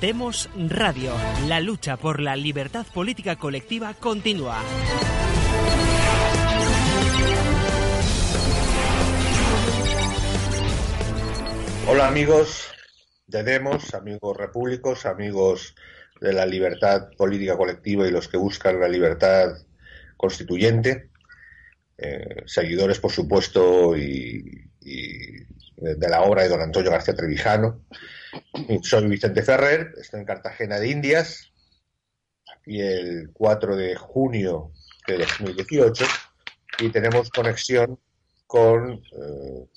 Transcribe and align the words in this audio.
Demos 0.00 0.50
Radio. 0.68 1.14
La 1.48 1.58
lucha 1.60 1.96
por 1.96 2.20
la 2.20 2.36
libertad 2.36 2.84
política 2.92 3.36
colectiva 3.36 3.94
continúa. 3.94 4.62
Hola 11.88 12.08
amigos 12.08 12.68
de 13.26 13.42
Demos, 13.42 13.94
amigos 13.94 14.36
repúblicos, 14.36 15.06
amigos 15.06 15.74
de 16.20 16.34
la 16.34 16.44
libertad 16.44 17.08
política 17.16 17.56
colectiva 17.56 18.06
y 18.06 18.10
los 18.10 18.28
que 18.28 18.36
buscan 18.36 18.78
la 18.78 18.88
libertad 18.88 19.54
constituyente, 20.18 21.08
eh, 21.96 22.42
seguidores 22.44 23.00
por 23.00 23.12
supuesto 23.12 23.96
y, 23.96 24.66
de 24.80 26.08
la 26.08 26.22
obra 26.22 26.42
de 26.42 26.48
don 26.50 26.60
Antonio 26.60 26.90
García 26.90 27.14
Trevijano. 27.14 27.80
Soy 28.82 29.06
Vicente 29.08 29.42
Ferrer, 29.42 29.92
estoy 29.98 30.20
en 30.20 30.26
Cartagena 30.26 30.78
de 30.78 30.88
Indias, 30.88 31.52
y 32.64 32.80
el 32.80 33.30
4 33.32 33.76
de 33.76 33.94
junio 33.94 34.72
de 35.06 35.18
2018, 35.18 36.04
y 36.80 36.90
tenemos 36.90 37.30
conexión 37.30 37.98
con, 38.46 38.92
eh, 38.92 39.68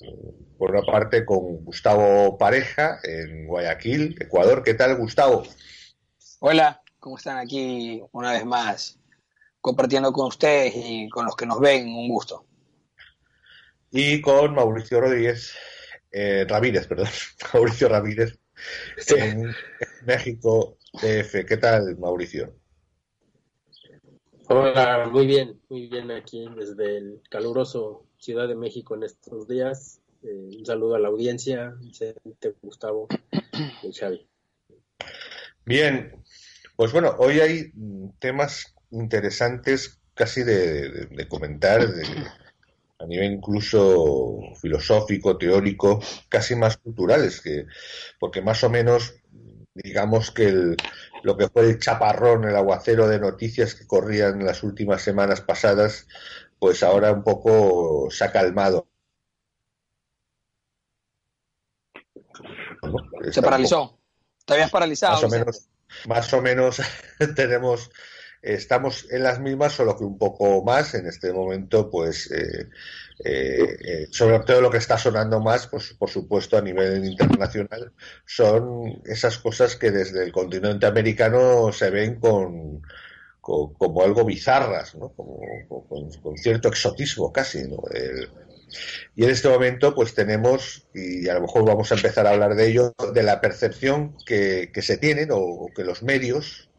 por 0.58 0.70
una 0.70 0.82
parte, 0.82 1.24
con 1.24 1.64
Gustavo 1.64 2.36
Pareja 2.38 2.98
en 3.02 3.46
Guayaquil, 3.46 4.16
Ecuador. 4.20 4.62
¿Qué 4.62 4.74
tal, 4.74 4.96
Gustavo? 4.96 5.44
Hola, 6.40 6.82
¿cómo 6.98 7.16
están 7.16 7.38
aquí 7.38 8.02
una 8.12 8.32
vez 8.32 8.44
más? 8.44 8.98
Compartiendo 9.60 10.12
con 10.12 10.28
ustedes 10.28 10.72
y 10.76 11.08
con 11.08 11.26
los 11.26 11.36
que 11.36 11.46
nos 11.46 11.60
ven, 11.60 11.88
un 11.88 12.08
gusto. 12.08 12.46
Y 13.92 14.20
con 14.20 14.54
Mauricio 14.54 15.00
Rodríguez, 15.00 15.52
eh, 16.12 16.46
Ramírez, 16.48 16.86
perdón, 16.86 17.08
Mauricio 17.54 17.88
Ramírez, 17.88 18.39
en 19.08 19.54
México 20.06 20.76
DF. 20.94 21.44
¿Qué 21.46 21.56
tal, 21.56 21.96
Mauricio? 21.98 22.54
Hola, 24.48 25.08
muy 25.12 25.26
bien, 25.26 25.60
muy 25.68 25.86
bien 25.86 26.10
aquí 26.10 26.48
desde 26.56 26.98
el 26.98 27.22
caluroso 27.30 28.06
Ciudad 28.18 28.48
de 28.48 28.56
México 28.56 28.94
en 28.94 29.04
estos 29.04 29.46
días. 29.46 30.00
Eh, 30.22 30.58
un 30.58 30.66
saludo 30.66 30.96
a 30.96 30.98
la 30.98 31.08
audiencia, 31.08 31.74
Vicente, 31.78 32.54
Gustavo 32.60 33.06
y 33.82 33.92
Xavi. 33.92 34.28
Bien, 35.64 36.20
pues 36.76 36.92
bueno, 36.92 37.14
hoy 37.18 37.40
hay 37.40 37.72
temas 38.18 38.74
interesantes 38.90 40.00
casi 40.14 40.42
de, 40.42 41.26
comentar, 41.28 41.86
a 43.00 43.06
nivel 43.06 43.32
incluso 43.32 44.38
filosófico, 44.60 45.38
teórico, 45.38 46.00
casi 46.28 46.54
más 46.54 46.76
culturales, 46.76 47.40
que, 47.40 47.66
porque 48.18 48.42
más 48.42 48.62
o 48.62 48.70
menos 48.70 49.14
digamos 49.72 50.30
que 50.30 50.76
lo 51.22 51.36
que 51.36 51.48
fue 51.48 51.70
el 51.70 51.78
chaparrón, 51.78 52.44
el 52.44 52.56
aguacero 52.56 53.08
de 53.08 53.18
noticias 53.18 53.74
que 53.74 53.86
corrían 53.86 54.44
las 54.44 54.62
últimas 54.62 55.00
semanas 55.00 55.40
pasadas, 55.40 56.06
pues 56.58 56.82
ahora 56.82 57.12
un 57.12 57.22
poco 57.22 58.10
se 58.10 58.24
ha 58.24 58.32
calmado. 58.32 58.86
Se 63.30 63.40
paralizó. 63.40 63.98
Te 64.44 64.54
habías 64.54 64.70
paralizado. 64.70 65.14
Más 65.14 65.24
o 65.24 65.28
menos, 65.28 65.68
más 66.06 66.32
o 66.34 66.42
menos 66.42 66.82
tenemos 67.36 67.90
estamos 68.42 69.06
en 69.10 69.22
las 69.22 69.40
mismas, 69.40 69.72
solo 69.72 69.96
que 69.96 70.04
un 70.04 70.18
poco 70.18 70.62
más 70.64 70.94
en 70.94 71.06
este 71.06 71.32
momento, 71.32 71.90
pues 71.90 72.30
eh, 72.30 72.68
eh, 73.24 73.76
eh, 73.80 74.06
sobre 74.10 74.40
todo 74.40 74.60
lo 74.60 74.70
que 74.70 74.78
está 74.78 74.96
sonando 74.96 75.40
más, 75.40 75.66
pues 75.66 75.94
por 75.98 76.08
supuesto 76.08 76.56
a 76.56 76.62
nivel 76.62 77.04
internacional, 77.04 77.92
son 78.24 79.02
esas 79.04 79.38
cosas 79.38 79.76
que 79.76 79.90
desde 79.90 80.24
el 80.24 80.32
continente 80.32 80.86
americano 80.86 81.70
se 81.72 81.90
ven 81.90 82.18
con, 82.18 82.82
como 83.40 84.02
algo 84.02 84.24
bizarras, 84.24 84.94
¿no? 84.94 85.10
Como, 85.10 85.40
con, 86.22 86.36
cierto 86.38 86.68
exotismo 86.68 87.32
casi, 87.32 87.68
¿no? 87.68 87.82
y 89.16 89.24
en 89.24 89.30
este 89.30 89.48
momento, 89.48 89.92
pues 89.96 90.14
tenemos, 90.14 90.86
y 90.94 91.28
a 91.28 91.34
lo 91.34 91.40
mejor 91.40 91.64
vamos 91.64 91.90
a 91.90 91.96
empezar 91.96 92.26
a 92.26 92.30
hablar 92.30 92.54
de 92.54 92.68
ello, 92.68 92.94
de 93.12 93.22
la 93.24 93.40
percepción 93.40 94.16
que, 94.24 94.70
que 94.72 94.80
se 94.80 94.96
tienen 94.96 95.30
o 95.32 95.66
que 95.74 95.82
los 95.82 96.04
medios 96.04 96.69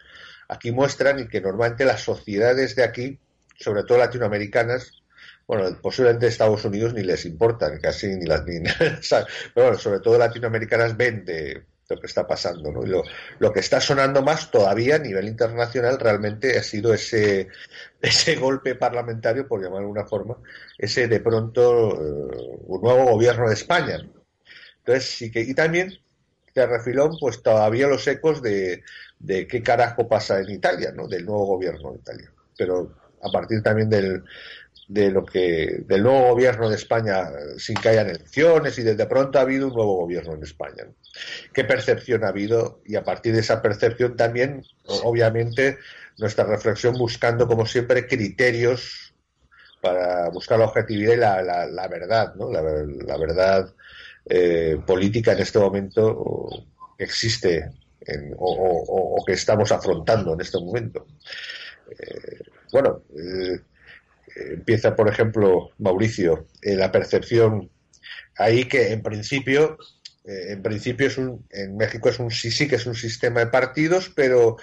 aquí 0.52 0.72
muestran 0.72 1.20
y 1.20 1.28
que 1.28 1.40
normalmente 1.40 1.86
las 1.86 2.02
sociedades 2.02 2.76
de 2.76 2.84
aquí, 2.84 3.20
sobre 3.58 3.84
todo 3.84 3.98
latinoamericanas, 3.98 5.02
bueno, 5.48 5.78
posiblemente 5.82 6.28
Estados 6.28 6.66
Unidos 6.66 6.94
ni 6.94 7.04
les 7.04 7.26
importan 7.26 7.80
casi 7.80 8.08
ni 8.08 8.26
las 8.26 8.46
ni, 8.46 8.60
pero 8.80 9.26
bueno, 9.56 9.78
sobre 9.78 10.02
todo 10.02 10.18
latinoamericanas 10.18 10.98
ven 10.98 11.24
de 11.24 11.64
lo 11.90 12.00
que 12.00 12.08
está 12.08 12.28
pasando, 12.28 12.72
¿no? 12.72 12.84
Y 12.84 12.90
lo, 13.40 13.54
que 13.54 13.60
está 13.60 13.80
sonando 13.82 14.22
más 14.22 14.52
todavía 14.52 14.96
a 14.96 15.00
nivel 15.00 15.28
internacional 15.28 16.00
realmente 16.00 16.58
ha 16.58 16.64
sido 16.64 16.94
ese, 16.94 17.48
ese 18.02 18.36
golpe 18.36 18.76
parlamentario, 18.76 19.48
por 19.48 19.62
llamar 19.62 19.80
de 19.80 19.86
alguna 19.86 20.06
forma, 20.06 20.38
ese 20.78 21.08
de 21.08 21.20
pronto 21.22 21.94
eh, 21.94 22.60
un 22.68 22.82
nuevo 22.82 23.06
gobierno 23.06 23.48
de 23.48 23.54
España. 23.54 24.00
Entonces 24.80 25.06
sí 25.06 25.32
que, 25.32 25.42
y 25.42 25.54
también 25.54 25.94
de 26.54 26.66
refilón, 26.66 27.18
pues 27.20 27.42
todavía 27.42 27.88
los 27.88 28.06
ecos 28.08 28.42
de, 28.42 28.84
de 29.24 29.48
qué 29.48 29.62
carajo 29.62 30.08
pasa 30.08 30.40
en 30.40 30.50
Italia, 30.50 30.92
¿no? 30.96 31.08
Del 31.08 31.26
nuevo 31.26 31.46
gobierno 31.46 31.92
de 31.92 32.00
Italia. 32.00 32.32
Pero 32.58 32.96
a 33.22 33.32
partir 33.32 33.62
también 33.62 33.90
del, 33.90 34.24
de 34.88 35.10
lo 35.12 35.26
que 35.26 35.84
del 35.86 36.04
nuevo 36.04 36.30
gobierno 36.32 36.70
de 36.70 36.76
España 36.76 37.30
sin 37.58 37.76
que 37.76 37.90
haya 37.90 38.02
elecciones 38.02 38.78
y 38.78 38.84
desde 38.84 39.06
pronto 39.06 39.40
ha 39.40 39.44
habido 39.44 39.68
un 39.68 39.74
nuevo 39.74 39.96
gobierno 39.96 40.34
en 40.34 40.44
España. 40.44 40.86
¿Qué 41.54 41.64
percepción 41.64 42.24
ha 42.24 42.30
habido? 42.30 42.82
Y 42.86 42.96
a 42.96 43.04
partir 43.04 43.34
de 43.34 43.40
esa 43.42 43.62
percepción 43.62 44.18
también, 44.18 44.66
obviamente, 45.04 45.78
nuestra 46.18 46.44
reflexión 46.44 46.98
buscando, 46.98 47.48
como 47.48 47.66
siempre, 47.66 48.08
criterios 48.08 49.14
para 49.82 50.30
buscar 50.30 50.60
la 50.60 50.66
objetividad 50.66 51.14
y 51.14 51.18
la, 51.18 51.68
la, 51.68 51.88
verdad, 51.88 52.36
¿no? 52.36 52.52
La, 52.52 53.18
verdad 53.18 53.74
eh, 54.26 54.78
política 54.86 55.32
en 55.32 55.40
este 55.40 55.58
momento 55.58 56.48
que 56.98 57.06
existe 57.06 57.72
o, 58.38 59.24
que 59.26 59.34
estamos 59.34 59.72
afrontando 59.72 60.34
en 60.34 60.42
este 60.42 60.60
momento. 60.60 61.08
Eh, 61.90 62.44
bueno, 62.72 63.04
eh, 63.18 63.60
empieza, 64.36 64.96
por 64.96 65.08
ejemplo, 65.08 65.70
Mauricio, 65.78 66.48
eh, 66.62 66.76
la 66.76 66.92
percepción 66.92 67.70
ahí 68.38 68.66
que 68.66 68.92
en 68.92 69.02
principio, 69.02 69.78
eh, 70.24 70.48
en 70.50 70.62
principio 70.62 71.08
es 71.08 71.18
un, 71.18 71.46
en 71.52 71.78
México 71.78 72.10
es 72.10 72.20
un 72.20 72.32
sí 72.32 72.52
sí 72.52 72.68
que 72.68 72.76
es 72.76 72.86
un 72.86 72.96
sistema 72.96 73.42
de 73.42 73.48
partidos, 73.48 74.12
pero 74.16 74.58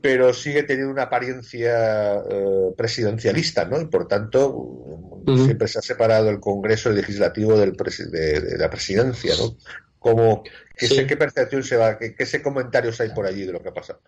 pero 0.00 0.34
sigue 0.34 0.64
teniendo 0.64 0.92
una 0.92 1.04
apariencia 1.04 2.16
eh, 2.28 2.72
presidencialista, 2.76 3.66
¿no? 3.66 3.80
Y 3.80 3.86
por 3.86 4.08
tanto 4.08 5.22
siempre 5.44 5.68
se 5.68 5.78
ha 5.78 5.82
separado 5.82 6.28
el 6.28 6.40
Congreso 6.40 6.90
legislativo 6.90 7.56
del 7.56 7.74
de, 7.74 8.58
la 8.58 8.68
presidencia, 8.68 9.34
¿no? 9.38 9.56
Como, 10.02 10.42
¿qué, 10.76 10.88
sé, 10.88 11.06
¿Qué 11.06 11.16
percepción 11.16 11.62
se 11.62 11.76
va? 11.76 11.96
¿Qué, 11.96 12.14
¿Qué, 12.14 12.42
comentarios 12.42 13.00
hay 13.00 13.10
por 13.10 13.24
allí 13.24 13.46
de 13.46 13.52
lo 13.52 13.62
que 13.62 13.68
ha 13.68 13.74
pasado? 13.74 14.00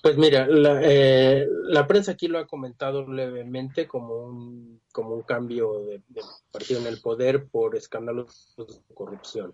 Pues 0.00 0.16
mira, 0.16 0.46
la, 0.46 0.80
eh, 0.82 1.46
la, 1.64 1.86
prensa 1.86 2.12
aquí 2.12 2.28
lo 2.28 2.38
ha 2.38 2.46
comentado 2.46 3.06
levemente 3.06 3.86
como 3.88 4.14
un, 4.14 4.80
como 4.92 5.14
un 5.14 5.22
cambio 5.22 5.84
de, 5.84 6.00
partido 6.52 6.80
en 6.80 6.86
el 6.86 7.00
poder 7.00 7.48
por 7.48 7.76
escándalos 7.76 8.54
de 8.56 8.94
corrupción, 8.94 9.52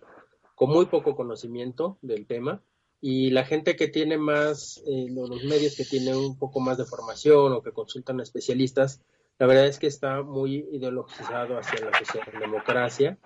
con 0.55 0.71
muy 0.71 0.87
poco 0.87 1.16
conocimiento 1.16 1.99
del 2.03 2.26
tema 2.26 2.62
y 3.00 3.31
la 3.31 3.44
gente 3.44 3.75
que 3.75 3.88
tiene 3.88 4.19
más, 4.19 4.82
eh, 4.87 5.06
los 5.10 5.31
medios 5.44 5.76
que 5.76 5.84
tienen 5.84 6.15
un 6.15 6.38
poco 6.38 6.60
más 6.60 6.76
de 6.76 6.84
formación 6.84 7.53
o 7.53 7.62
que 7.62 7.72
consultan 7.72 8.21
a 8.21 8.22
especialistas, 8.22 9.00
la 9.38 9.47
verdad 9.47 9.66
es 9.66 9.78
que 9.78 9.87
está 9.87 10.22
muy 10.22 10.66
ideologizado 10.72 11.59
hacia 11.59 11.84
la 11.84 11.99
socialdemocracia 11.99 13.19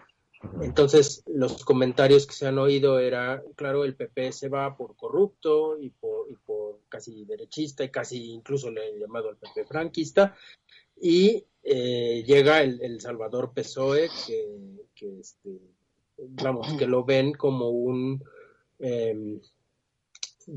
entonces, 0.63 1.23
los 1.27 1.65
comentarios 1.65 2.27
que 2.27 2.33
se 2.33 2.47
han 2.47 2.59
oído 2.59 2.99
era, 2.99 3.43
claro, 3.57 3.85
el 3.85 3.95
PP 3.95 4.33
se 4.33 4.49
va 4.49 4.75
por 4.75 4.97
corrupto 4.97 5.79
y 5.79 5.91
por, 5.91 6.31
y 6.31 6.37
por 6.37 6.81
casi 6.89 7.25
derechista 7.27 7.85
y 7.85 7.91
casi 7.91 8.31
incluso 8.31 8.71
le 8.71 8.87
han 8.87 8.99
llamado 8.99 9.29
al 9.29 9.37
PP 9.37 9.67
franquista. 9.67 10.35
Y 10.99 11.45
eh, 11.63 12.25
llega 12.27 12.63
el, 12.63 13.01
Salvador 13.01 13.53
PSOE, 13.55 14.09
que, 14.27 14.59
que 14.95 15.21
este, 15.21 15.61
vamos, 16.17 16.73
que 16.79 16.87
lo 16.87 17.05
ven 17.05 17.33
como 17.33 17.69
un, 17.69 18.25
em, 18.79 19.41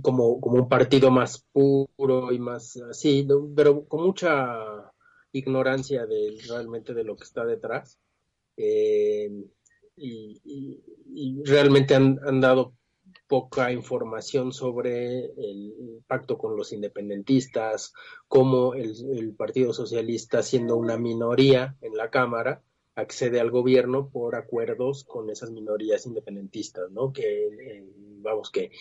como, 0.02 0.40
como 0.40 0.56
un 0.56 0.70
partido 0.70 1.12
más 1.12 1.46
puro 1.52 2.32
y 2.32 2.40
más 2.40 2.78
así, 2.78 3.28
pero 3.54 3.86
con 3.86 4.04
mucha 4.04 4.94
ignorancia 5.34 6.06
de 6.06 6.38
realmente 6.48 6.94
de 6.94 7.04
lo 7.04 7.18
que 7.18 7.26
está 7.26 7.44
detrás. 7.44 8.00
Eh, 8.56 9.30
y, 9.96 11.44
realmente 11.46 11.96
han, 11.96 12.42
dado 12.42 12.74
poca 13.28 13.72
información 13.72 14.52
sobre 14.52 15.26
el 15.26 16.04
pacto 16.08 16.38
con 16.38 16.56
los 16.56 16.74
independentistas, 16.74 17.94
cómo 18.28 18.74
el, 18.74 19.34
Partido 19.36 19.74
Socialista, 19.74 20.44
siendo 20.44 20.78
una 20.78 20.98
minoría 20.98 21.76
en 21.82 21.96
la 21.96 22.10
Cámara, 22.10 22.62
accede 22.96 23.40
al 23.40 23.50
gobierno 23.50 24.10
por 24.10 24.36
acuerdos 24.36 25.04
con 25.04 25.30
esas 25.30 25.52
minorías 25.52 26.06
independentistas, 26.06 26.92
¿no? 26.92 27.12
Que, 27.12 27.48
eh, 27.48 27.86
vamos, 28.22 28.52
que, 28.52 28.72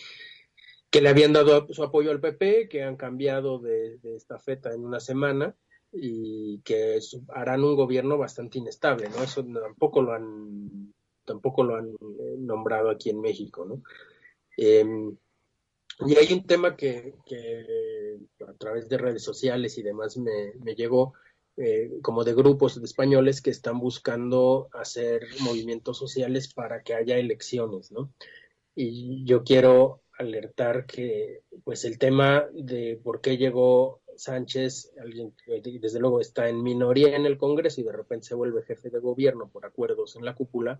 que 0.93 1.01
le 1.01 1.09
habían 1.09 1.33
dado 1.33 1.67
su 1.73 1.83
apoyo 1.83 2.11
al 2.11 2.19
PP, 2.19 2.69
que 2.69 2.83
han 2.83 2.95
cambiado 2.95 3.57
de, 3.57 3.97
esta 4.15 4.37
feta 4.37 4.71
en 4.71 4.85
una 4.85 4.99
semana 4.99 5.55
y 5.91 6.59
que 6.59 6.99
harán 7.29 7.63
un 7.63 7.75
gobierno 7.75 8.19
bastante 8.19 8.59
inestable, 8.59 9.09
¿no? 9.09 9.23
Eso 9.23 9.43
tampoco 9.43 10.03
lo 10.03 10.13
han, 10.13 10.82
tampoco 11.25 11.63
lo 11.63 11.75
han 11.75 11.89
eh, 11.89 12.35
nombrado 12.37 12.89
aquí 12.89 13.09
en 13.09 13.21
México, 13.21 13.65
¿no? 13.65 13.81
Em, 14.57 15.15
y 15.99 16.15
hay 16.15 16.33
un 16.33 16.45
tema 16.45 16.75
que, 16.75 17.15
que, 17.25 18.17
a 18.47 18.53
través 18.53 18.89
de 18.89 18.97
redes 18.97 19.23
sociales 19.23 19.77
y 19.77 19.83
demás 19.83 20.17
me, 20.17 20.75
llegó, 20.75 21.13
eh, 21.57 21.91
como 22.01 22.23
de 22.23 22.33
grupos 22.33 22.79
de 22.79 22.85
españoles 22.85 23.41
que 23.41 23.51
están 23.51 23.79
buscando 23.79 24.69
hacer 24.73 25.21
movimientos 25.41 25.97
sociales 25.97 26.51
para 26.53 26.81
que 26.83 26.95
haya 26.95 27.17
elecciones, 27.17 27.91
¿no? 27.91 28.11
Y 28.75 29.23
yo 29.25 29.43
quiero 29.43 30.01
alertar 30.17 30.85
que, 30.85 31.43
pues, 31.63 31.85
el 31.85 31.97
tema 31.97 32.47
de 32.53 32.99
por 33.03 33.21
qué 33.21 33.37
llegó 33.37 34.01
Sánchez, 34.15 34.93
alguien 34.99 35.33
desde 35.81 35.99
luego 35.99 36.19
está 36.19 36.49
en 36.49 36.61
minoría 36.61 37.15
en 37.15 37.25
el 37.25 37.37
Congreso 37.37 37.81
y 37.81 37.83
de 37.83 37.91
repente 37.91 38.27
se 38.27 38.35
vuelve 38.35 38.63
jefe 38.63 38.89
de 38.89 38.99
gobierno 38.99 39.49
por 39.49 39.65
acuerdos 39.65 40.15
en 40.15 40.25
la 40.25 40.35
cúpula, 40.35 40.79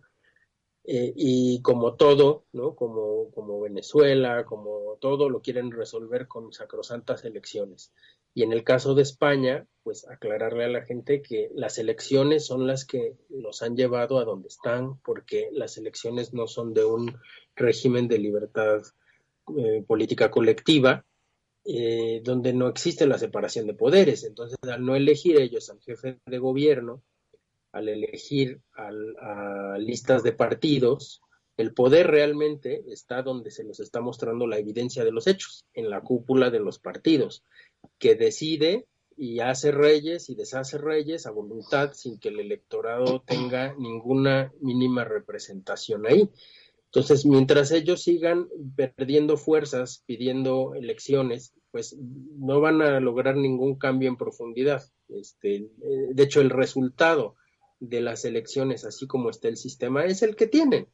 eh, 0.86 1.14
y 1.16 1.62
como 1.62 1.96
todo, 1.96 2.46
¿no? 2.52 2.76
Como, 2.76 3.32
como 3.32 3.62
Venezuela, 3.62 4.46
como 4.46 4.98
todo, 5.00 5.30
lo 5.30 5.42
quieren 5.42 5.72
resolver 5.72 6.28
con 6.28 6.52
sacrosantas 6.52 7.24
elecciones. 7.24 7.94
Y 8.34 8.44
en 8.44 8.52
el 8.52 8.64
caso 8.64 8.96
de 8.96 9.04
España, 9.04 9.68
pues 9.84 10.08
aclararle 10.10 10.66
a 10.66 10.70
la 10.70 10.84
gente 10.84 11.22
que 11.22 11.52
las 11.54 11.78
elecciones 11.78 12.46
son 12.46 12.68
las 12.68 12.84
que 12.86 13.16
los 13.30 13.62
han 13.62 13.78
llevado 13.78 14.18
a 14.18 14.26
donde 14.26 14.48
están, 14.48 15.00
porque 15.02 15.50
las 15.54 15.78
elecciones 15.78 16.34
no 16.34 16.48
son 16.48 16.74
de 16.74 16.84
un 16.84 17.16
régimen 17.56 18.08
de 18.08 18.18
libertad 18.18 18.82
eh, 19.58 19.84
política 19.88 20.32
colectiva, 20.32 21.06
eh, 21.66 22.22
donde 22.24 22.54
no 22.54 22.68
existe 22.68 23.06
la 23.08 23.18
separación 23.18 23.68
de 23.68 23.74
poderes. 23.74 24.24
Entonces, 24.24 24.58
al 24.64 24.84
no 24.84 24.96
elegir 24.96 25.40
ellos 25.40 25.70
al 25.70 25.80
jefe 25.80 26.20
de 26.26 26.38
gobierno, 26.40 27.04
al 27.74 27.90
elegir 27.90 28.62
a 28.76 29.78
listas 29.78 30.24
de 30.24 30.32
partidos, 30.32 31.22
el 31.58 31.74
poder 31.74 32.08
realmente 32.08 32.84
está 32.88 33.22
donde 33.22 33.52
se 33.52 33.64
nos 33.64 33.80
está 33.80 34.02
mostrando 34.02 34.48
la 34.48 34.58
evidencia 34.58 35.04
de 35.04 35.12
los 35.12 35.28
hechos, 35.28 35.66
en 35.74 35.90
la 35.90 36.02
cúpula 36.02 36.50
de 36.50 36.60
los 36.60 36.80
partidos, 36.80 37.44
que 38.00 38.16
decide 38.16 38.88
y 39.16 39.40
hace 39.40 39.72
reyes 39.72 40.30
y 40.30 40.36
deshace 40.36 40.78
reyes 40.78 41.28
a 41.28 41.32
voluntad 41.32 41.94
sin 41.94 42.18
que 42.18 42.30
el 42.30 42.40
electorado 42.40 43.22
tenga 43.22 43.76
ninguna 43.78 44.52
mínima 44.62 45.04
representación 45.04 46.08
ahí. 46.08 46.30
Entonces, 46.86 47.26
mientras 47.26 47.72
ellos 47.72 48.04
sigan 48.04 48.48
perdiendo 48.96 49.38
fuerzas, 49.38 50.04
pidiendo 50.06 50.76
elecciones, 50.76 51.54
pues 51.72 51.98
no 51.98 52.62
van 52.62 52.84
a 52.84 53.00
lograr 53.00 53.36
ningún 53.36 53.76
cambio 53.76 54.10
en 54.10 54.18
profundidad. 54.18 54.84
Este, 55.10 55.56
eh, 55.56 55.70
de 56.12 56.24
hecho, 56.24 56.42
el 56.42 56.52
resultado 56.52 57.36
de 57.84 58.02
las 58.02 58.24
elecciones, 58.24 58.86
así 58.86 59.08
como 59.08 59.30
está 59.30 59.50
el 59.50 59.58
sistema, 59.58 60.06
es 60.06 60.24
el 60.24 60.36
que 60.36 60.48
tienen. 60.48 60.88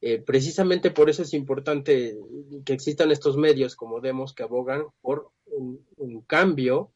Eh, 0.00 0.18
precisamente 0.20 0.90
por 0.90 1.08
eso 1.08 1.22
es 1.22 1.32
importante 1.32 2.18
que 2.66 2.72
existan 2.72 3.12
estos 3.12 3.36
medios 3.36 3.76
como 3.76 4.00
Demos 4.00 4.34
que 4.34 4.42
abogan 4.42 4.86
por 5.00 5.30
un, 5.46 5.86
cambio 6.26 6.92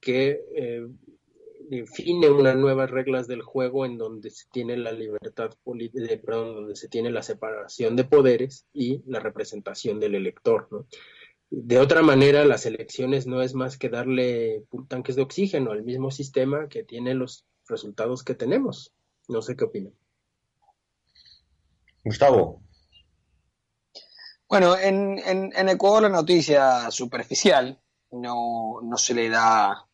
que 0.00 0.40
eh, 0.54 0.86
define 1.68 2.28
unas 2.28 2.56
nuevas 2.56 2.90
reglas 2.90 3.28
del 3.28 3.42
juego 3.42 3.86
en 3.86 3.96
donde 3.96 4.30
se 4.30 4.46
tiene 4.50 4.76
la 4.76 4.92
libertad 4.92 5.52
política, 5.62 6.06
perdón, 6.24 6.54
donde 6.54 6.76
se 6.76 6.88
tiene 6.88 7.10
la 7.10 7.22
separación 7.22 7.96
de 7.96 8.04
poderes 8.04 8.66
y 8.72 9.02
la 9.06 9.20
representación 9.20 10.00
del 10.00 10.16
elector. 10.16 10.68
De 11.50 11.78
otra 11.78 12.02
manera, 12.02 12.44
las 12.44 12.66
elecciones 12.66 13.26
no 13.26 13.42
es 13.42 13.54
más 13.54 13.78
que 13.78 13.88
darle 13.88 14.64
tanques 14.88 15.16
de 15.16 15.22
oxígeno 15.22 15.72
al 15.72 15.82
mismo 15.82 16.10
sistema 16.10 16.68
que 16.68 16.84
tiene 16.84 17.14
los 17.14 17.46
resultados 17.70 18.22
que 18.22 18.34
tenemos. 18.34 18.92
No 19.28 19.40
sé 19.42 19.56
qué 19.56 19.64
opinan. 19.64 19.94
Gustavo. 22.04 22.62
Bueno, 24.48 24.76
en, 24.76 25.18
en, 25.24 25.68
Ecuador 25.68 26.02
la 26.02 26.08
noticia 26.08 26.90
superficial 26.90 27.80
no, 28.10 28.80
no 28.82 28.96
se 28.96 29.14
le 29.14 29.28
da 29.28 29.86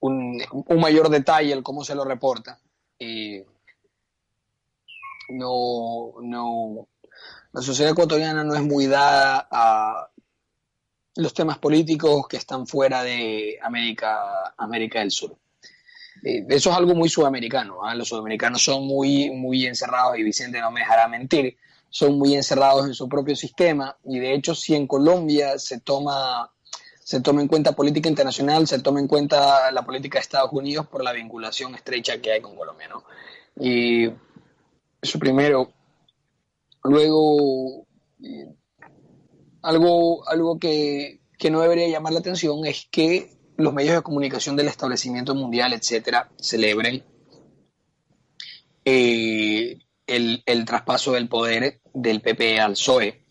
un, 0.00 0.42
mayor 0.78 1.08
detalle 1.08 1.54
al 1.54 1.62
cómo 1.62 1.84
se 1.84 1.94
lo 1.94 2.04
reporta. 2.04 2.60
no, 5.30 6.14
no, 6.20 6.88
la 7.52 7.62
sociedad 7.62 7.92
ecuatoriana 7.92 8.44
no 8.44 8.54
es 8.54 8.62
muy 8.62 8.86
dada 8.86 9.48
a 9.50 10.10
los 11.16 11.32
temas 11.32 11.58
políticos 11.58 12.26
que 12.28 12.36
están 12.36 12.66
fuera 12.66 13.02
de 13.02 13.58
América, 13.62 14.52
América 14.58 14.98
del 14.98 15.10
Sur. 15.10 15.38
Eh, 16.24 16.46
eso 16.48 16.70
es 16.70 16.76
algo 16.76 16.94
muy 16.94 17.08
sudamericano. 17.10 17.84
¿ah? 17.84 17.94
Los 17.94 18.08
sudamericanos 18.08 18.62
son 18.62 18.86
muy, 18.86 19.30
muy 19.30 19.66
encerrados, 19.66 20.18
y 20.18 20.22
Vicente 20.22 20.60
no 20.60 20.70
me 20.70 20.80
dejará 20.80 21.06
mentir, 21.06 21.56
son 21.90 22.18
muy 22.18 22.34
encerrados 22.34 22.86
en 22.86 22.94
su 22.94 23.08
propio 23.08 23.36
sistema. 23.36 23.96
Y 24.04 24.18
de 24.18 24.34
hecho, 24.34 24.54
si 24.54 24.74
en 24.74 24.86
Colombia 24.86 25.58
se 25.58 25.80
toma, 25.80 26.50
se 27.02 27.20
toma 27.20 27.42
en 27.42 27.48
cuenta 27.48 27.72
política 27.72 28.08
internacional, 28.08 28.66
se 28.66 28.80
toma 28.80 29.00
en 29.00 29.06
cuenta 29.06 29.70
la 29.70 29.84
política 29.84 30.18
de 30.18 30.22
Estados 30.22 30.52
Unidos 30.52 30.86
por 30.86 31.04
la 31.04 31.12
vinculación 31.12 31.74
estrecha 31.74 32.20
que 32.20 32.32
hay 32.32 32.40
con 32.40 32.56
Colombia. 32.56 32.88
¿no? 32.88 33.04
Y 33.60 34.10
eso 35.02 35.18
primero. 35.18 35.70
Luego, 36.86 37.86
algo, 39.62 40.28
algo 40.28 40.58
que, 40.58 41.20
que 41.38 41.50
no 41.50 41.60
debería 41.60 41.88
llamar 41.88 42.12
la 42.12 42.18
atención 42.18 42.66
es 42.66 42.86
que 42.90 43.30
los 43.56 43.72
medios 43.72 43.96
de 43.96 44.02
comunicación 44.02 44.56
del 44.56 44.68
establecimiento 44.68 45.34
mundial, 45.34 45.72
etcétera, 45.72 46.30
celebren 46.36 47.04
eh, 48.84 49.78
el, 50.06 50.64
traspaso 50.66 51.12
del 51.12 51.28
poder 51.28 51.80
del 51.92 52.20
PP 52.20 52.60
al 52.60 52.72
PSOE. 52.72 53.24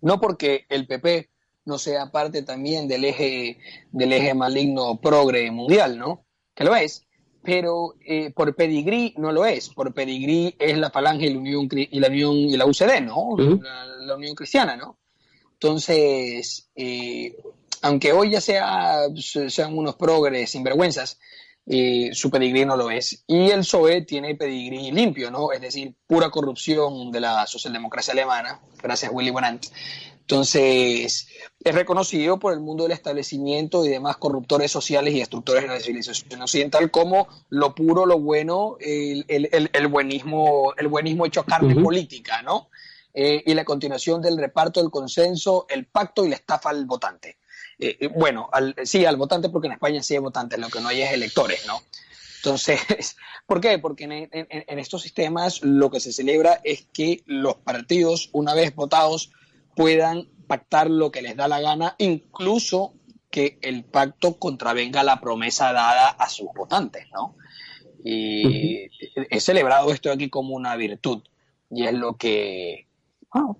No 0.00 0.20
porque 0.20 0.66
el 0.68 0.86
PP 0.86 1.30
no 1.64 1.78
sea 1.78 2.10
parte 2.10 2.42
también 2.42 2.86
del 2.86 3.04
eje, 3.04 3.58
del 3.90 4.12
eje 4.12 4.34
maligno 4.34 5.00
progre 5.00 5.50
mundial, 5.50 5.98
¿no? 5.98 6.24
Que 6.54 6.64
lo 6.64 6.74
es, 6.74 7.06
pero 7.42 7.94
eh, 8.04 8.30
por 8.30 8.54
pedigrí 8.54 9.14
no 9.16 9.32
lo 9.32 9.44
es. 9.44 9.70
Por 9.70 9.92
pedigrí 9.92 10.54
es 10.58 10.78
la 10.78 10.90
Falange 10.90 11.26
y 11.26 11.34
la 11.34 11.38
Unión, 11.38 11.68
y 11.72 11.98
la, 11.98 12.08
Unión, 12.08 12.36
y 12.36 12.56
la 12.56 12.66
UCD, 12.66 13.00
¿no? 13.02 13.36
la, 13.36 14.16
Unión 14.16 14.34
Cristiana, 14.34 14.76
¿no? 14.76 14.98
Entonces, 15.54 16.70
eh, 16.76 17.36
aunque 17.82 18.12
hoy 18.12 18.30
ya 18.30 18.40
sea, 18.40 19.02
sean 19.48 19.76
unos 19.76 19.96
progres 19.96 20.50
sinvergüenzas, 20.50 21.18
eh, 21.70 22.10
su 22.14 22.30
pedigrí 22.30 22.64
no 22.64 22.76
lo 22.76 22.90
es. 22.90 23.24
Y 23.26 23.50
el 23.50 23.60
PSOE 23.60 24.02
tiene 24.02 24.34
pedigrí 24.34 24.90
limpio, 24.90 25.30
¿no? 25.30 25.52
Es 25.52 25.60
decir, 25.60 25.94
pura 26.06 26.30
corrupción 26.30 27.10
de 27.12 27.20
la 27.20 27.46
socialdemocracia 27.46 28.12
alemana, 28.12 28.60
gracias 28.82 29.10
a 29.10 29.14
Willy 29.14 29.30
Brandt. 29.30 29.66
Entonces, 30.20 31.26
es 31.64 31.74
reconocido 31.74 32.38
por 32.38 32.52
el 32.52 32.60
mundo 32.60 32.82
del 32.82 32.92
establecimiento 32.92 33.84
y 33.84 33.88
demás 33.88 34.18
corruptores 34.18 34.70
sociales 34.70 35.14
y 35.14 35.20
destructores 35.20 35.62
de 35.62 35.68
la 35.68 35.80
civilización 35.80 36.42
occidental 36.42 36.90
como 36.90 37.28
lo 37.48 37.74
puro, 37.74 38.04
lo 38.04 38.18
bueno, 38.18 38.76
el, 38.78 39.88
buenismo, 39.88 40.74
el 40.76 40.88
buenismo 40.88 41.24
hecho 41.24 41.44
carne 41.44 41.82
política, 41.82 42.42
¿no? 42.42 42.68
Eh, 43.14 43.42
y 43.46 43.54
la 43.54 43.64
continuación 43.64 44.20
del 44.20 44.36
reparto 44.36 44.80
del 44.80 44.90
consenso, 44.90 45.66
el 45.68 45.86
pacto 45.86 46.26
y 46.26 46.28
la 46.28 46.36
estafa 46.36 46.70
al 46.70 46.84
votante. 46.84 47.37
Eh, 47.78 47.96
eh, 48.00 48.08
bueno, 48.08 48.50
sí, 48.84 49.04
al 49.04 49.16
votante, 49.16 49.48
porque 49.48 49.68
en 49.68 49.74
España 49.74 50.02
sí 50.02 50.14
hay 50.14 50.20
votantes, 50.20 50.58
lo 50.58 50.68
que 50.68 50.80
no 50.80 50.88
hay 50.88 51.02
es 51.02 51.12
electores, 51.12 51.64
¿no? 51.66 51.80
Entonces, 52.38 52.80
¿por 53.46 53.60
qué? 53.60 53.78
Porque 53.78 54.04
en, 54.04 54.78
estos 54.78 55.02
sistemas 55.02 55.62
lo 55.62 55.90
que 55.90 56.00
se 56.00 56.12
celebra 56.12 56.60
es 56.64 56.86
que 56.92 57.22
los 57.26 57.56
partidos, 57.56 58.30
una 58.32 58.54
vez 58.54 58.74
votados, 58.74 59.32
puedan 59.76 60.28
pactar 60.46 60.90
lo 60.90 61.10
que 61.10 61.22
les 61.22 61.36
da 61.36 61.46
la 61.46 61.60
gana, 61.60 61.94
incluso 61.98 62.94
que 63.30 63.58
el 63.60 63.84
pacto 63.84 64.38
contravenga 64.38 65.02
la 65.02 65.20
promesa 65.20 65.72
dada 65.72 66.08
a 66.08 66.28
sus 66.28 66.48
votantes, 66.54 67.06
¿no? 67.12 67.36
Y 68.02 68.88
he 69.30 69.40
celebrado 69.40 69.92
esto 69.92 70.10
aquí 70.10 70.30
como 70.30 70.54
una 70.54 70.76
virtud 70.76 71.22
y 71.70 71.84
es 71.86 71.92
lo 71.92 72.16
que 72.16 72.87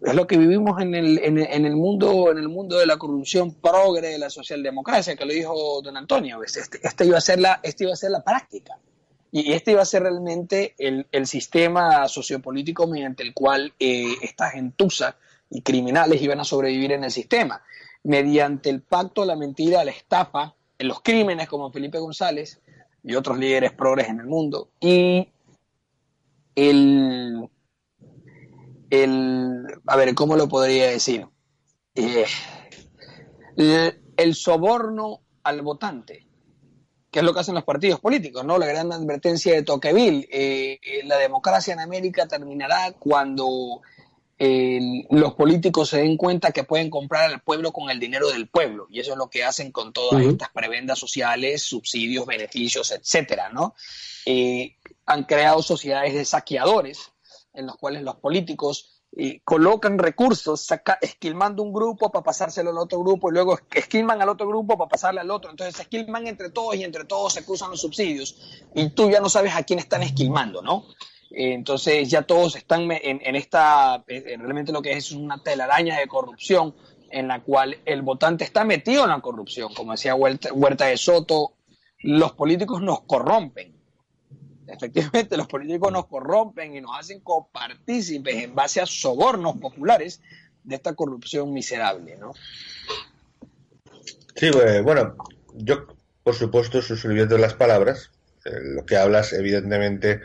es 0.03 0.15
lo 0.15 0.27
que 0.27 0.39
vivimos 0.39 0.81
en 0.81 0.95
el, 0.95 1.19
en, 1.19 1.39
el 1.39 1.77
mundo 1.77 2.31
en 2.31 2.39
el 2.39 2.49
mundo 2.49 2.79
de 2.79 2.87
la 2.87 2.97
corrupción 2.97 3.55
progre 3.55 4.09
de 4.09 4.19
la 4.19 4.31
socialdemocracia, 4.31 5.15
que 5.17 5.25
lo 5.25 5.33
dijo 5.33 5.83
don 5.83 5.97
Antonio. 5.97 6.43
Este, 6.43 6.61
este, 6.83 7.05
iba, 7.05 7.19
a 7.19 7.21
ser 7.21 7.41
la, 7.41 7.61
este 7.63 7.85
iba 7.85 7.93
a 7.93 7.97
ser 7.97 8.11
la 8.11 8.25
práctica. 8.25 8.79
Y 9.31 9.53
este 9.53 9.73
iba 9.73 9.83
a 9.83 9.85
ser 9.87 10.05
realmente 10.05 10.75
el, 10.79 11.27
sistema 11.27 12.09
sociopolítico 12.09 12.87
mediante 12.87 13.23
el 13.23 13.35
cual 13.35 13.75
eh, 13.79 14.15
estas 14.23 14.53
gentusas 14.53 15.17
y 15.51 15.61
criminales 15.61 16.23
iban 16.23 16.41
a 16.41 16.45
sobrevivir 16.45 16.93
en 16.93 17.05
el 17.05 17.11
sistema. 17.11 17.63
Mediante 18.05 18.71
el 18.71 18.81
pacto, 18.81 19.27
la 19.27 19.37
mentira, 19.37 19.85
la 19.85 19.91
estafa, 19.91 20.55
en 20.79 20.89
los 20.89 21.03
crímenes 21.03 21.47
como 21.47 21.71
Felipe 21.71 21.99
González, 21.99 22.59
y 23.03 23.15
otros 23.15 23.39
líderes 23.39 23.73
progres 23.73 24.09
en 24.09 24.21
el 24.21 24.27
mundo. 24.27 24.69
Y 24.81 25.29
el, 26.55 27.49
el 28.91 29.67
a 29.87 29.97
ver, 29.97 30.15
¿cómo 30.15 30.37
lo 30.37 30.49
podría 30.49 30.89
decir? 30.89 31.27
Eh, 31.95 32.27
el, 34.17 34.35
soborno 34.35 35.23
al 35.43 35.63
votante, 35.63 36.27
que 37.11 37.19
es 37.21 37.25
lo 37.25 37.35
que 37.35 37.41
hacen 37.41 37.55
los 37.55 37.65
partidos 37.65 38.01
políticos, 38.01 38.45
¿no? 38.45 38.59
La 38.59 38.67
gran 38.67 38.93
advertencia 38.93 39.55
de 39.55 39.63
Tocqueville, 39.63 40.29
eh, 40.31 40.79
eh, 40.83 41.03
la 41.05 41.17
democracia 41.17 41.73
en 41.73 41.81
América 41.81 42.27
terminará 42.27 42.93
cuando 42.93 43.81
los 44.41 45.35
políticos 45.35 45.89
se 45.89 45.99
den 45.99 46.17
cuenta 46.17 46.53
que 46.53 46.63
pueden 46.63 46.91
comprar 46.91 47.29
al 47.29 47.41
pueblo 47.41 47.73
con 47.73 47.91
el 47.91 47.99
dinero 47.99 48.31
del 48.31 48.49
pueblo, 48.49 48.87
y 48.89 49.01
eso 49.01 49.11
es 49.11 49.19
lo 49.19 49.29
que 49.29 49.43
hacen 49.43 49.73
con 49.73 49.93
todas 49.93 50.23
estas 50.23 50.51
prebendas 50.51 51.01
sociales, 51.01 51.65
subsidios, 51.65 52.25
beneficios, 52.25 52.93
etcétera, 52.93 53.49
¿no? 53.49 53.75
han 55.07 55.25
creado 55.25 55.61
sociedades 55.61 56.15
de 56.15 56.25
saqueadores, 56.25 57.11
en 57.59 57.67
los 57.67 57.77
cuales 57.77 58.03
los 58.03 58.17
políticos 58.17 59.03
y 59.11 59.41
colocan 59.41 59.99
recursos, 59.99 60.61
saca, 60.61 60.99
esquilmando 61.01 61.63
un 61.63 61.73
grupo 61.73 62.11
para 62.13 62.23
pasárselo 62.23 62.71
al 62.71 62.79
otro 62.79 63.01
grupo 63.01 63.31
y 63.31 63.33
luego 63.33 63.59
esquilman 63.75 64.23
al 64.23 64.29
otro 64.29 64.47
grupo 64.47 64.79
para 64.79 64.89
pasarle 64.89 65.21
al 65.21 65.31
otro. 65.31 65.51
Entonces 65.51 65.77
se 65.77 65.83
esquilman 65.83 66.27
entre 66.27 66.51
todos 66.51 66.77
y 66.77 66.85
entre 66.85 67.05
todos 67.05 67.33
se 67.33 67.45
cruzan 67.45 67.71
los 67.71 67.81
subsidios 67.81 68.65
y 68.75 68.91
tú 68.91 69.11
ya 69.11 69.21
no 69.21 69.29
sabes 69.29 69.55
a 69.57 69.65
quién 69.65 69.79
están 69.79 70.03
esquilmando, 70.03 70.63
¿no? 70.63 70.85
Eh, 71.31 71.53
entonces 71.55 72.09
ya 72.09 72.23
todos 72.23 72.55
están 72.55 72.89
en, 72.91 73.37
esta, 73.37 74.05
eh, 74.07 74.37
realmente 74.39 74.73
lo 74.73 74.83
que 74.83 74.93
es, 74.93 75.07
es 75.07 75.13
una 75.13 75.43
telaraña 75.43 75.99
de 75.99 76.07
corrupción 76.07 76.75
en 77.11 77.29
la 77.29 77.43
cual 77.43 77.79
el 77.87 78.03
votante 78.03 78.45
está 78.45 78.65
metido 78.65 79.05
en 79.05 79.11
la 79.11 79.21
corrupción. 79.21 79.75
Como 79.75 79.93
decía 79.93 80.15
Huerta 80.15 80.87
de 80.87 80.97
Soto, 80.97 81.55
los 82.01 82.33
políticos 82.33 82.83
nos 82.83 83.01
corrompen 83.01 83.78
efectivamente 84.69 85.37
los 85.37 85.47
políticos 85.47 85.93
nos 85.93 86.07
corrompen 86.07 86.75
y 86.75 86.81
nos 86.81 86.99
hacen 86.99 87.21
copartícipes 87.21 88.45
en 88.45 88.55
base 88.55 88.81
a 88.81 88.87
sobornos 88.87 89.57
populares 89.57 90.21
de 90.65 90.77
esta 90.77 90.95
corrupción 90.95 91.53
miserable, 91.53 92.17
¿no? 92.17 92.33
Sí, 94.35 94.51
pues, 94.53 94.83
bueno, 94.83 95.17
yo 95.55 95.87
por 96.23 96.35
supuesto 96.35 96.83
suscribiendo 96.83 97.39
las 97.39 97.55
palabras, 97.55 98.11
eh, 98.45 98.51
lo 98.63 98.85
que 98.85 98.97
hablas 98.97 99.33
evidentemente 99.33 100.21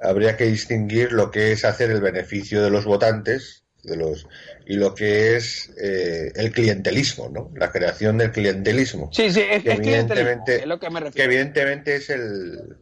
habría 0.00 0.36
que 0.36 0.44
distinguir 0.44 1.12
lo 1.12 1.30
que 1.30 1.52
es 1.52 1.64
hacer 1.64 1.90
el 1.90 2.00
beneficio 2.00 2.62
de 2.62 2.70
los 2.70 2.84
votantes 2.84 3.64
de 3.82 3.96
los 3.96 4.26
y 4.66 4.76
lo 4.76 4.94
que 4.94 5.36
es 5.36 5.72
eh, 5.82 6.32
el 6.36 6.52
clientelismo, 6.52 7.28
¿no? 7.28 7.50
La 7.56 7.70
creación 7.72 8.18
del 8.18 8.30
clientelismo. 8.30 9.10
Sí, 9.12 9.30
sí, 9.30 9.40
es, 9.40 9.64
evidentemente, 9.64 10.56
es 10.56 10.66
lo 10.66 10.78
que 10.78 10.90
me 10.90 11.00
refiero. 11.00 11.16
Que 11.16 11.24
evidentemente 11.24 11.96
es 11.96 12.10
el 12.10 12.76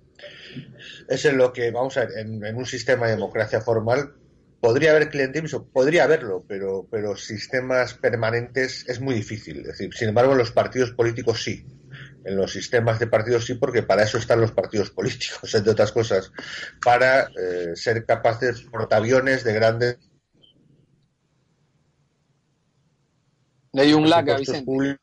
es 1.08 1.24
en 1.24 1.36
lo 1.36 1.52
que, 1.52 1.70
vamos 1.70 1.96
a 1.96 2.06
ver, 2.06 2.18
en, 2.18 2.56
un 2.56 2.66
sistema 2.66 3.06
de 3.06 3.12
democracia 3.12 3.60
formal 3.60 4.14
podría 4.60 4.90
haber 4.90 5.08
clientelismo, 5.08 5.68
podría 5.68 6.04
haberlo, 6.04 6.44
pero, 6.48 6.86
pero 6.90 7.16
sistemas 7.16 7.94
permanentes 7.94 8.88
es 8.88 9.00
muy 9.00 9.14
difícil. 9.14 9.62
decir, 9.62 9.94
sin 9.94 10.08
embargo, 10.08 10.32
en 10.32 10.38
los 10.38 10.50
partidos 10.50 10.90
políticos 10.92 11.42
sí. 11.42 11.64
En 12.24 12.36
los 12.36 12.52
sistemas 12.52 12.98
de 12.98 13.06
partidos 13.06 13.46
sí, 13.46 13.54
porque 13.54 13.82
para 13.82 14.02
eso 14.02 14.18
están 14.18 14.40
los 14.40 14.52
partidos 14.52 14.90
políticos, 14.90 15.54
entre 15.54 15.72
otras 15.72 15.92
cosas, 15.92 16.32
para 16.84 17.30
eh, 17.40 17.74
ser 17.74 18.04
capaces 18.04 18.62
portaaviones 18.62 19.44
de 19.44 19.52
grandes. 19.54 19.98
De 23.72 23.94
un 23.94 24.10
lag, 24.10 24.36
Vicente. 24.36 24.98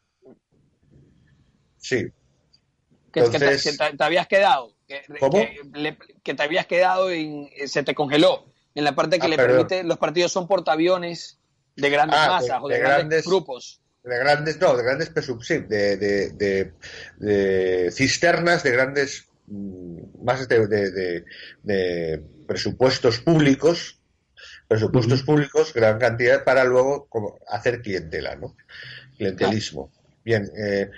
Sí. 1.77 2.11
Que, 3.13 3.21
te 3.21 4.03
habías 4.03 4.27
quedado 4.27 4.74
que, 4.87 6.33
te 6.33 6.43
habías 6.43 6.65
quedado 6.65 7.13
y 7.13 7.49
se 7.67 7.83
te 7.83 7.95
congeló. 7.95 8.45
En 8.75 8.83
la 8.83 8.93
parte 8.93 9.19
que 9.19 9.25
ah, 9.25 9.29
le 9.29 9.37
permite, 9.37 9.83
los 9.83 9.97
partidos 9.97 10.31
son 10.31 10.47
portaaviones 10.47 11.39
de 11.75 11.89
grandes 11.89 12.19
ah, 12.19 12.27
masas 12.27 12.59
o 12.61 12.67
de, 12.67 12.79
grandes, 12.79 13.25
grupos. 13.25 13.81
De 14.03 14.17
grandes, 14.17 14.59
no, 14.59 14.75
de 14.75 14.83
grandes 14.83 15.13
de, 15.13 15.97
de, 15.97 16.73
de, 17.17 17.91
cisternas, 17.91 18.63
de 18.63 18.71
grandes 18.71 19.29
mm, 19.47 20.23
masas 20.23 20.49
de, 20.49 21.23
presupuestos 22.45 23.19
públicos, 23.19 23.99
presupuestos 24.67 25.23
públicos, 25.23 25.73
gran 25.73 25.97
cantidad, 25.97 26.43
para 26.43 26.65
luego 26.65 27.07
como, 27.07 27.39
hacer 27.47 27.81
clientela, 27.81 28.35
¿no? 28.35 28.57
Clientelismo. 29.17 29.91
Bien, 30.25 30.51
eh, 30.57 30.89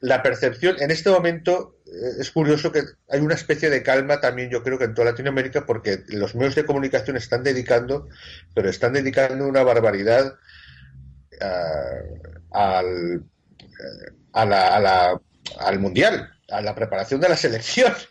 la 0.00 0.22
percepción, 0.22 0.76
en 0.80 0.90
este 0.90 1.08
momento 1.08 1.78
eh, 1.83 1.83
es 2.18 2.30
curioso 2.30 2.72
que 2.72 2.82
hay 3.08 3.20
una 3.20 3.34
especie 3.34 3.70
de 3.70 3.82
calma 3.82 4.20
también, 4.20 4.50
yo 4.50 4.62
creo 4.62 4.78
que 4.78 4.84
en 4.84 4.94
toda 4.94 5.10
Latinoamérica, 5.10 5.66
porque 5.66 6.04
los 6.08 6.34
medios 6.34 6.54
de 6.54 6.64
comunicación 6.64 7.16
están 7.16 7.42
dedicando, 7.42 8.08
pero 8.54 8.68
están 8.68 8.92
dedicando 8.92 9.46
una 9.46 9.62
barbaridad 9.62 10.34
uh, 11.40 12.28
al, 12.52 13.24
a 14.32 14.44
la, 14.44 15.20
al 15.58 15.78
mundial, 15.78 16.30
a 16.50 16.60
la 16.60 16.74
preparación 16.74 17.20
de 17.20 17.28
las 17.28 17.44
elecciones. 17.44 18.08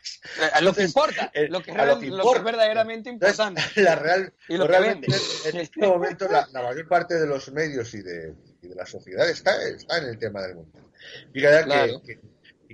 A 0.53 0.61
lo 0.61 0.73
que 0.73 0.83
importa, 0.83 1.31
lo 1.49 1.61
que, 1.61 1.71
es 1.71 2.43
verdaderamente 2.43 3.09
importante. 3.09 3.61
La 3.75 3.95
real, 3.95 4.33
y 4.47 4.57
lo 4.57 4.67
realmente, 4.67 5.07
en 5.45 5.57
este 5.57 5.85
momento 5.85 6.27
la, 6.29 6.47
mayor 6.53 6.87
parte 6.87 7.15
de 7.15 7.27
los 7.27 7.51
medios 7.51 7.93
y 7.93 8.01
de, 8.01 8.33
y 8.61 8.67
de 8.67 8.75
la 8.75 8.85
sociedad 8.85 9.29
está, 9.29 9.61
está 9.67 9.97
en 9.97 10.05
el 10.05 10.17
tema 10.17 10.41
del 10.41 10.55
mundial. 10.55 10.83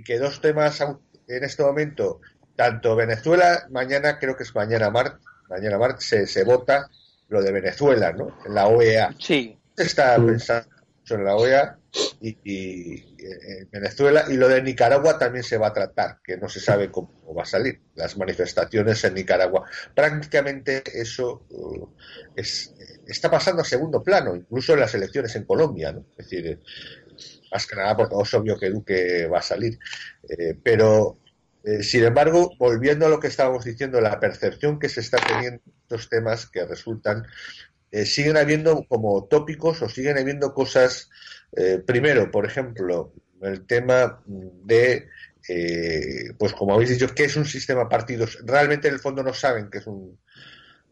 Y 0.00 0.02
que, 0.02 0.18
dos 0.18 0.40
temas 0.40 0.80
en 0.80 1.44
este 1.44 1.62
momento, 1.62 2.20
tanto 2.56 2.96
Venezuela, 2.96 3.66
mañana 3.70 4.18
creo 4.18 4.34
que 4.34 4.44
es 4.44 4.54
mañana 4.54 4.90
martes, 4.90 5.20
mañana 5.48 5.76
martes 5.76 6.06
se, 6.06 6.26
se 6.26 6.42
vota 6.42 6.88
lo 7.28 7.42
de 7.42 7.52
Venezuela, 7.52 8.12
¿no? 8.12 8.38
En 8.46 8.54
la 8.54 8.66
OEA. 8.66 9.14
Sí. 9.18 9.58
está 9.76 10.16
pensando 10.16 10.68
en 11.10 11.24
la 11.24 11.36
OEA 11.36 11.78
y, 12.20 13.04
en 13.18 13.70
Venezuela 13.70 14.24
y 14.28 14.36
lo 14.38 14.48
de 14.48 14.62
Nicaragua 14.62 15.18
también 15.18 15.44
se 15.44 15.58
va 15.58 15.68
a 15.68 15.72
tratar, 15.74 16.20
que 16.24 16.38
no 16.38 16.48
se 16.48 16.60
sabe 16.60 16.90
cómo 16.90 17.34
va 17.36 17.42
a 17.42 17.46
salir. 17.46 17.80
Las 17.94 18.16
manifestaciones 18.16 19.04
en 19.04 19.14
Nicaragua. 19.14 19.68
Prácticamente 19.94 20.82
eso 20.94 21.44
uh, 21.50 21.88
es, 22.34 22.74
está 23.06 23.30
pasando 23.30 23.60
a 23.60 23.64
segundo 23.66 24.02
plano, 24.02 24.34
incluso 24.34 24.72
en 24.72 24.80
las 24.80 24.94
elecciones 24.94 25.36
en 25.36 25.44
Colombia, 25.44 25.92
¿no? 25.92 26.06
Es 26.16 26.30
decir, 26.30 26.60
más 27.50 27.66
que 27.66 27.76
nada 27.76 27.96
porque 27.96 28.14
es 28.22 28.34
obvio 28.34 28.58
que 28.58 28.70
Duque 28.70 29.26
va 29.26 29.38
a 29.38 29.42
salir. 29.42 29.78
Eh, 30.28 30.56
pero, 30.62 31.18
eh, 31.64 31.82
sin 31.82 32.04
embargo, 32.04 32.52
volviendo 32.58 33.06
a 33.06 33.08
lo 33.08 33.20
que 33.20 33.28
estábamos 33.28 33.64
diciendo, 33.64 34.00
la 34.00 34.20
percepción 34.20 34.78
que 34.78 34.88
se 34.88 35.00
está 35.00 35.18
teniendo 35.18 35.62
estos 35.82 36.08
temas 36.08 36.46
que 36.46 36.64
resultan, 36.64 37.26
eh, 37.90 38.04
siguen 38.04 38.36
habiendo 38.36 38.84
como 38.88 39.24
tópicos 39.24 39.82
o 39.82 39.88
siguen 39.88 40.18
habiendo 40.18 40.54
cosas, 40.54 41.10
primero, 41.84 42.30
por 42.30 42.46
ejemplo, 42.46 43.12
el 43.42 43.66
tema 43.66 44.22
de, 44.26 45.08
pues 46.38 46.52
como 46.52 46.74
habéis 46.74 46.90
dicho, 46.90 47.12
¿qué 47.12 47.24
es 47.24 47.34
un 47.34 47.44
sistema 47.44 47.80
de 47.80 47.88
partidos? 47.88 48.38
Realmente 48.44 48.86
en 48.86 48.94
el 48.94 49.00
fondo 49.00 49.24
no 49.24 49.34
saben 49.34 49.68
qué 49.68 49.78
es 49.78 49.86
un 49.88 50.16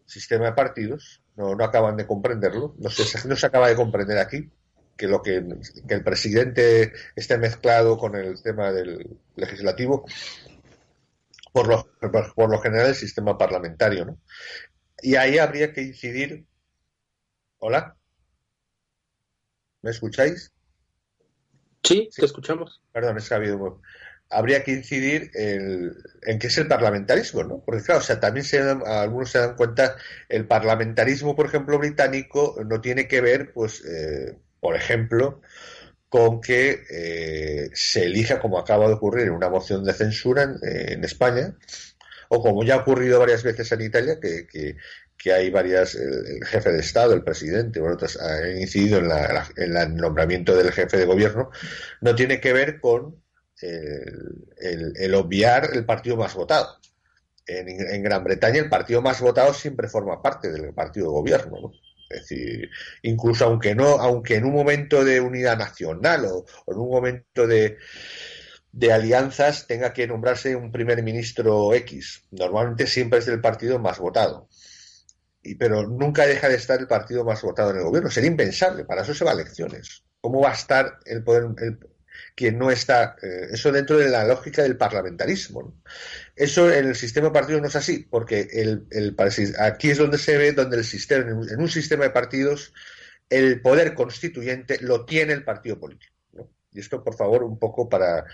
sistema 0.04 0.46
de 0.46 0.52
partidos, 0.54 1.22
no, 1.36 1.54
no 1.54 1.62
acaban 1.62 1.96
de 1.96 2.08
comprenderlo, 2.08 2.74
no, 2.76 2.90
no 3.26 3.36
se 3.36 3.46
acaba 3.46 3.68
de 3.68 3.76
comprender 3.76 4.18
aquí 4.18 4.50
que 4.98 5.06
lo 5.06 5.22
que, 5.22 5.36
el 5.36 6.04
presidente 6.04 6.92
esté 7.16 7.38
mezclado 7.38 7.96
con 7.96 8.16
el 8.16 8.42
tema 8.42 8.72
del 8.72 9.16
legislativo, 9.36 10.04
por 11.52 11.68
lo, 11.68 11.88
por, 12.34 12.50
lo 12.50 12.58
general 12.58 12.88
el 12.88 12.94
sistema 12.94 13.38
parlamentario, 13.38 14.04
¿no? 14.04 14.20
Y 15.00 15.14
ahí 15.14 15.38
habría 15.38 15.72
que 15.72 15.82
incidir. 15.82 16.44
¿Hola? 17.58 17.96
¿Me 19.82 19.92
escucháis? 19.92 20.52
Sí, 21.84 22.10
te 22.14 22.26
escuchamos. 22.26 22.82
Perdón, 22.92 23.18
es 23.18 23.28
que 23.28 23.34
ha 23.34 23.36
habido 23.36 23.80
habría 24.30 24.62
que 24.62 24.72
incidir 24.72 25.30
en, 25.34 25.94
en 26.22 26.38
qué 26.38 26.48
es 26.48 26.58
el 26.58 26.68
parlamentarismo, 26.68 27.44
¿no? 27.44 27.62
Porque 27.64 27.82
claro, 27.82 28.00
o 28.00 28.02
sea, 28.02 28.20
también 28.20 28.44
se 28.44 28.60
algunos 28.60 29.30
se 29.30 29.38
dan 29.38 29.56
cuenta, 29.56 29.96
el 30.28 30.46
parlamentarismo, 30.46 31.34
por 31.34 31.46
ejemplo, 31.46 31.78
británico, 31.78 32.56
no 32.66 32.80
tiene 32.80 33.08
que 33.08 33.20
ver, 33.20 33.52
pues, 33.52 33.82
eh, 33.84 34.38
por 34.60 34.76
ejemplo, 34.76 35.40
con 36.08 36.40
que 36.40 36.84
eh, 36.90 37.70
se 37.74 38.04
elija, 38.04 38.40
como 38.40 38.58
acaba 38.58 38.88
de 38.88 38.94
ocurrir 38.94 39.26
en 39.26 39.32
una 39.32 39.50
moción 39.50 39.84
de 39.84 39.92
censura 39.92 40.56
en, 40.62 41.04
España, 41.04 41.56
o 42.28 42.42
como 42.42 42.64
ya 42.64 42.74
ha 42.74 42.78
ocurrido 42.78 43.18
varias 43.18 43.42
veces 43.42 43.70
en 43.72 43.82
Italia, 43.82 44.18
que, 44.20 44.46
que, 44.46 45.32
hay 45.32 45.50
varias, 45.50 45.94
el, 45.94 46.44
jefe 46.46 46.72
de 46.72 46.78
Estado, 46.78 47.12
el 47.12 47.24
presidente, 47.24 47.80
bueno, 47.80 47.96
otras, 47.96 48.18
han 48.18 48.58
incidido 48.58 48.98
en, 48.98 49.08
la, 49.08 49.46
en 49.56 49.76
el 49.76 49.96
nombramiento 49.96 50.56
del 50.56 50.72
jefe 50.72 50.96
de 50.96 51.04
gobierno, 51.04 51.50
no 52.00 52.14
tiene 52.14 52.40
que 52.40 52.52
ver 52.52 52.80
con 52.80 53.22
el, 53.60 54.94
el, 54.96 55.14
obviar 55.14 55.70
el 55.74 55.84
partido 55.84 56.16
más 56.16 56.34
votado. 56.34 56.78
En, 57.46 57.68
en, 57.68 58.02
Gran 58.02 58.24
Bretaña 58.24 58.60
el 58.60 58.68
partido 58.68 59.02
más 59.02 59.20
votado 59.20 59.52
siempre 59.54 59.88
forma 59.88 60.22
parte 60.22 60.50
del 60.50 60.72
partido 60.72 61.06
de 61.06 61.12
gobierno. 61.12 61.58
¿no? 61.60 61.72
Es 62.08 62.20
decir, 62.20 62.70
incluso 63.02 63.44
aunque 63.44 63.74
no, 63.74 63.98
aunque 63.98 64.36
en 64.36 64.44
un 64.44 64.54
momento 64.54 65.04
de 65.04 65.20
unidad 65.20 65.58
nacional 65.58 66.24
o, 66.26 66.44
en 66.66 66.78
un 66.78 66.90
momento 66.90 67.46
de, 67.46 67.76
de 68.72 68.92
alianzas 68.92 69.66
tenga 69.66 69.92
que 69.92 70.06
nombrarse 70.06 70.56
un 70.56 70.72
primer 70.72 71.02
ministro 71.02 71.74
X. 71.74 72.24
Normalmente 72.30 72.86
siempre 72.86 73.18
es 73.18 73.26
del 73.26 73.40
partido 73.40 73.78
más 73.78 73.98
votado. 73.98 74.48
Y, 75.42 75.54
pero 75.56 75.86
nunca 75.86 76.26
deja 76.26 76.48
de 76.48 76.56
estar 76.56 76.80
el 76.80 76.86
partido 76.86 77.24
más 77.24 77.42
votado 77.42 77.70
en 77.70 77.78
el 77.78 77.84
gobierno. 77.84 78.10
Sería 78.10 78.30
impensable, 78.30 78.84
para 78.84 79.02
eso 79.02 79.14
se 79.14 79.24
va 79.24 79.32
a 79.32 79.34
elecciones. 79.34 80.04
¿Cómo 80.20 80.40
va 80.40 80.50
a 80.50 80.54
estar 80.54 80.98
el 81.04 81.22
poder, 81.22 81.44
el, 81.58 81.78
quien 82.34 82.58
no 82.58 82.70
está? 82.70 83.16
Eh, 83.22 83.48
eso 83.52 83.70
dentro 83.70 83.98
de 83.98 84.08
la 84.08 84.24
lógica 84.24 84.62
del 84.62 84.76
parlamentarismo. 84.76 85.74
Eso 86.38 86.72
en 86.72 86.86
el 86.86 86.94
sistema 86.94 87.28
de 87.28 87.32
partidos 87.32 87.60
no 87.60 87.66
es 87.66 87.76
así, 87.76 88.06
porque 88.08 88.48
el, 88.52 89.14
aquí 89.58 89.90
es 89.90 89.98
donde 89.98 90.18
se 90.18 90.38
ve, 90.38 90.52
donde 90.52 90.76
el 90.76 90.84
sistema, 90.84 91.28
en 91.28 91.60
un 91.60 91.68
sistema 91.68 92.04
de 92.04 92.10
partidos, 92.10 92.72
el 93.28 93.60
poder 93.60 93.94
constituyente 93.94 94.78
lo 94.80 95.04
tiene 95.04 95.32
el 95.32 95.44
partido 95.44 95.78
político. 95.78 96.14
Y 96.70 96.80
esto, 96.80 97.02
por 97.02 97.16
favor, 97.16 97.42
un 97.42 97.58
poco 97.58 97.88
para, 97.88 98.24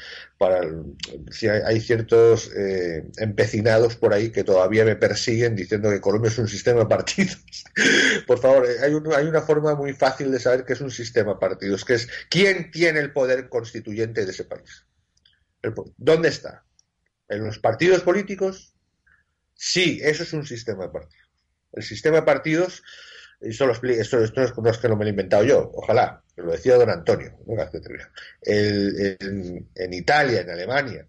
si 1.30 1.49
hay, 1.49 1.80
ciertos 1.80 2.50
eh, 2.54 3.06
empecinados 3.16 3.96
por 3.96 4.12
ahí 4.12 4.30
que 4.30 4.44
todavía 4.44 4.84
me 4.84 4.96
persiguen 4.96 5.54
diciendo 5.54 5.88
que 5.88 6.00
Colombia 6.00 6.28
es 6.28 6.38
un 6.38 6.49
sistema 6.49 6.80
de 6.80 6.87
partidos. 6.87 7.42
por 8.26 8.40
favor, 8.40 8.66
hay, 8.66 8.92
hay 9.16 9.26
una 9.26 9.40
forma 9.40 9.75
muy 9.76 9.94
fácil 9.94 10.30
de 10.30 10.40
saber 10.40 10.64
que 10.64 10.73
es 10.75 10.80
un 10.80 10.90
sistema 10.90 11.34
de 11.34 11.38
partidos, 11.38 11.84
que 11.84 11.94
es 11.94 12.08
quién 12.28 12.70
tiene 12.70 13.00
el 13.00 13.12
poder 13.12 13.49
constituyente 13.49 14.26
de 14.26 14.32
ese 14.32 14.44
país. 14.44 14.84
¿Dónde 15.96 16.28
está? 16.28 16.64
¿En 17.28 17.45
los 17.45 17.59
partidos 17.59 18.02
políticos? 18.02 18.75
Sí, 19.54 20.00
eso 20.02 20.23
es 20.23 20.33
un 20.33 20.47
sistema 20.47 20.85
de 20.85 20.90
partidos. 20.90 21.31
El 21.73 21.83
sistema 21.83 22.16
de 22.16 22.23
partidos 22.23 22.83
esto, 23.40 23.71
esto, 23.71 24.23
esto 24.23 24.62
no 24.62 24.71
es 24.71 24.78
que 24.78 24.88
no 24.88 24.97
me 24.97 25.04
lo 25.04 25.09
he 25.09 25.11
inventado 25.11 25.45
yo, 25.45 25.71
ojalá, 25.75 26.23
lo 26.37 26.52
decía 26.52 26.76
don 26.76 26.90
Antonio, 26.90 27.38
en 29.75 29.93
Italia, 29.93 30.40
en 30.40 30.50
Alemania, 30.50 31.07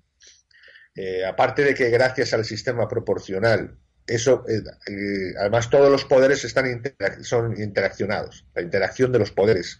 eh, 0.96 1.26
aparte 1.26 1.64
de 1.64 1.74
que 1.74 1.90
gracias 1.90 2.34
al 2.34 2.46
sistema 2.46 2.88
proporcional, 2.88 3.78
eso, 4.08 4.46
eh, 4.48 4.62
eh, 4.88 5.34
además 5.40 5.70
todos 5.70 5.92
los 5.92 6.06
poderes 6.06 6.44
están 6.46 6.82
son 7.22 7.60
interaccionados, 7.60 8.46
la 8.54 8.62
interacción 8.62 9.12
de 9.12 9.20
los 9.20 9.32
poderes, 9.32 9.80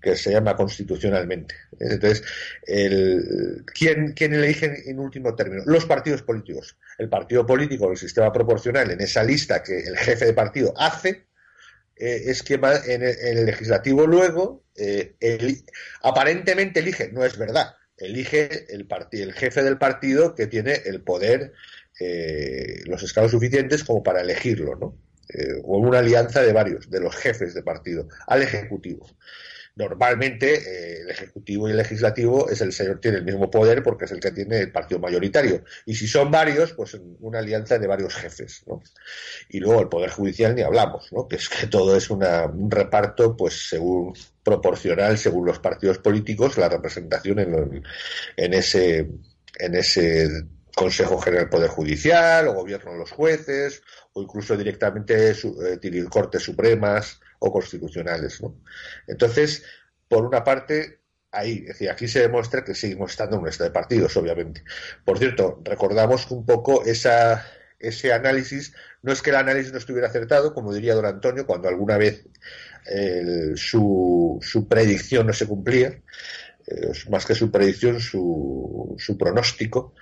que 0.00 0.16
se 0.16 0.30
llama 0.30 0.56
constitucionalmente. 0.56 1.56
Entonces, 1.80 2.22
el, 2.66 3.64
¿quién, 3.74 4.12
¿quién 4.12 4.34
elige 4.34 4.88
en 4.88 4.98
último 5.00 5.34
término? 5.34 5.62
Los 5.66 5.86
partidos 5.86 6.22
políticos. 6.22 6.76
El 6.98 7.08
partido 7.08 7.44
político, 7.44 7.90
el 7.90 7.96
sistema 7.96 8.32
proporcional, 8.32 8.90
en 8.90 9.00
esa 9.00 9.24
lista 9.24 9.62
que 9.62 9.80
el 9.80 9.96
jefe 9.96 10.26
de 10.26 10.34
partido 10.34 10.72
hace, 10.76 11.26
eh, 11.96 12.22
es 12.26 12.42
que 12.42 12.54
en 12.54 13.02
el, 13.02 13.46
legislativo 13.46 14.06
luego 14.06 14.64
eh, 14.76 15.14
aparentemente 16.02 16.80
elige, 16.80 17.10
no 17.12 17.24
es 17.24 17.38
verdad, 17.38 17.74
elige 17.96 18.66
el, 18.74 18.88
el 19.12 19.32
jefe 19.32 19.62
del 19.62 19.78
partido 19.78 20.34
que 20.34 20.46
tiene 20.48 20.82
el 20.86 21.02
poder, 21.02 21.52
eh, 22.00 22.82
los 22.86 23.02
escalos 23.02 23.30
suficientes 23.30 23.84
como 23.84 24.02
para 24.02 24.20
elegirlo, 24.20 24.76
¿no? 24.76 24.98
o 25.64 25.78
una 25.78 25.98
alianza 25.98 26.42
de 26.42 26.52
varios, 26.52 26.88
de 26.90 27.00
los 27.00 27.16
jefes 27.16 27.54
de 27.54 27.62
partido, 27.62 28.08
al 28.26 28.42
ejecutivo. 28.42 29.06
Normalmente 29.76 30.54
eh, 30.54 31.00
el 31.00 31.10
Ejecutivo 31.10 31.66
y 31.66 31.72
el 31.72 31.78
Legislativo 31.78 32.48
es 32.48 32.60
el 32.60 32.72
señor 32.72 33.00
tiene 33.00 33.18
el 33.18 33.24
mismo 33.24 33.50
poder 33.50 33.82
porque 33.82 34.04
es 34.04 34.12
el 34.12 34.20
que 34.20 34.30
tiene 34.30 34.60
el 34.60 34.70
partido 34.70 35.00
mayoritario. 35.00 35.64
Y 35.84 35.96
si 35.96 36.06
son 36.06 36.30
varios, 36.30 36.72
pues 36.74 36.96
una 37.20 37.40
alianza 37.40 37.78
de 37.78 37.88
varios 37.88 38.14
jefes. 38.14 38.62
¿no? 38.66 38.82
Y 39.48 39.58
luego 39.58 39.80
el 39.80 39.88
Poder 39.88 40.10
Judicial 40.10 40.54
ni 40.54 40.62
hablamos, 40.62 41.12
¿no? 41.12 41.26
que 41.26 41.36
es 41.36 41.48
que 41.48 41.66
todo 41.66 41.96
es 41.96 42.08
un 42.08 42.22
reparto 42.70 43.36
pues 43.36 43.68
según 43.68 44.14
proporcional 44.44 45.18
según 45.18 45.46
los 45.46 45.58
partidos 45.58 45.98
políticos, 45.98 46.56
la 46.56 46.68
representación 46.68 47.40
en, 47.40 47.82
en 48.36 48.54
ese 48.54 49.08
en 49.58 49.74
ese 49.74 50.28
Consejo 50.74 51.18
General 51.18 51.44
del 51.44 51.50
Poder 51.50 51.70
Judicial, 51.70 52.48
o 52.48 52.54
gobierno 52.54 52.92
de 52.92 52.98
los 52.98 53.10
jueces, 53.10 53.82
o 54.12 54.22
incluso 54.22 54.56
directamente 54.56 55.30
eh, 55.30 56.04
Cortes 56.10 56.42
Supremas, 56.42 57.20
o 57.38 57.52
constitucionales. 57.52 58.42
¿no? 58.42 58.60
Entonces, 59.06 59.64
por 60.08 60.24
una 60.24 60.42
parte, 60.42 61.00
ahí, 61.30 61.58
es 61.62 61.66
decir, 61.68 61.90
aquí 61.90 62.08
se 62.08 62.20
demuestra 62.20 62.64
que 62.64 62.74
seguimos 62.74 63.10
estando 63.10 63.36
en 63.36 63.42
un 63.42 63.48
estado 63.48 63.70
de 63.70 63.74
partidos, 63.74 64.16
obviamente. 64.16 64.64
Por 65.04 65.18
cierto, 65.18 65.60
recordamos 65.64 66.30
un 66.30 66.44
poco 66.46 66.84
esa, 66.84 67.44
ese 67.78 68.12
análisis, 68.12 68.74
no 69.02 69.12
es 69.12 69.22
que 69.22 69.30
el 69.30 69.36
análisis 69.36 69.72
no 69.72 69.78
estuviera 69.78 70.08
acertado, 70.08 70.54
como 70.54 70.72
diría 70.72 70.94
don 70.94 71.06
Antonio, 71.06 71.46
cuando 71.46 71.68
alguna 71.68 71.98
vez 71.98 72.26
su, 73.56 74.38
su, 74.42 74.68
predicción 74.68 75.26
no 75.26 75.32
se 75.32 75.46
cumplía, 75.46 76.02
eh, 76.66 76.92
más 77.10 77.24
que 77.26 77.34
su 77.34 77.50
predicción, 77.50 78.00
su, 78.00 78.94
su, 78.98 79.18
pronóstico, 79.18 79.94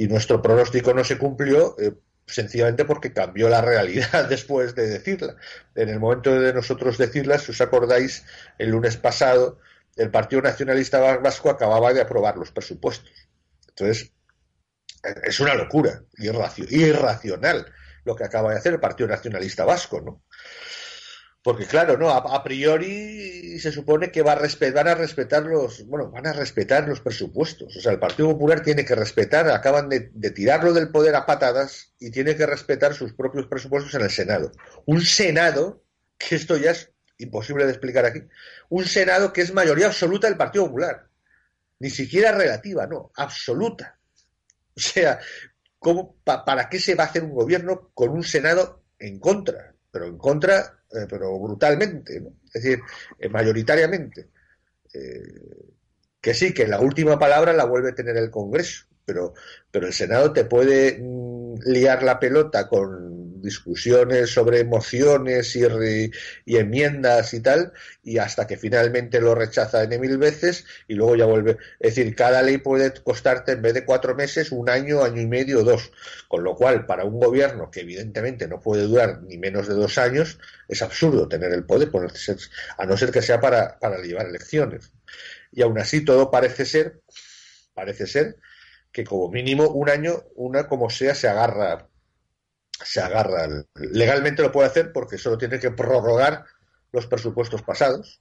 y 0.00 0.08
nuestro 0.08 0.40
pronóstico 0.40 0.94
no 0.94 1.04
se 1.04 1.18
cumplió, 1.18 1.76
eh, 1.78 1.92
sencillamente 2.26 2.86
porque 2.86 3.12
cambió 3.12 3.50
la 3.50 3.60
realidad 3.60 4.26
después 4.30 4.74
de 4.74 4.88
decirla. 4.88 5.36
En 5.74 5.90
el 5.90 6.00
momento 6.00 6.40
de 6.40 6.54
nosotros 6.54 6.96
decirla, 6.96 7.38
si 7.38 7.50
os 7.50 7.60
acordáis, 7.60 8.24
el 8.56 8.70
lunes 8.70 8.96
pasado, 8.96 9.58
el 9.96 10.10
Partido 10.10 10.40
Nacionalista 10.40 11.18
Vasco 11.18 11.50
acababa 11.50 11.92
de 11.92 12.00
aprobar 12.00 12.38
los 12.38 12.50
presupuestos. 12.50 13.12
Entonces, 13.68 14.10
es 15.22 15.38
una 15.38 15.54
locura, 15.54 16.02
irracional 16.16 17.66
lo 18.04 18.16
que 18.16 18.24
acaba 18.24 18.52
de 18.52 18.56
hacer 18.58 18.72
el 18.72 18.80
Partido 18.80 19.10
Nacionalista 19.10 19.66
Vasco, 19.66 20.00
¿no? 20.00 20.22
Porque 21.42 21.64
claro, 21.64 21.96
no, 21.96 22.10
a, 22.10 22.44
priori 22.44 23.58
se 23.58 23.72
supone 23.72 24.12
que 24.12 24.20
va 24.20 24.32
a 24.32 24.70
van 24.74 24.88
a 24.88 24.94
respetar 24.94 25.44
los, 25.44 25.86
bueno, 25.86 26.10
van 26.10 26.26
a 26.26 26.34
respetar 26.34 26.86
los 26.86 27.00
presupuestos. 27.00 27.74
O 27.76 27.80
sea, 27.80 27.92
el 27.92 27.98
Partido 27.98 28.28
Popular 28.28 28.62
tiene 28.62 28.84
que 28.84 28.94
respetar, 28.94 29.50
acaban 29.50 29.88
de, 29.88 30.00
tirarlo 30.32 30.74
del 30.74 30.90
poder 30.90 31.14
a 31.14 31.24
patadas 31.24 31.94
y 31.98 32.10
tiene 32.10 32.36
que 32.36 32.44
respetar 32.44 32.92
sus 32.92 33.14
propios 33.14 33.46
presupuestos 33.46 33.94
en 33.94 34.02
el 34.02 34.10
Senado. 34.10 34.52
Un 34.84 35.00
Senado, 35.00 35.82
que 36.18 36.36
esto 36.36 36.58
ya 36.58 36.72
es 36.72 36.92
imposible 37.16 37.64
de 37.64 37.70
explicar 37.70 38.04
aquí, 38.04 38.20
un 38.68 38.84
Senado 38.84 39.32
que 39.32 39.40
es 39.40 39.54
mayoría 39.54 39.86
absoluta 39.86 40.26
del 40.26 40.36
Partido 40.36 40.66
Popular. 40.66 41.08
Ni 41.78 41.88
siquiera 41.88 42.32
relativa, 42.32 42.86
no, 42.86 43.12
absoluta. 43.16 43.98
O 44.76 44.80
sea, 44.80 45.18
¿cómo, 45.78 46.16
¿para 46.22 46.68
qué 46.68 46.78
se 46.78 46.94
va 46.94 47.04
a 47.04 47.06
hacer 47.06 47.24
un 47.24 47.34
gobierno 47.34 47.90
con 47.94 48.10
un 48.10 48.24
Senado 48.24 48.82
en 48.98 49.18
contra? 49.18 49.69
Pero 49.90 50.06
en 50.06 50.18
contra 50.18 50.80
eh, 50.92 51.06
pero 51.08 51.38
brutalmente, 51.38 52.20
¿no? 52.20 52.32
es 52.46 52.62
decir, 52.62 52.80
eh, 53.18 53.28
mayoritariamente. 53.28 54.28
Eh, 54.92 55.68
que 56.20 56.34
sí, 56.34 56.52
que 56.52 56.66
la 56.66 56.80
última 56.80 57.18
palabra 57.18 57.52
la 57.52 57.64
vuelve 57.64 57.90
a 57.90 57.94
tener 57.94 58.16
el 58.16 58.30
Congreso, 58.30 58.86
pero, 59.04 59.34
pero 59.70 59.86
el 59.86 59.92
Senado 59.92 60.32
te 60.32 60.44
puede 60.44 60.98
mm, 61.00 61.60
liar 61.66 62.02
la 62.02 62.18
pelota 62.18 62.68
con 62.68 63.29
discusiones 63.42 64.30
sobre 64.30 64.60
emociones 64.60 65.56
y, 65.56 65.62
y, 66.44 66.56
enmiendas 66.56 67.34
y 67.34 67.40
tal, 67.40 67.72
y 68.02 68.18
hasta 68.18 68.46
que 68.46 68.56
finalmente 68.56 69.20
lo 69.20 69.34
rechaza 69.34 69.82
N 69.82 69.98
mil 69.98 70.18
veces 70.18 70.64
y 70.88 70.94
luego 70.94 71.16
ya 71.16 71.26
vuelve. 71.26 71.58
Es 71.78 71.94
decir, 71.96 72.14
cada 72.14 72.42
ley 72.42 72.58
puede 72.58 72.92
costarte 73.02 73.52
en 73.52 73.62
vez 73.62 73.74
de 73.74 73.84
cuatro 73.84 74.14
meses, 74.14 74.52
un 74.52 74.70
año, 74.70 75.02
año 75.02 75.20
y 75.20 75.26
medio, 75.26 75.64
dos. 75.64 75.90
Con 76.28 76.44
lo 76.44 76.54
cual, 76.54 76.86
para 76.86 77.04
un 77.04 77.18
gobierno 77.18 77.70
que 77.70 77.80
evidentemente 77.80 78.46
no 78.46 78.60
puede 78.60 78.82
durar 78.82 79.22
ni 79.22 79.38
menos 79.38 79.68
de 79.68 79.74
dos 79.74 79.98
años, 79.98 80.38
es 80.68 80.82
absurdo 80.82 81.28
tener 81.28 81.52
el 81.52 81.64
poder, 81.64 81.90
a 82.78 82.86
no 82.86 82.96
ser 82.96 83.10
que 83.10 83.22
sea 83.22 83.40
para, 83.40 83.78
para 83.78 83.98
llevar 83.98 84.26
elecciones. 84.26 84.92
Y 85.52 85.62
aún 85.62 85.78
así 85.78 86.04
todo 86.04 86.30
parece 86.30 86.64
ser, 86.64 87.00
parece 87.74 88.06
ser 88.06 88.36
que 88.92 89.04
como 89.04 89.30
mínimo 89.30 89.68
un 89.68 89.88
año, 89.88 90.24
una 90.34 90.68
como 90.68 90.90
sea, 90.90 91.14
se 91.14 91.28
agarra, 91.28 91.88
se 92.84 93.00
agarra. 93.00 93.48
Legalmente 93.74 94.42
lo 94.42 94.52
puede 94.52 94.68
hacer 94.68 94.92
porque 94.92 95.18
solo 95.18 95.38
tiene 95.38 95.58
que 95.58 95.70
prorrogar 95.70 96.44
los 96.92 97.06
presupuestos 97.06 97.62
pasados. 97.62 98.20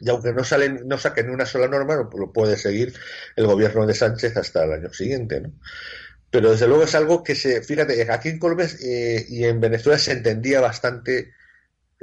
Y 0.00 0.10
aunque 0.10 0.32
no 0.32 0.42
salen, 0.42 0.82
no 0.86 0.98
saquen 0.98 1.30
una 1.30 1.46
sola 1.46 1.68
norma, 1.68 1.94
lo, 1.94 2.32
puede 2.32 2.56
seguir 2.56 2.92
el 3.36 3.46
gobierno 3.46 3.86
de 3.86 3.94
Sánchez 3.94 4.36
hasta 4.36 4.64
el 4.64 4.72
año 4.72 4.92
siguiente, 4.92 5.40
¿no? 5.40 5.52
Pero 6.30 6.50
desde 6.50 6.66
luego 6.66 6.82
es 6.82 6.94
algo 6.96 7.22
que 7.22 7.36
se, 7.36 7.62
fíjate, 7.62 8.10
aquí 8.10 8.28
en 8.28 8.40
Colombia 8.40 8.66
eh, 8.82 9.24
y 9.28 9.44
en 9.44 9.60
Venezuela 9.60 9.98
se 9.98 10.12
entendía 10.12 10.60
bastante 10.60 11.32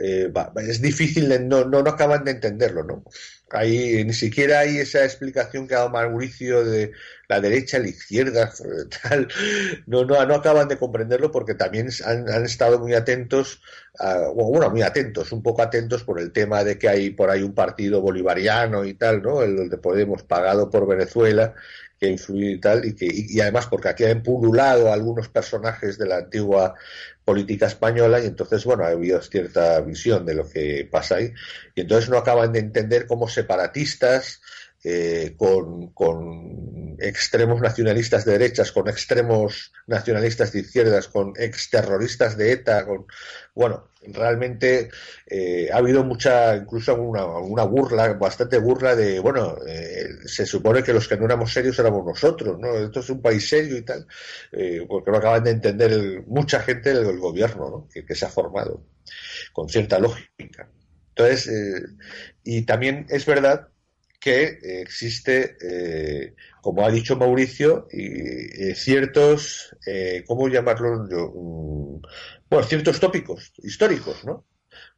eh, 0.03 0.33
es 0.67 0.81
difícil, 0.81 1.29
no, 1.47 1.65
no, 1.65 1.81
no 1.83 1.89
acaban 1.89 2.23
de 2.23 2.31
entenderlo, 2.31 2.83
¿no? 2.83 3.03
Ahí 3.51 4.03
ni 4.05 4.13
siquiera 4.13 4.59
hay 4.59 4.77
esa 4.77 5.03
explicación 5.03 5.67
que 5.67 5.75
ha 5.75 5.79
dado 5.79 5.89
Mauricio 5.89 6.63
de 6.63 6.93
la 7.27 7.41
derecha, 7.41 7.79
la 7.79 7.89
izquierda, 7.89 8.51
tal. 9.03 9.27
No, 9.85 10.05
no, 10.05 10.25
no 10.25 10.35
acaban 10.35 10.67
de 10.67 10.77
comprenderlo 10.77 11.31
porque 11.31 11.55
también 11.55 11.89
han, 12.05 12.29
han 12.29 12.45
estado 12.45 12.79
muy 12.79 12.93
atentos, 12.93 13.61
bueno, 14.35 14.69
muy 14.69 14.81
atentos, 14.81 15.31
un 15.31 15.43
poco 15.43 15.61
atentos 15.61 16.03
por 16.03 16.19
el 16.19 16.31
tema 16.31 16.63
de 16.63 16.77
que 16.77 16.87
hay 16.87 17.09
por 17.11 17.29
ahí 17.29 17.43
un 17.43 17.53
partido 17.53 18.01
bolivariano 18.01 18.85
y 18.85 18.93
tal, 18.93 19.21
¿no? 19.21 19.43
El 19.43 19.69
de 19.69 19.77
Podemos 19.77 20.23
pagado 20.23 20.69
por 20.69 20.87
Venezuela 20.87 21.53
que 22.01 22.09
influye 22.09 22.53
y 22.53 22.59
tal, 22.59 22.83
y, 22.83 22.95
que, 22.95 23.07
y, 23.11 23.39
además 23.41 23.67
porque 23.67 23.89
aquí 23.89 24.03
han 24.05 24.23
pululado 24.23 24.91
algunos 24.91 25.29
personajes 25.29 25.99
de 25.99 26.07
la 26.07 26.17
antigua 26.17 26.73
política 27.23 27.67
española 27.67 28.19
y 28.19 28.25
entonces, 28.25 28.65
bueno, 28.65 28.83
ha 28.83 28.87
habido 28.87 29.21
cierta 29.21 29.79
visión 29.81 30.25
de 30.25 30.33
lo 30.33 30.49
que 30.49 30.89
pasa 30.91 31.17
ahí. 31.17 31.31
Y 31.75 31.81
entonces 31.81 32.09
no 32.09 32.17
acaban 32.17 32.51
de 32.53 32.59
entender 32.59 33.05
cómo 33.05 33.29
separatistas, 33.29 34.41
eh, 34.83 35.35
con, 35.37 36.97
extremos 36.99 37.61
nacionalistas 37.61 38.25
de 38.25 38.31
derechas, 38.31 38.71
con 38.71 38.89
extremos 38.89 39.71
nacionalistas 39.85 40.51
de 40.53 40.61
izquierdas, 40.61 41.07
con 41.07 41.33
exterroristas 41.37 42.35
de 42.35 42.53
ETA, 42.53 42.87
con 42.87 43.05
bueno, 43.53 43.90
realmente 44.03 44.89
eh, 45.27 45.69
ha 45.71 45.77
habido 45.77 46.03
mucha, 46.03 46.55
incluso 46.55 46.95
una, 46.95 47.63
burla, 47.63 48.13
bastante 48.13 48.57
burla 48.57 48.95
de, 48.95 49.19
bueno, 49.19 49.57
eh, 49.67 50.09
se 50.25 50.45
supone 50.45 50.83
que 50.83 50.93
los 50.93 51.07
que 51.07 51.17
no 51.17 51.25
éramos 51.25 51.53
serios 51.53 51.77
éramos 51.79 52.05
nosotros, 52.05 52.59
¿no? 52.59 52.77
Esto 52.77 52.99
es 53.01 53.09
un 53.09 53.21
país 53.21 53.47
serio 53.47 53.77
y 53.77 53.83
tal, 53.83 54.07
porque 54.87 55.11
no 55.11 55.17
acaban 55.17 55.43
de 55.43 55.51
entender 55.51 56.23
mucha 56.27 56.61
gente 56.61 56.91
el, 56.91 57.19
gobierno, 57.19 57.69
¿no? 57.69 58.05
que, 58.05 58.15
se 58.15 58.25
ha 58.25 58.29
formado, 58.29 58.83
con 59.53 59.69
cierta 59.69 59.99
lógica. 59.99 60.69
Entonces, 61.09 61.51
y 62.43 62.63
también 62.63 63.05
es 63.09 63.25
verdad 63.25 63.67
que 64.21 64.59
existe, 64.81 65.57
eh, 65.61 66.35
como 66.61 66.85
ha 66.85 66.91
dicho 66.91 67.15
Mauricio, 67.15 67.87
y, 67.91 68.69
eh, 68.69 68.75
ciertos, 68.75 69.75
eh, 69.87 70.23
¿cómo 70.27 70.47
llamarlo? 70.47 71.07
Mm, 71.33 72.01
bueno, 72.47 72.67
ciertos 72.67 72.99
tópicos 72.99 73.51
históricos, 73.63 74.23
¿no? 74.23 74.45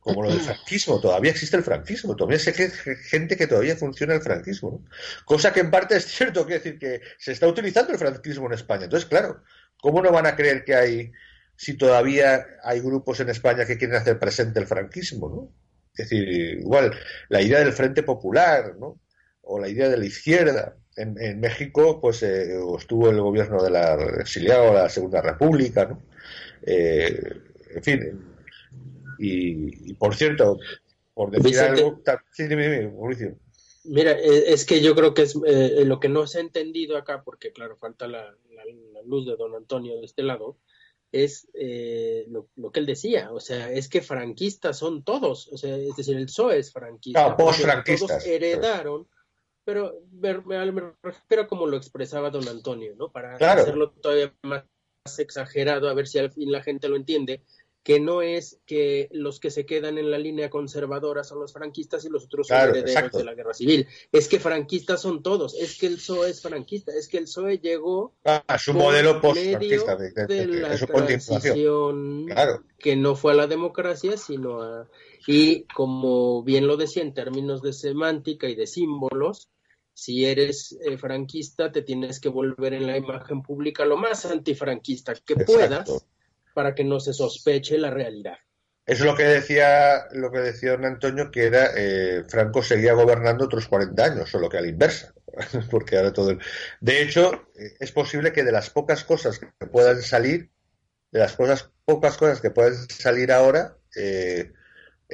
Como 0.01 0.23
lo 0.23 0.29
del 0.29 0.41
franquismo, 0.41 0.99
todavía 0.99 1.31
existe 1.31 1.55
el 1.55 1.63
franquismo, 1.63 2.17
todavía 2.17 2.37
hay 2.45 2.69
gente 3.09 3.37
que 3.37 3.47
todavía 3.47 3.77
funciona 3.77 4.13
el 4.13 4.21
franquismo, 4.21 4.83
cosa 5.23 5.53
que 5.53 5.61
en 5.61 5.71
parte 5.71 5.95
es 5.95 6.05
cierto, 6.05 6.45
quiere 6.45 6.61
decir 6.61 6.77
que 6.77 7.01
se 7.17 7.31
está 7.31 7.47
utilizando 7.47 7.93
el 7.93 7.97
franquismo 7.97 8.47
en 8.47 8.53
España. 8.53 8.83
Entonces, 8.83 9.07
claro, 9.07 9.41
¿cómo 9.81 10.01
no 10.01 10.11
van 10.11 10.25
a 10.25 10.35
creer 10.35 10.65
que 10.65 10.75
hay, 10.75 11.11
si 11.55 11.77
todavía 11.77 12.45
hay 12.61 12.81
grupos 12.81 13.21
en 13.21 13.29
España 13.29 13.65
que 13.65 13.77
quieren 13.77 13.95
hacer 13.95 14.19
presente 14.19 14.59
el 14.59 14.67
franquismo, 14.67 15.29
¿no? 15.29 15.63
Es 15.93 16.09
decir, 16.09 16.27
igual, 16.59 16.93
la 17.29 17.41
idea 17.41 17.59
del 17.59 17.71
Frente 17.71 18.03
Popular, 18.03 18.75
¿no? 18.77 18.99
O 19.43 19.59
la 19.59 19.69
idea 19.69 19.89
de 19.89 19.97
la 19.97 20.05
izquierda. 20.05 20.77
En, 20.95 21.39
México, 21.39 21.99
pues 21.99 22.21
eh, 22.21 22.55
estuvo 22.77 23.09
el 23.09 23.19
gobierno 23.19 23.63
de 23.63 23.71
la 23.71 23.95
exiliado, 24.19 24.73
la 24.73 24.89
Segunda 24.89 25.21
República, 25.21 25.85
¿no? 25.85 26.03
Eh, 26.61 27.41
en 27.75 27.83
fin. 27.83 28.25
Y, 29.17 29.93
por 29.95 30.15
cierto, 30.15 30.59
por 31.13 31.31
decir 31.31 31.59
algo. 31.59 31.99
Sí, 32.31 32.43
Mauricio. 32.47 33.35
Mira, 33.85 34.11
eh, 34.11 34.53
es 34.53 34.65
que 34.65 34.81
yo 34.81 34.95
creo 34.95 35.15
que 35.15 35.23
es 35.23 35.35
lo 35.35 35.99
que 35.99 36.09
no 36.09 36.27
se 36.27 36.37
ha 36.37 36.41
entendido 36.41 36.95
acá, 36.95 37.23
porque 37.23 37.51
claro, 37.51 37.75
falta 37.77 38.07
la, 38.07 38.31
luz 39.05 39.25
de 39.25 39.35
don 39.35 39.55
Antonio 39.55 39.97
de 39.97 40.05
este 40.05 40.21
lado, 40.21 40.57
es 41.11 41.47
lo, 42.27 42.71
que 42.71 42.79
él 42.79 42.85
decía, 42.85 43.31
o 43.31 43.39
sea, 43.39 43.71
es 43.71 43.89
que 43.89 44.01
franquistas 44.01 44.77
son 44.77 45.03
todos, 45.03 45.47
o 45.51 45.57
sea, 45.57 45.75
es 45.75 45.95
decir, 45.95 46.17
el 46.17 46.27
PSOE 46.27 46.59
es 46.59 46.71
franquista. 46.71 47.25
Ah. 47.25 47.35
Todos 47.35 47.59
heredaron 48.25 49.07
pero 49.65 50.01
me, 50.11 50.33
refiero 51.01 51.43
a 51.43 51.47
como 51.47 51.67
lo 51.67 51.77
expresaba 51.77 52.29
don 52.29 52.47
Antonio, 52.47 52.95
¿no? 52.97 53.11
Para 53.11 53.35
hacerlo 53.35 53.91
todavía 53.91 54.33
más 54.43 54.63
exagerado, 55.17 55.89
a 55.89 55.93
ver 55.93 56.07
si 56.07 56.19
al 56.19 56.31
fin 56.31 56.51
la 56.51 56.63
gente 56.63 56.89
lo 56.89 56.95
entiende, 56.95 57.43
que 57.83 57.99
no 57.99 58.21
es 58.21 58.59
que 58.65 59.09
los 59.11 59.41
que 59.41 59.51
se 59.51 59.65
quedan 59.65 59.97
en 59.97 60.09
la 60.09 60.17
línea 60.17 60.49
conservadora 60.49 61.25
son 61.25 61.41
los 61.41 61.51
franquistas 61.51 62.05
y 62.05 62.09
los 62.09 62.25
otros 62.25 62.47
son 62.47 62.57
herederos 62.57 63.11
de 63.11 63.23
la 63.25 63.33
guerra 63.33 63.53
civil. 63.53 63.87
Es 64.11 64.29
que 64.29 64.39
franquistas 64.39 65.01
son 65.01 65.21
todos, 65.21 65.53
es 65.55 65.77
que 65.77 65.87
el 65.87 65.95
PSOE 65.95 66.29
es 66.29 66.41
franquista, 66.41 66.93
es 66.93 67.09
que 67.09 67.17
el 67.17 67.25
PSOE 67.25 67.59
llegó 67.59 68.13
a 68.23 68.57
su 68.57 68.73
modelo 68.73 69.19
post-franquista 69.19 69.97
de, 69.97 70.47
la 70.47 70.77
transición 70.77 72.27
que 72.79 72.95
no 72.95 73.15
fue 73.15 73.33
a 73.33 73.35
la 73.35 73.47
democracia, 73.47 74.17
sino 74.17 74.61
a... 74.61 74.87
Y 75.27 75.63
como 75.73 76.43
bien 76.43 76.67
lo 76.67 76.75
decía 76.77 77.01
en 77.01 77.13
términos 77.13 77.61
de 77.61 77.71
semántica 77.73 78.47
y 78.47 78.55
de 78.55 78.67
símbolos, 78.67 79.49
si 79.93 80.25
eres 80.25 80.77
eh, 80.85 80.97
franquista, 80.97 81.71
te 81.71 81.83
tienes 81.83 82.19
que 82.19 82.29
volver 82.29 82.73
en 82.73 82.87
la 82.87 82.97
imagen 82.97 83.41
pública 83.43 83.85
lo 83.85 83.97
más 83.97 84.25
antifranquista 84.25 85.13
que 85.13 85.35
puedas 85.35 86.05
para 86.53 86.73
que 86.73 86.83
no 86.83 86.99
se 86.99 87.13
sospeche 87.13 87.77
la 87.77 87.91
realidad. 87.91 88.37
Eso 88.85 89.03
es 89.03 89.11
lo 89.11 89.15
que 89.15 89.23
decía, 89.23 90.07
lo 90.11 90.31
que 90.31 90.39
decía 90.39 90.71
don 90.71 90.85
Antonio, 90.85 91.31
que 91.31 91.45
era 91.45 91.69
eh, 91.77 92.25
Franco 92.27 92.61
seguía 92.61 92.93
gobernando 92.93 93.45
otros 93.45 93.67
40 93.67 94.03
años, 94.03 94.29
solo 94.29 94.49
que 94.49 94.57
a 94.57 94.61
la 94.61 94.67
inversa, 94.67 95.13
porque 95.71 95.97
ahora 95.97 96.11
todo. 96.11 96.37
De 96.81 97.01
hecho, 97.01 97.47
eh, 97.55 97.75
es 97.79 97.91
posible 97.91 98.33
que 98.33 98.43
de 98.43 98.51
las 98.51 98.69
pocas 98.69 99.05
cosas 99.05 99.39
que 99.39 99.67
puedan 99.67 100.01
salir, 100.01 100.49
de 101.11 101.19
las 101.19 101.33
cosas, 101.35 101.69
pocas 101.85 102.17
cosas 102.17 102.41
que 102.41 102.51
puedan 102.51 102.75
salir 102.89 103.31
ahora, 103.31 103.77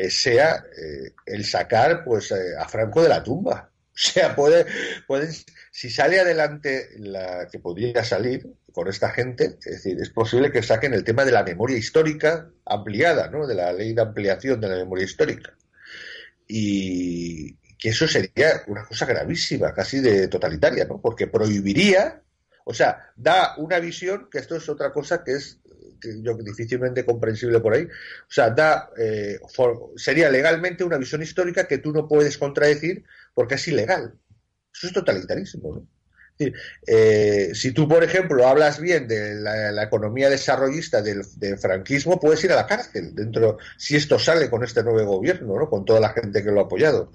sea 0.09 0.63
el 1.25 1.43
sacar, 1.43 2.05
pues, 2.05 2.31
a 2.31 2.67
Franco 2.69 3.03
de 3.03 3.09
la 3.09 3.21
tumba. 3.21 3.69
Sea, 4.13 4.33
puede, 4.33 4.65
pueden, 5.07 5.29
si 5.71 5.89
sale 5.89 6.21
adelante 6.21 6.87
la 6.99 7.49
que 7.51 7.59
podría 7.59 8.01
salir 8.05 8.47
con 8.71 8.87
esta 8.87 9.09
gente, 9.09 9.57
es 9.59 9.83
decir, 9.83 9.99
es 9.99 10.09
posible 10.09 10.53
que 10.53 10.63
saquen 10.63 10.93
el 10.93 11.03
tema 11.03 11.25
de 11.25 11.33
la 11.33 11.43
memoria 11.43 11.77
histórica 11.77 12.49
ampliada, 12.65 13.29
¿no? 13.29 13.45
De 13.45 13.55
la 13.55 13.73
ley 13.73 13.93
de 13.93 14.01
ampliación 14.01 14.61
de 14.61 14.69
la 14.69 14.77
memoria 14.77 15.03
histórica. 15.03 15.53
Y 16.47 17.55
que 17.77 17.89
eso 17.89 18.07
sería 18.07 18.63
una 18.67 18.85
cosa 18.85 19.05
gravísima, 19.05 19.73
casi 19.73 19.99
de 19.99 20.29
totalitaria, 20.29 20.85
¿no? 20.85 21.01
Porque 21.01 21.27
prohibiría, 21.27 22.21
o 22.63 22.73
sea, 22.73 23.11
da 23.17 23.55
una 23.57 23.79
visión, 23.79 24.29
que 24.31 24.37
esto 24.37 24.55
es 24.55 24.69
otra 24.69 24.93
cosa 24.93 25.25
que 25.25 25.33
es 25.33 25.59
yo, 26.21 26.35
difícilmente 26.35 27.05
comprensible 27.05 27.59
por 27.59 27.73
ahí. 27.73 27.83
O 27.83 28.31
sea, 28.31 28.49
da, 28.49 28.89
eh, 28.97 29.39
sería 29.97 30.29
legalmente 30.29 30.83
una 30.83 30.97
visión 30.97 31.21
histórica 31.21 31.67
que 31.67 31.79
tú 31.79 31.91
no 31.91 32.07
puedes 32.07 32.37
contradecir 32.37 33.03
porque 33.39 33.55
es 33.55 33.65
ilegal. 33.69 34.19
Eso 34.73 34.87
es 34.87 34.91
totalitarismo, 34.91 35.75
¿no? 35.75 35.87
Eh, 36.85 37.51
si 37.53 37.71
tú, 37.71 37.87
por 37.87 38.03
ejemplo, 38.03 38.45
hablas 38.45 38.81
bien 38.81 39.07
de 39.07 39.35
la, 39.35 39.81
economía 39.81 40.29
desarrollista 40.29 41.01
del, 41.01 41.23
franquismo, 41.57 42.19
puedes 42.19 42.43
ir 42.43 42.51
a 42.51 42.57
la 42.57 42.67
cárcel 42.67 43.15
dentro, 43.15 43.57
si 43.77 43.95
esto 43.95 44.19
sale 44.19 44.49
con 44.49 44.65
este 44.65 44.83
nuevo 44.83 45.15
gobierno, 45.15 45.57
¿no? 45.57 45.69
con 45.69 45.85
toda 45.85 46.01
la 46.01 46.09
gente 46.09 46.43
que 46.43 46.51
lo 46.51 46.59
ha 46.59 46.63
apoyado 46.63 47.13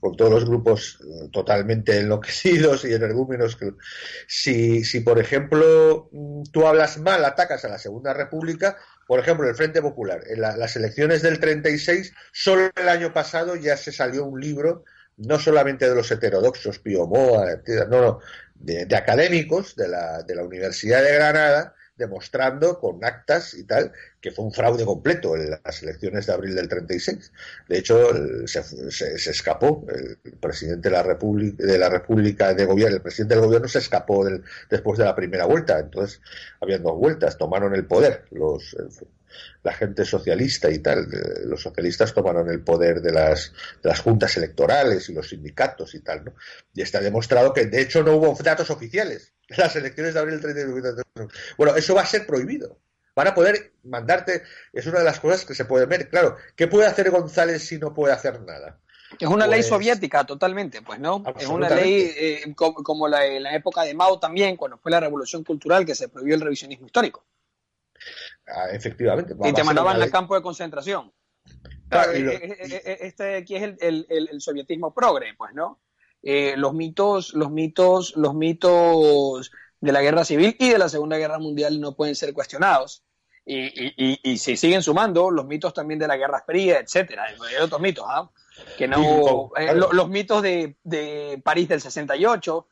con 0.00 0.16
todos 0.16 0.30
los 0.30 0.44
grupos 0.46 1.00
eh, 1.02 1.28
totalmente 1.32 1.98
enloquecidos 1.98 2.84
y 2.84 2.94
energúmenos. 2.94 3.56
Que, 3.56 3.74
si, 4.26 4.84
si, 4.84 5.00
por 5.00 5.18
ejemplo, 5.18 6.08
mm, 6.12 6.44
tú 6.50 6.66
hablas 6.66 6.96
mal, 6.98 7.24
atacas 7.26 7.64
a 7.66 7.68
la 7.68 7.78
Segunda 7.78 8.14
República, 8.14 8.78
por 9.06 9.20
ejemplo, 9.20 9.48
el 9.48 9.56
Frente 9.56 9.82
Popular, 9.82 10.22
en 10.28 10.40
las 10.40 10.76
elecciones 10.76 11.20
del 11.22 11.40
36, 11.40 12.14
solo 12.32 12.70
el 12.76 12.88
año 12.88 13.12
pasado 13.12 13.56
ya 13.56 13.76
se 13.76 13.90
salió 13.90 14.24
un 14.24 14.40
libro, 14.40 14.84
no 15.18 15.38
solamente 15.38 15.88
de 15.88 15.94
los 15.94 16.10
heterodoxos, 16.10 16.78
Pío 16.78 17.06
Moa, 17.06 17.60
no, 17.88 18.00
no, 18.00 18.20
de, 18.54 18.96
académicos 18.96 19.76
de 19.76 19.88
la, 19.88 20.22
de 20.22 20.34
la 20.34 20.44
Universidad 20.44 21.02
de 21.02 21.14
Granada, 21.14 21.74
demostrando 21.96 22.78
con 22.78 23.04
actas 23.04 23.54
y 23.54 23.64
tal 23.64 23.92
que 24.20 24.30
fue 24.30 24.44
un 24.44 24.52
fraude 24.52 24.84
completo 24.84 25.36
en 25.36 25.50
las 25.50 25.82
elecciones 25.82 26.26
de 26.26 26.32
abril 26.32 26.54
del 26.54 26.68
36. 26.68 27.32
De 27.68 27.78
hecho, 27.78 28.12
se, 28.46 28.62
se, 28.62 29.30
escapó 29.30 29.84
el 29.88 30.16
presidente 30.38 30.88
de 30.88 30.94
la 30.94 31.02
República 31.02 31.64
de 31.64 31.78
la 31.78 31.88
República 31.88 32.54
de 32.54 32.64
Gobierno, 32.64 32.96
el 32.96 33.02
presidente 33.02 33.34
del 33.34 33.44
gobierno 33.44 33.66
se 33.66 33.80
escapó 33.80 34.24
del, 34.24 34.44
después 34.70 34.98
de 34.98 35.04
la 35.04 35.16
primera 35.16 35.46
vuelta. 35.46 35.80
Entonces, 35.80 36.20
habían 36.60 36.84
dos 36.84 36.96
vueltas, 36.96 37.36
tomaron 37.36 37.74
el 37.74 37.84
poder 37.86 38.24
los 38.30 38.76
la 39.62 39.72
gente 39.72 40.04
socialista 40.04 40.70
y 40.70 40.78
tal. 40.78 41.08
Los 41.44 41.62
socialistas 41.62 42.14
tomaron 42.14 42.48
el 42.50 42.62
poder 42.62 43.00
de 43.00 43.12
las, 43.12 43.52
de 43.82 43.88
las 43.88 44.00
juntas 44.00 44.36
electorales 44.36 45.08
y 45.08 45.14
los 45.14 45.28
sindicatos 45.28 45.94
y 45.94 46.00
tal, 46.00 46.24
¿no? 46.24 46.34
Y 46.74 46.82
está 46.82 47.00
demostrado 47.00 47.52
que, 47.52 47.66
de 47.66 47.80
hecho, 47.80 48.02
no 48.02 48.16
hubo 48.16 48.36
datos 48.42 48.70
oficiales 48.70 49.32
las 49.56 49.74
elecciones 49.76 50.14
de 50.14 50.20
abril 50.20 50.40
del 50.40 50.54
31. 50.54 51.28
Bueno, 51.56 51.76
eso 51.76 51.94
va 51.94 52.02
a 52.02 52.06
ser 52.06 52.26
prohibido. 52.26 52.78
Van 53.14 53.26
a 53.26 53.34
poder 53.34 53.72
mandarte, 53.82 54.42
es 54.72 54.86
una 54.86 55.00
de 55.00 55.04
las 55.04 55.18
cosas 55.18 55.44
que 55.44 55.54
se 55.54 55.64
puede 55.64 55.86
ver. 55.86 56.08
Claro, 56.08 56.36
¿qué 56.54 56.68
puede 56.68 56.86
hacer 56.86 57.10
González 57.10 57.66
si 57.66 57.78
no 57.78 57.92
puede 57.92 58.12
hacer 58.12 58.40
nada? 58.42 58.78
Es 59.18 59.26
una 59.26 59.46
ley 59.46 59.60
pues 59.60 59.68
soviética 59.68 60.24
totalmente, 60.24 60.82
pues, 60.82 61.00
¿no? 61.00 61.24
Es 61.38 61.48
una 61.48 61.68
ley 61.70 62.12
eh, 62.16 62.54
como, 62.54 63.08
la, 63.08 63.26
en 63.26 63.42
la 63.42 63.54
época 63.54 63.82
de 63.82 63.94
Mao 63.94 64.18
también, 64.20 64.56
cuando 64.56 64.78
fue 64.78 64.92
la 64.92 65.00
revolución 65.00 65.42
cultural 65.42 65.86
que 65.86 65.94
se 65.94 66.08
prohibió 66.08 66.34
el 66.34 66.42
revisionismo 66.42 66.86
histórico. 66.86 67.24
Ah, 68.48 68.66
efectivamente. 68.72 69.34
Y 69.44 69.52
te 69.52 69.64
mandaban 69.64 70.00
al 70.00 70.10
campo 70.10 70.34
de 70.34 70.42
concentración. 70.42 71.12
Eh, 71.90 72.56
eh, 72.60 72.98
este 73.00 73.36
aquí 73.36 73.56
es 73.56 73.62
el, 73.80 74.06
el, 74.08 74.40
sovietismo 74.40 74.92
progre, 74.92 75.34
pues, 75.36 75.54
¿no? 75.54 75.80
Eh, 76.22 76.54
los 76.56 76.74
mitos, 76.74 77.32
los 77.34 77.50
mitos, 77.50 78.14
los 78.16 78.34
mitos 78.34 79.50
de 79.80 79.92
la 79.92 80.02
guerra 80.02 80.24
civil 80.24 80.56
y 80.58 80.70
de 80.70 80.78
la 80.78 80.88
Segunda 80.88 81.16
Guerra 81.16 81.38
Mundial 81.38 81.80
no 81.80 81.92
pueden 81.92 82.14
ser 82.14 82.34
cuestionados. 82.34 83.04
Y, 83.46 83.94
y, 83.96 84.20
y, 84.22 84.36
se 84.36 84.58
siguen 84.58 84.82
sumando 84.82 85.30
los 85.30 85.46
mitos 85.46 85.72
también 85.72 85.98
de 85.98 86.06
la 86.06 86.18
Guerra 86.18 86.42
Fría, 86.44 86.80
etcétera, 86.80 87.24
hay 87.24 87.62
otros 87.62 87.80
mitos, 87.80 88.04
¿ah? 88.06 88.30
Que 88.76 88.86
no, 88.86 89.50
eh, 89.56 89.74
los, 89.74 90.08
mitos 90.08 90.42
de, 90.42 90.76
de, 90.82 91.40
París 91.42 91.68
del 91.68 91.80
68, 91.80 92.66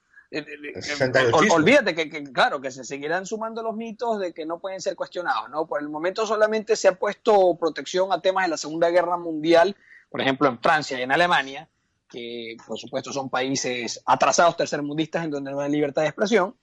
olvídate 1.52 1.94
que, 1.94 2.24
claro, 2.32 2.60
que 2.60 2.70
se 2.70 2.84
seguirán 2.84 3.26
sumando 3.26 3.62
los 3.62 3.76
mitos 3.76 4.18
de 4.18 4.32
que 4.32 4.46
no 4.46 4.58
pueden 4.58 4.80
ser 4.80 4.96
cuestionados, 4.96 5.48
¿no? 5.50 5.66
Por 5.66 5.80
el 5.80 5.88
momento 5.88 6.26
solamente 6.26 6.76
se 6.76 6.88
ha 6.88 6.98
puesto 6.98 7.56
protección 7.58 8.12
a 8.12 8.20
temas 8.20 8.44
de 8.44 8.50
la 8.50 8.56
Segunda 8.56 8.90
Guerra 8.90 9.16
Mundial, 9.16 9.76
por 10.10 10.20
ejemplo 10.20 10.48
en 10.48 10.58
Francia 10.58 10.98
y 10.98 11.02
en 11.02 11.12
Alemania, 11.12 11.68
que 12.08 12.56
por 12.66 12.78
supuesto 12.78 13.12
son 13.12 13.30
países 13.30 14.02
atrasados 14.06 14.56
tercermundistas 14.56 15.24
en 15.24 15.30
donde 15.30 15.50
no 15.50 15.60
hay 15.60 15.70
libertad 15.70 16.02
de 16.02 16.08
expresión, 16.08 16.54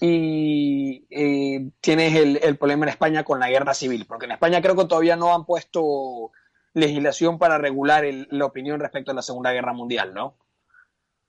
y 0.00 1.06
eh, 1.10 1.70
tienes 1.80 2.14
el, 2.14 2.38
el, 2.42 2.56
problema 2.58 2.84
en 2.84 2.90
España 2.90 3.24
con 3.24 3.40
la 3.40 3.48
guerra 3.48 3.72
civil, 3.72 4.04
porque 4.06 4.26
en 4.26 4.32
España 4.32 4.60
creo 4.60 4.76
que 4.76 4.84
todavía 4.84 5.16
no 5.16 5.34
han 5.34 5.46
puesto 5.46 6.32
legislación 6.74 7.38
para 7.38 7.58
regular 7.58 8.04
el, 8.04 8.28
la 8.30 8.46
opinión 8.46 8.80
respecto 8.80 9.10
a 9.10 9.14
la 9.14 9.22
Segunda 9.22 9.52
Guerra 9.52 9.72
Mundial, 9.72 10.14
¿no? 10.14 10.36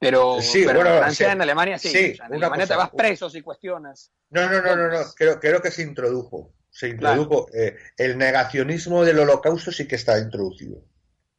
Pero, 0.01 0.41
sí, 0.41 0.63
pero 0.65 0.79
bueno, 0.79 0.95
en 0.95 0.97
Francia, 1.01 1.27
sí. 1.27 1.31
en 1.33 1.41
Alemania 1.43 1.77
sí. 1.77 1.89
Sí, 1.89 2.11
O 2.13 2.15
sea, 2.15 2.25
en 2.25 2.33
Alemania 2.33 2.65
cosa. 2.65 2.73
te 2.73 2.77
vas 2.79 2.89
preso 2.89 3.29
si 3.29 3.41
cuestionas. 3.43 4.11
No, 4.31 4.49
no, 4.49 4.59
no, 4.61 4.75
no, 4.75 4.87
no. 4.89 4.99
Creo, 5.15 5.39
creo 5.39 5.61
que 5.61 5.69
se 5.69 5.83
introdujo. 5.83 6.55
Se 6.71 6.87
introdujo. 6.87 7.47
eh, 7.53 7.75
el 7.97 8.17
negacionismo 8.17 9.05
del 9.05 9.19
holocausto 9.19 9.71
sí 9.71 9.87
que 9.87 9.95
está 9.97 10.17
introducido. 10.17 10.83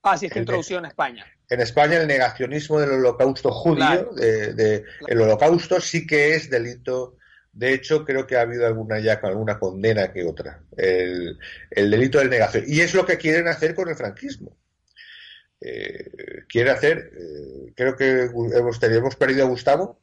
Ah, 0.05 0.17
sí, 0.17 0.27
está 0.27 0.39
El 0.39 0.43
introducido 0.45 0.79
en 0.79 0.85
España. 0.87 1.27
En 1.49 1.61
España 1.61 1.97
el 2.01 2.07
negacionismo 2.07 2.79
del 2.81 2.91
holocausto 2.93 3.51
judío, 3.51 3.77
Claro. 3.77 4.13
de, 4.15 4.53
de- 4.55 4.85
el 5.09 5.21
holocausto 5.21 5.81
sí 5.81 6.07
que 6.07 6.35
es 6.37 6.49
delito. 6.49 7.17
De 7.53 7.75
hecho, 7.75 8.05
creo 8.05 8.27
que 8.27 8.37
ha 8.37 8.43
habido 8.43 8.65
alguna 8.67 9.01
ya 9.01 9.15
alguna 9.23 9.59
condena 9.59 10.13
que 10.13 10.25
otra. 10.25 10.63
El, 10.77 11.37
el 11.71 11.91
delito 11.91 12.19
del 12.21 12.31
negación. 12.31 12.65
Y 12.67 12.81
es 12.81 12.95
lo 12.95 13.05
que 13.05 13.19
quieren 13.19 13.49
hacer 13.49 13.75
con 13.75 13.89
el 13.89 13.97
franquismo. 13.97 14.57
Eh, 15.65 16.11
quiere 16.49 16.71
hacer, 16.71 17.13
eh, 17.17 17.73
creo 17.77 17.95
que 17.97 18.23
hemos, 18.57 18.81
tenido- 18.81 19.01
hemos 19.01 19.17
perdido 19.17 19.45
a 19.47 19.49
Gustavo, 19.49 20.01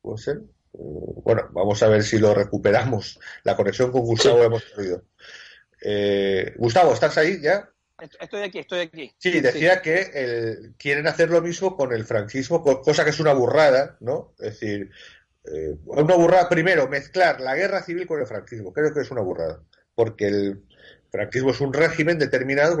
¿puede 0.00 0.18
ser? 0.18 0.36
Eh, 0.74 0.78
bueno, 1.24 1.48
vamos 1.52 1.82
a 1.82 1.88
ver 1.88 2.02
si 2.02 2.18
lo 2.18 2.34
recuperamos. 2.34 3.20
La 3.44 3.54
conexión 3.56 3.92
con 3.92 4.00
Gustavo 4.02 4.38
la 4.38 4.44
hemos 4.46 4.62
perdido. 4.62 5.04
Eh, 5.84 6.54
Gustavo, 6.56 6.92
¿estás 6.94 7.18
ahí 7.18 7.40
ya? 7.40 7.68
Est- 8.00 8.14
Estoy 8.20 8.42
aquí, 8.42 8.58
estoy 8.60 8.80
aquí. 8.80 9.14
Sí, 9.18 9.40
decía 9.40 9.82
que 9.82 10.10
el- 10.14 10.74
quieren 10.78 11.06
hacer 11.06 11.30
lo 11.30 11.40
mismo 11.42 11.76
con 11.76 11.92
el 11.92 12.04
franquismo, 12.04 12.62
co- 12.62 12.80
cosa 12.80 13.04
que 13.04 13.10
es 13.10 13.20
una 13.20 13.32
burrada, 13.34 13.96
¿no? 14.00 14.34
Es 14.38 14.58
decir, 14.60 14.90
eh, 15.44 15.76
una 15.86 16.14
burrada, 16.16 16.48
primero, 16.48 16.88
mezclar 16.88 17.40
la 17.40 17.54
guerra 17.54 17.82
civil 17.82 18.06
con 18.06 18.20
el 18.20 18.26
franquismo. 18.26 18.72
Creo 18.72 18.94
que 18.94 19.00
es 19.00 19.10
una 19.10 19.20
burrada, 19.20 19.62
porque 19.94 20.26
el 20.28 20.62
franquismo 21.10 21.50
es 21.50 21.60
un 21.60 21.72
régimen 21.72 22.18
determinado 22.18 22.76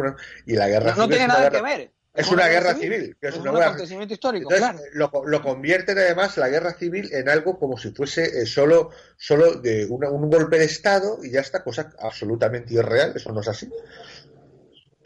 y 0.46 0.54
la 0.56 0.68
guerra 0.68 0.90
No, 0.90 0.96
no 0.96 1.02
civil 1.04 1.10
tiene 1.10 1.26
nada 1.28 1.40
guerra, 1.50 1.56
que 1.58 1.62
ver. 1.62 1.92
Es 2.14 2.28
una 2.28 2.46
guerra 2.48 2.74
civil, 2.74 3.16
que 3.20 3.28
es 3.28 3.34
Es 3.34 3.40
una 3.40 3.50
un 3.50 3.56
guerra- 3.56 3.68
acontecimiento 3.70 4.12
histórico, 4.14 4.52
entonces, 4.52 4.82
claro. 4.92 5.12
lo, 5.22 5.26
lo 5.26 5.42
convierten 5.42 5.98
además 5.98 6.36
la 6.36 6.48
guerra 6.48 6.74
civil 6.74 7.08
en 7.12 7.28
algo 7.28 7.58
como 7.58 7.78
si 7.78 7.90
fuese 7.92 8.42
eh, 8.42 8.46
solo, 8.46 8.90
solo 9.16 9.54
de 9.60 9.86
una- 9.86 10.10
un 10.10 10.28
golpe 10.30 10.58
de 10.58 10.64
Estado 10.66 11.18
y 11.22 11.30
ya 11.30 11.40
está, 11.40 11.62
cosa 11.64 11.90
absolutamente 11.98 12.74
irreal, 12.74 13.12
eso 13.16 13.32
no 13.32 13.40
es 13.40 13.48
así. 13.48 13.70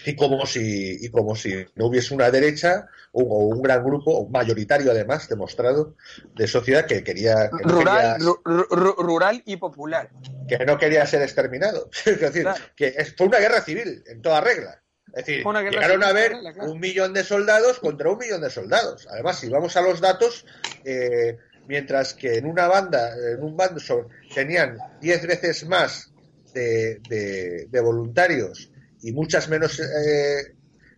Y 0.05 0.15
como 0.15 0.47
si, 0.47 1.05
y 1.05 1.09
como 1.11 1.35
si 1.35 1.67
no 1.75 1.87
hubiese 1.87 2.15
una 2.15 2.31
derecha 2.31 2.87
o, 3.13 3.23
o 3.23 3.39
un 3.49 3.61
gran 3.63 3.83
grupo, 3.83 4.29
mayoritario 4.29 4.91
además, 4.93 5.29
demostrado, 5.29 5.97
de 6.35 6.47
sociedad 6.47 6.87
que 6.87 7.03
quería, 7.03 7.51
que 7.51 7.65
no 7.65 7.73
Rural, 7.81 8.13
quería, 8.19 8.27
ru- 8.27 8.43
ru- 8.69 8.97
rural 8.99 9.43
y 9.47 9.57
popular. 9.57 10.11
que 10.49 10.59
no 10.65 10.79
quería 10.79 11.07
ser 11.07 11.23
exterminado. 11.23 11.89
Es 12.07 12.21
decir, 12.21 12.43
Claro. 12.43 12.63
que 12.77 12.89
es- 12.97 13.17
fue 13.17 13.27
una 13.27 13.39
guerra 13.39 13.61
civil, 13.63 14.05
en 14.07 14.23
toda 14.23 14.41
regla. 14.41 14.81
Es 15.17 15.25
decir, 15.27 15.47
una 15.47 15.63
llegaron 15.63 16.05
a 16.05 16.13
claro. 16.13 16.71
un 16.71 16.79
millón 16.79 17.13
de 17.15 17.25
soldados 17.25 17.79
contra 17.79 18.11
un 18.11 18.19
millón 18.19 18.43
de 18.43 18.51
soldados. 18.51 19.09
Además, 19.11 19.39
si 19.41 19.49
vamos 19.49 19.75
a 19.77 19.81
los 19.81 20.01
datos, 20.01 20.45
eh, 20.85 21.39
mientras 21.67 22.13
que 22.15 22.37
en 22.37 22.45
una 22.47 22.69
banda, 22.69 23.13
en 23.33 23.43
un 23.43 23.57
bando 23.57 23.81
son- 23.81 24.09
tenían 24.35 24.77
10 25.01 25.27
veces 25.27 25.67
más 25.67 26.13
de, 26.53 27.01
de- 27.09 27.67
de 27.71 27.81
voluntarios 27.81 28.71
y 29.03 29.13
muchas 29.13 29.49
menos 29.49 29.81
eh, 29.81 30.55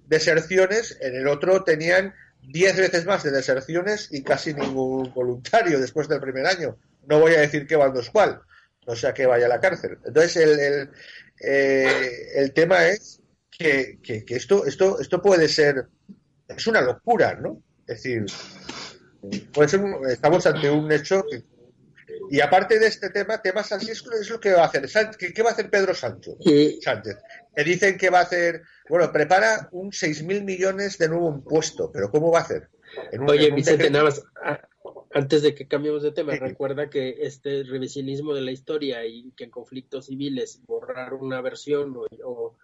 deserciones, 0.08 0.96
en 1.00 1.14
el 1.14 1.28
otro 1.28 1.62
tenían 1.64 2.12
10 2.42 2.76
veces 2.76 3.04
más 3.06 3.22
de 3.22 3.30
deserciones 3.30 4.08
y 4.10 4.22
casi 4.22 4.54
ningún 4.54 5.12
voluntario 5.14 5.78
después 5.80 6.08
del 6.08 6.20
primer 6.20 6.46
año. 6.46 6.76
No 7.06 7.20
voy 7.20 7.34
a 7.34 7.40
decir 7.40 7.66
qué 7.66 7.76
bando 7.76 8.00
es 8.00 8.10
cuál, 8.10 8.40
no 8.86 8.96
sea 8.96 9.14
que 9.14 9.26
vaya 9.26 9.46
a 9.46 9.50
la 9.50 9.60
cárcel. 9.60 9.98
Entonces, 10.04 10.36
el, 10.36 10.58
el, 10.58 10.90
eh, 11.40 12.30
el 12.34 12.52
tema 12.52 12.86
es 12.88 13.20
que, 13.58 13.98
que- 14.02 14.24
que 14.24 14.36
esto, 14.36 14.64
esto, 14.64 15.00
esto 15.00 15.20
puede 15.20 15.48
ser, 15.48 15.88
es 16.48 16.66
una 16.66 16.80
locura, 16.80 17.34
¿no? 17.34 17.60
Es 17.86 18.02
decir, 18.02 18.24
puede 19.52 19.68
ser 19.68 19.80
un- 19.80 20.08
estamos 20.08 20.46
ante 20.46 20.70
un 20.70 20.90
hecho 20.92 21.24
que- 21.28 21.42
y 22.30 22.40
aparte 22.40 22.78
de 22.78 22.86
este 22.86 23.10
tema, 23.10 23.40
temas 23.42 23.72
así 23.72 23.90
es, 23.90 24.04
es 24.20 24.30
lo 24.30 24.38
que 24.38 24.52
va 24.52 24.62
a 24.62 24.66
hacer. 24.66 24.88
¿Qué, 25.18 25.32
qué 25.32 25.42
va 25.42 25.50
a 25.50 25.52
hacer 25.52 25.70
Pedro 25.70 25.94
Sánchez? 25.94 26.34
Y 26.40 26.80
Sánchez? 26.80 27.16
Que 27.54 27.64
dicen 27.64 27.98
que 27.98 28.10
va 28.10 28.20
a 28.20 28.22
hacer, 28.22 28.62
bueno, 28.88 29.10
prepara 29.12 29.68
un 29.72 29.90
6.000 29.92 30.44
millones 30.44 30.98
de 30.98 31.08
nuevo 31.08 31.28
impuesto, 31.30 31.90
pero 31.92 32.10
¿cómo 32.10 32.30
va 32.30 32.40
a 32.40 32.42
hacer? 32.42 32.68
En 33.12 33.22
un- 33.22 33.30
Oye, 33.30 33.48
en 33.48 33.54
Vicente, 33.56 33.90
nada 33.90 34.04
más, 34.04 34.22
a- 34.42 34.60
antes 35.14 35.42
de 35.42 35.54
que 35.54 35.66
cambiemos 35.66 36.02
de 36.02 36.12
tema, 36.12 36.34
Sí. 36.34 36.38
recuerda 36.38 36.88
que 36.90 37.16
este 37.22 37.62
revisionismo 37.64 38.34
de 38.34 38.42
la 38.42 38.52
historia 38.52 39.04
y 39.06 39.32
que 39.32 39.44
en 39.44 39.50
conflictos 39.50 40.06
civiles 40.06 40.60
borrar 40.66 41.14
una 41.14 41.40
versión 41.40 41.94
o, 41.96 42.06
o, 42.24 42.56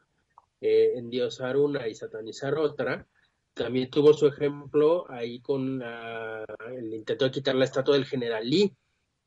eh, 0.67 0.93
endiosar 0.97 1.59
una 1.59 1.87
y 1.87 1.95
satanizar 1.95 2.55
otra, 2.55 3.07
también 3.53 3.91
tuvo 3.91 4.15
su 4.15 4.27
ejemplo 4.27 5.05
ahí 5.11 5.41
con 5.41 5.79
la- 5.79 6.45
el 6.75 6.95
intento 6.95 7.27
de 7.27 7.31
quitar 7.31 7.55
la 7.55 7.67
estatua 7.67 7.95
del 7.97 8.07
general 8.07 8.49
Lee, 8.49 8.75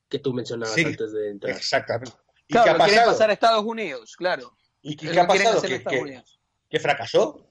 que 0.10 0.18
tú 0.20 0.34
mencionabas 0.34 0.74
Sí, 0.74 0.84
antes 0.84 1.12
de 1.14 1.30
entrar. 1.30 1.56
Exactamente. 1.56 2.12
¿Y 2.48 2.54
Claro, 2.54 2.66
qué 2.66 2.70
ha 2.72 2.78
pasado? 2.78 3.12
pasar 3.12 3.30
a 3.30 3.34
Estados 3.34 3.64
Unidos, 3.66 4.16
claro. 4.18 4.58
¿Y 4.82 4.96
qué, 4.96 5.10
ha 5.20 5.28
pasado? 5.28 5.62
Que, 5.62 5.76
Estados 5.76 5.98
que- 6.00 6.04
Unidos. 6.04 6.40
que 6.70 6.80
fracasó. 6.80 7.44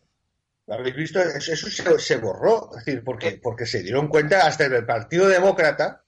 ¿Lo 0.67 0.75
habéis 0.75 0.97
visto? 0.97 1.21
Eso, 1.21 1.53
eso 1.53 1.71
se, 1.71 1.99
se 2.01 2.17
borró. 2.17 2.71
Es 2.77 2.85
decir, 2.85 3.05
porque, 3.05 3.39
porque 3.41 3.67
se 3.67 3.83
dieron 3.85 4.09
cuenta 4.09 4.47
hasta 4.49 4.65
en 4.65 4.75
el 4.75 4.85
Partido 4.85 5.29
Demócrata 5.29 6.03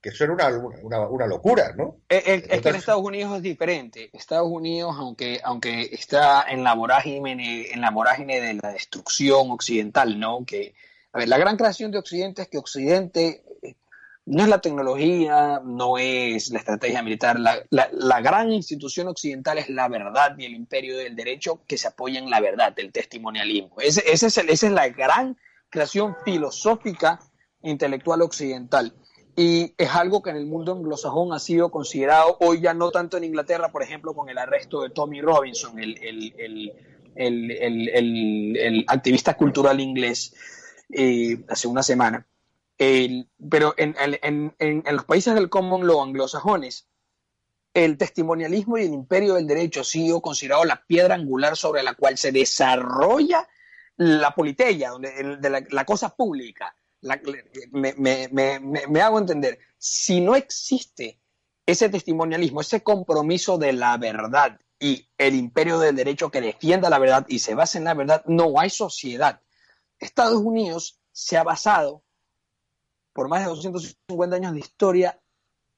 que 0.00 0.10
eso 0.10 0.24
era 0.24 0.32
una, 0.32 0.48
una, 0.82 1.00
una 1.08 1.26
locura, 1.26 1.74
¿no? 1.76 1.96
Es, 2.08 2.18
es- 2.18 2.26
es 2.26 2.42
que 2.42 2.46
en 2.48 2.54
Entonces- 2.58 2.80
Estados 2.80 3.02
Unidos 3.04 3.36
es 3.36 3.42
diferente. 3.42 4.10
Estados 4.12 4.48
Unidos, 4.48 4.94
aunque, 4.98 5.40
aunque 5.42 5.82
está 5.92 6.44
en 6.48 6.62
la 6.62 6.74
vorágine, 6.74 7.70
en 7.72 7.80
la 7.80 7.90
vorágine 7.90 8.40
de 8.40 8.54
la 8.54 8.72
destrucción 8.72 9.50
occidental, 9.50 10.18
¿no? 10.20 10.44
Que, 10.44 10.74
a 11.12 11.18
ver, 11.18 11.28
la 11.28 11.38
gran 11.38 11.56
creación 11.56 11.90
de 11.90 11.98
Occidente 11.98 12.42
es 12.42 12.48
que 12.48 12.58
Occidente 12.58 13.42
eh, 13.62 13.74
no 14.26 14.42
es 14.44 14.48
la 14.48 14.60
tecnología, 14.60 15.60
no 15.64 15.98
es 15.98 16.50
la 16.50 16.58
estrategia 16.60 17.02
militar. 17.02 17.40
La, 17.40 17.58
la- 17.70 17.88
la 17.92 18.20
gran 18.20 18.52
institución 18.52 19.08
occidental 19.08 19.58
es 19.58 19.68
la 19.68 19.88
verdad 19.88 20.36
y 20.38 20.44
el 20.44 20.54
imperio 20.54 20.96
del 20.96 21.16
derecho 21.16 21.62
que 21.66 21.76
se 21.78 21.88
apoya 21.88 22.20
en 22.20 22.30
la 22.30 22.38
verdad, 22.40 22.72
el 22.78 22.92
testimonialismo. 22.92 23.74
Ese, 23.80 24.04
ese 24.12 24.26
es 24.28 24.38
el- 24.38 24.50
esa 24.50 24.66
es 24.66 24.72
la 24.72 24.88
gran 24.90 25.36
creación 25.70 26.14
filosófica 26.24 27.18
intelectual 27.62 28.22
occidental. 28.22 28.94
Y 29.40 29.72
es 29.78 29.94
algo 29.94 30.20
que 30.20 30.30
en 30.30 30.36
el 30.36 30.46
mundo 30.46 30.72
anglosajón 30.72 31.32
ha 31.32 31.38
sido 31.38 31.70
considerado, 31.70 32.36
hoy 32.40 32.60
ya 32.60 32.74
no 32.74 32.90
tanto 32.90 33.16
en 33.16 33.22
Inglaterra, 33.22 33.70
por 33.70 33.84
ejemplo, 33.84 34.12
con 34.12 34.28
el 34.28 34.36
arresto 34.36 34.82
de 34.82 34.90
Tommy 34.90 35.20
Robinson, 35.20 35.78
el, 35.78 35.96
el- 36.02 36.34
el- 37.14 37.88
el- 38.58 38.84
activista 38.88 39.34
cultural 39.36 39.78
inglés, 39.78 40.34
eh, 40.92 41.38
hace 41.48 41.68
una 41.68 41.84
semana. 41.84 42.26
Pero 42.76 43.74
en, 43.76 43.94
en- 43.98 44.54
en- 44.58 44.82
los 44.96 45.04
países 45.04 45.34
del 45.36 45.48
common 45.48 45.86
law 45.86 46.02
anglosajones, 46.02 46.88
el 47.74 47.96
testimonialismo 47.96 48.76
y 48.78 48.86
el 48.86 48.92
imperio 48.92 49.34
del 49.34 49.46
derecho 49.46 49.82
ha 49.82 49.84
sido 49.84 50.20
considerado 50.20 50.64
la 50.64 50.82
piedra 50.84 51.14
angular 51.14 51.56
sobre 51.56 51.84
la 51.84 51.94
cual 51.94 52.18
se 52.18 52.32
desarrolla 52.32 53.46
la 53.98 54.34
politeia, 54.34 54.90
donde, 54.90 55.36
de 55.40 55.66
la 55.70 55.84
cosa 55.84 56.08
pública. 56.16 56.74
Me, 57.00 59.02
hago 59.02 59.18
entender, 59.18 59.58
si 59.78 60.20
no 60.20 60.34
existe 60.34 61.20
ese 61.66 61.88
testimonialismo, 61.88 62.60
ese 62.60 62.82
compromiso 62.82 63.58
de 63.58 63.72
la 63.72 63.96
verdad 63.98 64.58
y 64.80 65.08
el 65.18 65.34
imperio 65.34 65.78
del 65.78 65.96
derecho 65.96 66.30
que 66.30 66.40
defienda 66.40 66.90
la 66.90 66.98
verdad 66.98 67.26
y 67.28 67.40
se 67.40 67.54
basa 67.54 67.78
en 67.78 67.84
la 67.84 67.94
verdad, 67.94 68.24
no 68.26 68.58
hay 68.58 68.70
sociedad. 68.70 69.40
Estados 69.98 70.40
Unidos 70.40 71.00
se 71.12 71.36
ha 71.36 71.42
basado 71.42 72.04
por 73.12 73.28
más 73.28 73.40
de 73.40 73.46
250 73.46 74.36
años 74.36 74.52
de 74.52 74.60
historia 74.60 75.20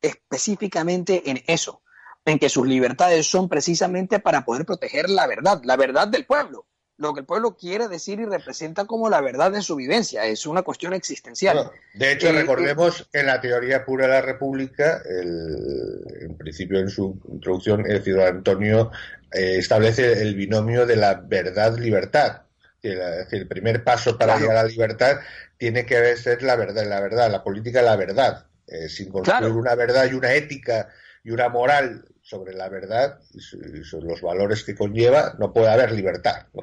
específicamente 0.02 1.30
en 1.30 1.42
eso, 1.46 1.83
en 2.24 2.38
que 2.38 2.48
sus 2.48 2.66
libertades 2.66 3.26
son 3.26 3.48
precisamente 3.48 4.20
para 4.20 4.44
poder 4.44 4.66
proteger 4.66 5.09
la 5.09 5.26
verdad, 5.26 5.61
la 5.64 5.76
verdad 5.76 6.09
del 6.09 6.26
pueblo, 6.26 6.66
lo 7.00 7.14
que 7.14 7.20
el 7.20 7.26
pueblo 7.26 7.56
quiere 7.56 7.88
decir 7.88 8.20
y 8.20 8.26
representa 8.26 8.84
como 8.84 9.08
la 9.08 9.22
verdad 9.22 9.50
de 9.50 9.62
su 9.62 9.74
vivencia, 9.74 10.26
es 10.26 10.46
una 10.46 10.60
cuestión 10.60 10.92
existencial. 10.92 11.56
Bueno, 11.56 11.72
de 11.94 12.12
hecho, 12.12 12.28
Eh, 12.28 12.32
recordemos 12.32 13.08
que 13.10 13.20
en 13.20 13.26
la 13.26 13.40
teoría 13.40 13.86
pura 13.86 14.06
de 14.06 14.12
la 14.12 14.20
República, 14.20 15.02
el- 15.08 16.02
en 16.20 16.36
principio 16.36 16.78
en 16.78 16.90
su 16.90 17.18
introducción, 17.32 17.80
el 17.86 17.98
decir, 17.98 18.20
Antonio 18.20 18.90
eh, 19.32 19.56
establece 19.58 20.20
el 20.20 20.34
binomio 20.34 20.84
de 20.86 20.96
la 20.96 21.14
verdad-libertad. 21.14 22.42
Es 22.82 22.98
decir, 22.98 23.42
el 23.42 23.48
primer 23.48 23.84
paso 23.84 24.18
para 24.18 24.32
Claro. 24.34 24.40
llegar 24.40 24.56
a 24.58 24.62
la 24.64 24.68
libertad 24.68 25.20
tiene 25.56 25.86
que 25.86 26.16
ser 26.16 26.42
la 26.42 26.56
verdad, 26.56 26.84
la 26.86 27.00
verdad, 27.00 27.30
la 27.30 27.42
política 27.44 27.80
la 27.80 27.96
verdad. 27.96 28.46
Eh, 28.66 28.88
sin 28.88 29.10
construir 29.10 29.38
Claro. 29.40 29.56
una 29.56 29.74
verdad 29.74 30.08
y 30.10 30.14
una 30.14 30.32
ética 30.34 30.88
y 31.24 31.30
una 31.30 31.48
moral 31.48 32.04
sobre 32.31 32.55
la 32.55 32.69
verdad 32.69 33.19
y, 33.35 33.40
sobre 33.40 34.07
los 34.07 34.23
valores 34.23 34.62
que 34.62 34.77
conlleva, 34.77 35.35
no 35.38 35.53
puede 35.53 35.69
haber 35.69 35.90
libertad. 35.90 36.47
¿no? 36.53 36.62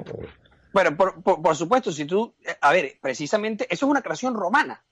pero 0.74 0.96
por, 0.96 1.22
por, 1.22 1.56
supuesto, 1.56 1.92
si 1.92 2.06
tú, 2.06 2.34
eh, 2.46 2.56
a 2.62 2.72
ver, 2.72 2.98
precisamente 3.02 3.66
eso 3.70 3.86
es 3.86 3.90
una 3.90 4.02
creación 4.02 4.34
romana. 4.34 4.86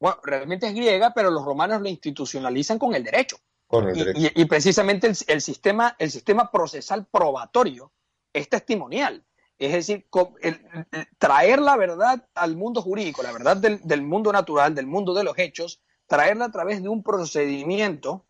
Bueno, 0.00 0.18
realmente 0.22 0.66
es 0.66 0.74
griega, 0.74 1.12
pero 1.14 1.30
los 1.30 1.44
romanos 1.44 1.82
lo 1.82 1.88
institucionalizan 1.88 2.78
con 2.78 2.94
el 2.94 3.04
derecho. 3.04 3.36
Con 3.66 3.88
el 3.88 3.96
derecho. 3.96 4.32
Y, 4.34 4.44
precisamente 4.46 5.12
el, 5.26 5.40
sistema, 5.40 5.94
el 5.98 6.10
sistema 6.10 6.50
procesal 6.50 7.06
probatorio 7.06 7.92
es 8.32 8.48
testimonial. 8.48 9.22
Es 9.58 9.72
decir, 9.72 10.06
traer 11.18 11.60
la 11.60 11.76
verdad 11.76 12.28
al 12.34 12.56
mundo 12.56 12.82
jurídico, 12.82 13.22
la 13.22 13.32
verdad 13.32 13.56
del, 13.56 13.80
del 13.82 14.02
mundo 14.02 14.32
natural, 14.32 14.74
del 14.74 14.86
mundo 14.86 15.14
de 15.14 15.24
los 15.24 15.38
hechos, 15.38 15.80
traerla 16.06 16.46
a 16.46 16.50
través 16.50 16.82
de 16.82 16.88
un 16.88 17.02
procedimiento, 17.02 18.24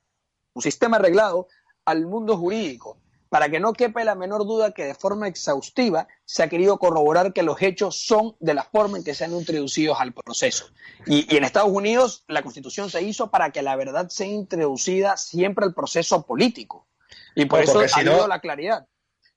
un 0.53 0.63
sistema 0.63 0.99
arreglado 0.99 1.49
al 1.85 2.07
mundo 2.07 2.37
jurídico 2.37 2.99
para 3.35 3.49
que 3.49 3.59
no 3.59 3.73
quepa 3.73 4.05
la 4.05 4.15
menor 4.15 4.47
duda 4.47 4.71
que 4.71 4.85
de 4.85 4.95
forma 4.95 5.27
exhaustiva 5.27 6.07
se 6.25 6.45
ha 6.45 6.49
querido 6.49 6.79
corroborar 6.79 7.33
que 7.33 7.43
los 7.43 7.61
hechos 7.61 7.97
son 7.97 8.37
de 8.39 8.55
la 8.55 8.63
forma 8.63 8.97
en 8.97 9.03
que 9.03 9.13
se 9.13 9.25
han 9.25 9.33
introducido 9.33 9.99
al 9.99 10.13
proceso. 10.13 10.67
Y, 11.05 11.37
en 11.37 11.43
Estados 11.43 11.73
Unidos 11.73 12.23
la 12.29 12.43
constitución 12.43 12.91
se 12.91 13.03
hizo 13.03 13.33
para 13.33 13.51
que 13.51 13.61
la 13.63 13.75
verdad 13.75 14.09
sea 14.09 14.29
introducida 14.29 15.17
siempre 15.17 15.65
al 15.65 15.75
proceso 15.75 16.25
político. 16.25 16.87
Y 17.35 17.47
por 17.47 17.61
eso 17.61 17.81
ha 17.81 17.99
habido 17.99 18.29
la 18.29 18.39
claridad. 18.39 18.87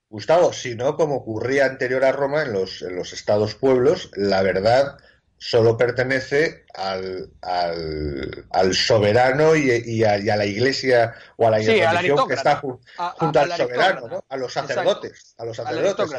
Gustavo, 0.08 0.52
si 0.52 0.76
no, 0.76 0.96
como 0.96 1.16
ocurría 1.16 1.66
anterior 1.66 2.04
a 2.04 2.12
Roma 2.12 2.42
en 2.42 2.52
los, 2.52 2.82
en 2.82 2.94
los 2.94 3.12
estados 3.12 3.56
pueblos, 3.56 4.12
la 4.14 4.42
verdad 4.42 4.96
solo 5.38 5.76
pertenece 5.76 6.64
al, 6.74 7.30
al, 7.42 8.74
soberano 8.74 9.54
y, 9.54 10.02
a, 10.04 10.18
la 10.18 10.44
iglesia 10.44 11.14
o 11.36 11.46
a 11.46 11.50
la 11.50 11.58
sí, 11.60 11.80
religión 11.80 12.26
que 12.28 12.34
está 12.34 12.56
junto 12.56 13.40
al 13.40 13.52
soberano, 13.52 14.08
¿no? 14.08 14.24
a 14.28 14.36
los 14.36 14.52
sacerdotes. 14.52 15.34
A 15.38 15.44
los 15.44 15.56
sacerdotes. 15.56 16.10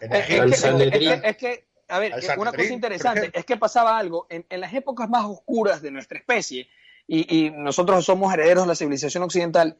es, 0.00 1.36
que, 1.36 1.66
a 1.88 1.98
ver, 1.98 2.14
una 2.38 2.52
cosa 2.52 2.72
interesante 2.72 3.30
es 3.32 3.44
que 3.44 3.56
pasaba 3.56 3.98
algo 3.98 4.26
en, 4.30 4.44
las 4.60 4.72
épocas 4.72 5.08
más 5.08 5.24
oscuras 5.26 5.82
de 5.82 5.90
nuestra 5.90 6.18
especie, 6.18 6.68
y, 7.06 7.50
nosotros 7.50 8.02
somos 8.02 8.32
herederos 8.32 8.64
de 8.64 8.68
la 8.68 8.74
civilización 8.74 9.24
occidental, 9.24 9.76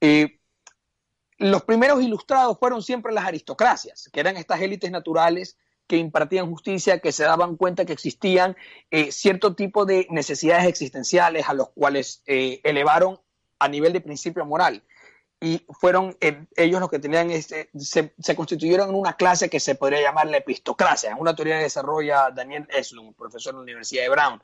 eh, 0.00 0.38
los 1.38 1.64
primeros 1.64 2.00
ilustrados 2.02 2.56
fueron 2.58 2.82
siempre 2.82 3.12
las 3.12 3.24
aristocracias, 3.24 4.08
que 4.12 4.20
eran 4.20 4.36
estas 4.36 4.60
élites 4.60 4.90
naturales 4.92 5.56
que 5.88 5.96
impartían 5.96 6.50
justicia, 6.50 7.00
que 7.00 7.12
se 7.12 7.24
daban 7.24 7.56
cuenta 7.56 7.86
que 7.86 7.94
existían 7.94 8.56
eh, 8.90 9.10
cierto 9.10 9.54
tipo 9.54 9.86
de 9.86 10.06
necesidades 10.10 10.66
existenciales 10.66 11.48
a 11.48 11.54
los 11.54 11.70
cuales 11.70 12.22
eh, 12.26 12.60
elevaron 12.62 13.18
a 13.58 13.68
nivel 13.68 13.92
de 13.94 14.02
principio 14.02 14.44
moral. 14.44 14.84
Y 15.40 15.64
fueron 15.70 16.16
eh, 16.20 16.44
ellos 16.56 16.80
los 16.80 16.90
que 16.90 16.98
tenían, 16.98 17.30
este, 17.30 17.70
se, 17.78 18.12
constituyeron 18.36 18.90
en 18.90 18.96
una 18.96 19.14
clase 19.14 19.48
que 19.48 19.60
se 19.60 19.76
podría 19.76 20.02
llamar 20.02 20.26
la 20.26 20.36
epistocracia, 20.36 21.16
una 21.16 21.34
teoría 21.34 21.56
que 21.56 21.64
desarrolla 21.64 22.30
Daniel 22.30 22.68
Eslund, 22.70 23.14
profesor 23.16 23.54
de 23.54 23.58
la 23.58 23.62
Universidad 23.62 24.02
de 24.02 24.08
Brown. 24.10 24.42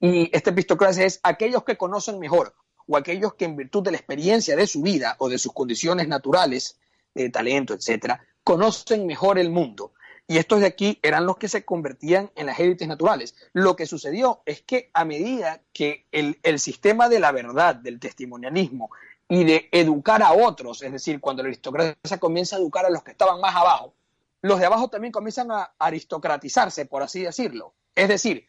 Y 0.00 0.34
esta 0.34 0.50
epistocracia 0.50 1.04
es 1.04 1.20
aquellos 1.22 1.62
que 1.64 1.76
conocen 1.76 2.18
mejor 2.18 2.54
o 2.86 2.96
aquellos 2.96 3.34
que 3.34 3.44
en 3.44 3.56
virtud 3.56 3.82
de 3.82 3.90
la 3.90 3.98
experiencia 3.98 4.56
de 4.56 4.66
su 4.66 4.80
vida 4.80 5.16
o 5.18 5.28
de 5.28 5.38
sus 5.38 5.52
condiciones 5.52 6.08
naturales, 6.08 6.78
de 7.12 7.28
talento, 7.28 7.74
etcétera, 7.74 8.24
conocen 8.42 9.06
mejor 9.06 9.38
el 9.38 9.50
mundo 9.50 9.92
y 10.30 10.38
estos 10.38 10.60
de 10.60 10.66
aquí 10.66 10.96
eran 11.02 11.26
los 11.26 11.38
que 11.38 11.48
se 11.48 11.64
convertían 11.64 12.30
en 12.36 12.46
las 12.46 12.60
élites 12.60 12.86
naturales. 12.86 13.34
Lo 13.52 13.74
que 13.74 13.84
sucedió 13.84 14.42
es 14.46 14.62
que 14.62 14.88
a 14.94 15.04
medida 15.04 15.60
que 15.72 16.06
el, 16.12 16.60
sistema 16.60 17.08
de 17.08 17.18
la 17.18 17.32
verdad, 17.32 17.74
del 17.74 17.98
testimonialismo 17.98 18.92
y 19.28 19.42
de 19.42 19.68
educar 19.72 20.22
a 20.22 20.32
otros, 20.32 20.82
es 20.82 20.92
decir, 20.92 21.18
cuando 21.18 21.42
la 21.42 21.48
aristocracia 21.48 22.20
comienza 22.20 22.54
a 22.54 22.60
educar 22.60 22.86
a 22.86 22.90
los 22.90 23.02
que 23.02 23.10
estaban 23.10 23.40
más 23.40 23.56
abajo, 23.56 23.92
los 24.40 24.60
de 24.60 24.66
abajo 24.66 24.86
también 24.86 25.10
comienzan 25.10 25.50
a 25.50 25.72
aristocratizarse, 25.80 26.86
por 26.86 27.02
así 27.02 27.22
decirlo. 27.22 27.74
Es 27.96 28.06
decir, 28.06 28.46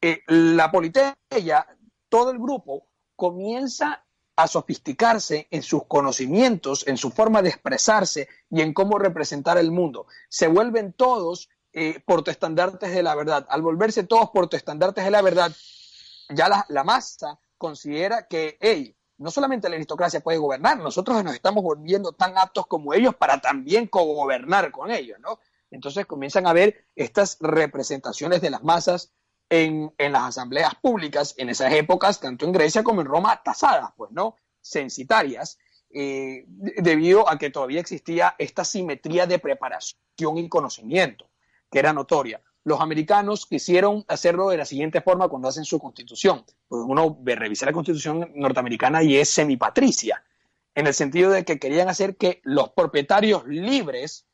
eh, 0.00 0.22
la 0.28 0.70
politeia, 0.70 1.14
todo 2.08 2.30
el 2.30 2.38
grupo 2.38 2.86
comienza 3.16 4.02
a 4.38 4.46
sofisticarse 4.46 5.48
en 5.50 5.64
sus 5.64 5.86
conocimientos, 5.86 6.86
en 6.86 6.96
su 6.96 7.10
forma 7.10 7.42
de 7.42 7.48
expresarse 7.48 8.28
y 8.48 8.60
en 8.60 8.72
cómo 8.72 8.96
representar 8.96 9.58
el 9.58 9.72
mundo. 9.72 10.06
Se 10.28 10.46
vuelven 10.46 10.92
todos 10.92 11.48
eh, 11.72 11.98
portestandartes 12.06 12.94
de 12.94 13.02
la 13.02 13.16
verdad. 13.16 13.48
Al 13.50 13.62
volverse 13.62 14.04
todos 14.04 14.30
portestandartes 14.30 15.04
de 15.04 15.10
la 15.10 15.22
verdad, 15.22 15.50
ya 16.28 16.64
la, 16.68 16.84
masa 16.84 17.40
considera 17.56 18.28
que, 18.28 18.56
hey, 18.60 18.96
no 19.16 19.32
solamente 19.32 19.68
la 19.68 19.74
aristocracia 19.74 20.20
puede 20.20 20.38
gobernar, 20.38 20.78
nosotros 20.78 21.24
nos 21.24 21.34
estamos 21.34 21.64
volviendo 21.64 22.12
tan 22.12 22.38
aptos 22.38 22.68
como 22.68 22.94
ellos 22.94 23.16
para 23.16 23.40
también 23.40 23.88
cogobernar 23.88 24.70
con 24.70 24.92
ellos, 24.92 25.18
¿no? 25.18 25.40
Entonces 25.72 26.06
comienzan 26.06 26.46
a 26.46 26.52
ver 26.52 26.86
estas 26.94 27.38
representaciones 27.40 28.40
de 28.40 28.50
las 28.50 28.62
masas 28.62 29.12
en, 29.50 29.92
las 29.98 30.22
asambleas 30.22 30.74
públicas 30.76 31.34
en 31.38 31.48
esas 31.48 31.72
épocas, 31.72 32.20
tanto 32.20 32.44
en 32.44 32.52
Grecia 32.52 32.82
como 32.82 33.00
en 33.00 33.06
Roma, 33.06 33.42
tasadas, 33.42 33.90
pues, 33.96 34.10
¿no? 34.12 34.36
Censitarias, 34.60 35.58
eh, 35.90 36.44
debido 36.46 37.28
a 37.28 37.38
que 37.38 37.50
todavía 37.50 37.80
existía 37.80 38.34
esta 38.38 38.64
simetría 38.64 39.26
de 39.26 39.38
preparación 39.38 40.36
y 40.36 40.48
conocimiento, 40.48 41.28
que 41.70 41.78
era 41.78 41.92
notoria. 41.92 42.42
Los 42.64 42.80
americanos 42.80 43.46
quisieron 43.46 44.04
hacerlo 44.08 44.50
de 44.50 44.58
la 44.58 44.66
siguiente 44.66 45.00
forma 45.00 45.28
cuando 45.28 45.48
hacen 45.48 45.64
su 45.64 45.78
constitución. 45.78 46.44
Pues 46.66 46.82
uno 46.86 47.18
revisa 47.24 47.64
la 47.64 47.72
constitución 47.72 48.30
norteamericana 48.34 49.02
y 49.02 49.16
es 49.16 49.30
semipatricia, 49.30 50.22
en 50.74 50.86
el 50.86 50.92
sentido 50.92 51.30
de 51.30 51.44
que 51.44 51.58
querían 51.58 51.88
hacer 51.88 52.16
que 52.16 52.40
los 52.44 52.70
propietarios 52.70 53.46
libres 53.46 54.27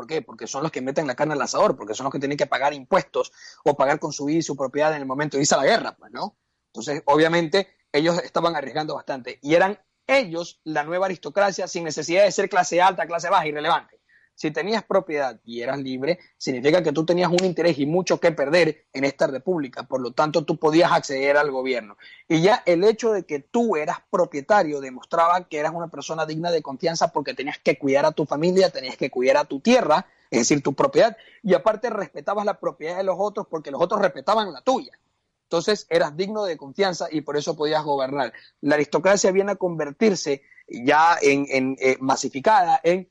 ¿Por 0.00 0.06
qué? 0.06 0.22
Porque 0.22 0.46
son 0.46 0.62
los 0.62 0.72
que 0.72 0.80
meten 0.80 1.06
la 1.06 1.14
carne 1.14 1.34
al 1.34 1.42
asador, 1.42 1.76
porque 1.76 1.92
son 1.92 2.04
los 2.04 2.12
que 2.14 2.18
tienen 2.18 2.38
que 2.38 2.46
pagar 2.46 2.72
impuestos 2.72 3.32
o 3.64 3.76
pagar 3.76 4.00
con 4.00 4.14
su 4.14 4.24
vida 4.24 4.38
y 4.38 4.42
su 4.42 4.56
propiedad 4.56 4.94
en 4.94 5.02
el 5.02 5.06
momento 5.06 5.36
de 5.36 5.42
irse 5.42 5.54
a 5.54 5.58
la 5.58 5.66
guerra, 5.66 5.94
pues, 5.94 6.10
¿no? 6.10 6.38
Entonces, 6.72 7.02
obviamente, 7.04 7.68
ellos 7.92 8.18
estaban 8.24 8.56
arriesgando 8.56 8.94
bastante 8.94 9.38
y 9.42 9.56
eran 9.56 9.78
ellos 10.06 10.62
la 10.64 10.84
nueva 10.84 11.04
aristocracia 11.04 11.68
sin 11.68 11.84
necesidad 11.84 12.24
de 12.24 12.32
ser 12.32 12.48
clase 12.48 12.80
alta, 12.80 13.06
clase 13.06 13.28
baja, 13.28 13.46
irrelevante. 13.46 13.99
Si 14.40 14.50
tenías 14.52 14.82
propiedad 14.84 15.38
y 15.44 15.60
eras 15.60 15.78
libre, 15.80 16.18
significa 16.38 16.82
que 16.82 16.92
tú 16.92 17.04
tenías 17.04 17.30
un 17.30 17.44
interés 17.44 17.78
y 17.78 17.84
mucho 17.84 18.18
que 18.18 18.32
perder 18.32 18.86
en 18.94 19.04
esta 19.04 19.26
república, 19.26 19.82
por 19.82 20.00
lo 20.00 20.12
tanto 20.12 20.46
tú 20.46 20.56
podías 20.56 20.92
acceder 20.92 21.36
al 21.36 21.50
gobierno. 21.50 21.98
Y 22.26 22.40
ya 22.40 22.62
el 22.64 22.82
hecho 22.84 23.12
de 23.12 23.24
que 23.24 23.40
tú 23.40 23.76
eras 23.76 23.98
propietario 24.08 24.80
demostraba 24.80 25.46
que 25.46 25.58
eras 25.58 25.74
una 25.74 25.88
persona 25.88 26.24
digna 26.24 26.50
de 26.50 26.62
confianza 26.62 27.08
porque 27.08 27.34
tenías 27.34 27.58
que 27.58 27.78
cuidar 27.78 28.06
a 28.06 28.12
tu 28.12 28.24
familia, 28.24 28.70
tenías 28.70 28.96
que 28.96 29.10
cuidar 29.10 29.36
a 29.36 29.44
tu 29.44 29.60
tierra, 29.60 30.06
es 30.30 30.38
decir, 30.38 30.62
tu 30.62 30.72
propiedad, 30.72 31.18
y 31.42 31.52
aparte 31.52 31.90
respetabas 31.90 32.46
la 32.46 32.58
propiedad 32.58 32.96
de 32.96 33.04
los 33.04 33.16
otros 33.18 33.46
porque 33.46 33.70
los 33.70 33.82
otros 33.82 34.00
respetaban 34.00 34.54
la 34.54 34.62
tuya. 34.62 34.98
Entonces 35.42 35.86
eras 35.90 36.16
digno 36.16 36.44
de 36.44 36.56
confianza 36.56 37.08
y 37.10 37.20
por 37.20 37.36
eso 37.36 37.58
podías 37.58 37.84
gobernar. 37.84 38.32
La 38.62 38.76
aristocracia 38.76 39.32
viene 39.32 39.52
a 39.52 39.56
convertirse 39.56 40.40
ya 40.66 41.18
en, 41.20 41.76
eh, 41.78 41.98
masificada 42.00 42.80
en 42.82 43.10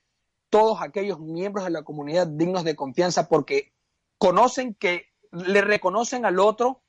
todos 0.50 0.82
aquellos 0.82 1.20
miembros 1.20 1.66
de 1.66 1.72
la 1.72 1.84
comunidad 1.84 2.28
dignos 2.28 2.64
de 2.64 2.76
confianza 2.76 3.28
porque 3.30 3.74
conocen 4.18 4.74
que 4.74 5.08
le 5.32 5.62
reconocen 5.62 6.26
al 6.26 6.40
otro 6.40 6.82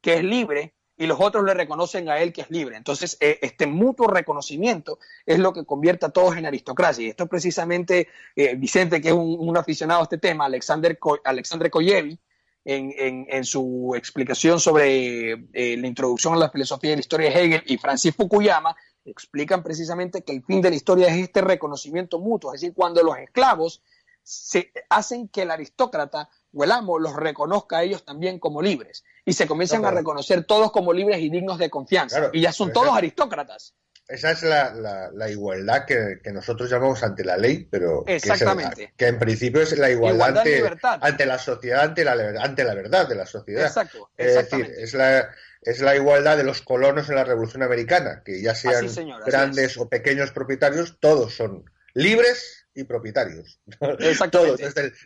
que 0.00 0.14
es 0.14 0.24
libre 0.24 0.74
y 1.00 1.06
los 1.06 1.18
otros 1.18 1.44
le 1.44 1.54
reconocen 1.54 2.10
a 2.10 2.18
él 2.18 2.30
que 2.30 2.42
es 2.42 2.50
libre. 2.50 2.76
Entonces, 2.76 3.16
eh, 3.20 3.38
este 3.40 3.66
mutuo 3.66 4.06
reconocimiento 4.06 4.98
es 5.24 5.38
lo 5.38 5.54
que 5.54 5.64
convierte 5.64 6.04
a 6.04 6.10
todos 6.10 6.36
en 6.36 6.44
aristocracia. 6.44 7.06
Y 7.06 7.08
esto 7.08 7.24
es 7.24 7.30
precisamente 7.30 8.08
eh, 8.36 8.54
Vicente, 8.54 9.00
que 9.00 9.08
es 9.08 9.14
un, 9.14 9.56
aficionado 9.56 10.00
a 10.00 10.02
este 10.02 10.18
tema, 10.18 10.44
Alexander, 10.44 10.98
Alexander 11.24 11.70
Koyevi, 11.70 12.18
en, 12.66 13.44
su 13.44 13.94
explicación 13.96 14.60
sobre 14.60 15.32
eh, 15.54 15.76
la 15.78 15.86
introducción 15.86 16.34
a 16.34 16.36
la 16.36 16.50
filosofía 16.50 16.90
de 16.90 16.96
la 16.96 17.00
historia 17.00 17.30
de 17.30 17.40
Hegel 17.40 17.62
y 17.64 17.78
Francis 17.78 18.14
Fukuyama, 18.14 18.76
explican 19.04 19.62
precisamente 19.62 20.22
que 20.22 20.32
el 20.32 20.44
fin 20.44 20.60
de 20.60 20.70
la 20.70 20.76
historia 20.76 21.08
es 21.08 21.16
este 21.16 21.40
reconocimiento 21.40 22.18
mutuo, 22.18 22.54
es 22.54 22.60
decir, 22.60 22.74
cuando 22.74 23.02
los 23.02 23.18
esclavos 23.18 23.82
se 24.22 24.72
hacen 24.88 25.28
que 25.28 25.42
el 25.42 25.50
aristócrata 25.50 26.28
o 26.52 26.64
el 26.64 26.72
amo 26.72 26.98
los 26.98 27.16
reconozca 27.16 27.78
a 27.78 27.82
ellos 27.82 28.04
también 28.04 28.38
como 28.38 28.62
libres 28.62 29.04
y 29.24 29.32
se 29.32 29.46
comienzan 29.46 29.84
a 29.84 29.90
reconocer 29.90 30.44
todos 30.44 30.70
como 30.72 30.92
libres 30.92 31.20
y 31.20 31.30
dignos 31.30 31.58
de 31.58 31.70
confianza 31.70 32.30
y 32.32 32.42
ya 32.42 32.52
son 32.52 32.72
todos 32.72 32.96
aristócratas. 32.96 33.74
Esa 34.10 34.32
es 34.32 34.42
la, 34.42 35.30
igualdad 35.30 35.84
que, 35.84 36.18
nosotros 36.32 36.68
llamamos 36.68 37.02
ante 37.04 37.24
la 37.24 37.36
ley, 37.36 37.68
pero 37.70 38.02
Exactamente. 38.08 38.92
Que, 38.96 39.06
en 39.06 39.20
principio 39.20 39.62
es 39.62 39.78
la 39.78 39.88
igualdad, 39.88 40.44
ante, 41.00 41.26
la 41.26 41.38
sociedad, 41.38 41.82
ante 41.82 42.04
la, 42.04 42.12
ante 42.40 42.64
la 42.64 42.74
verdad 42.74 43.08
de 43.08 43.14
la 43.14 43.24
sociedad. 43.24 43.66
Exacto. 43.66 44.10
Es 44.16 44.34
decir, 44.34 44.68
es 44.76 44.94
la, 44.94 45.30
es 45.62 45.80
la 45.80 45.94
igualdad 45.94 46.36
de 46.36 46.44
los 46.44 46.62
colonos 46.62 47.08
en 47.08 47.16
la 47.16 47.24
Revolución 47.24 47.62
Americana, 47.62 48.22
que 48.24 48.40
ya 48.40 48.54
sean 48.54 48.88
grandes 49.26 49.76
o 49.76 49.88
pequeños 49.88 50.32
propietarios, 50.32 50.98
todos 51.00 51.34
son 51.34 51.64
libres 51.94 52.66
y 52.74 52.84
propietarios. 52.84 53.60
todos, 54.30 54.60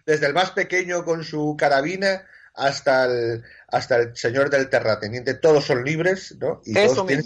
desde 0.06 0.26
el, 0.26 0.34
más 0.34 0.52
pequeño 0.52 1.04
con 1.04 1.24
su 1.24 1.56
carabina 1.58 2.24
hasta 2.54 3.06
el, 3.06 3.42
hasta 3.68 3.96
el 3.96 4.16
señor 4.16 4.50
del 4.50 4.68
terrateniente, 4.68 5.34
todos 5.34 5.64
son 5.64 5.84
libres, 5.84 6.36
¿no? 6.38 6.60
Y 6.64 6.74
todos 6.74 7.06
tienen 7.06 7.24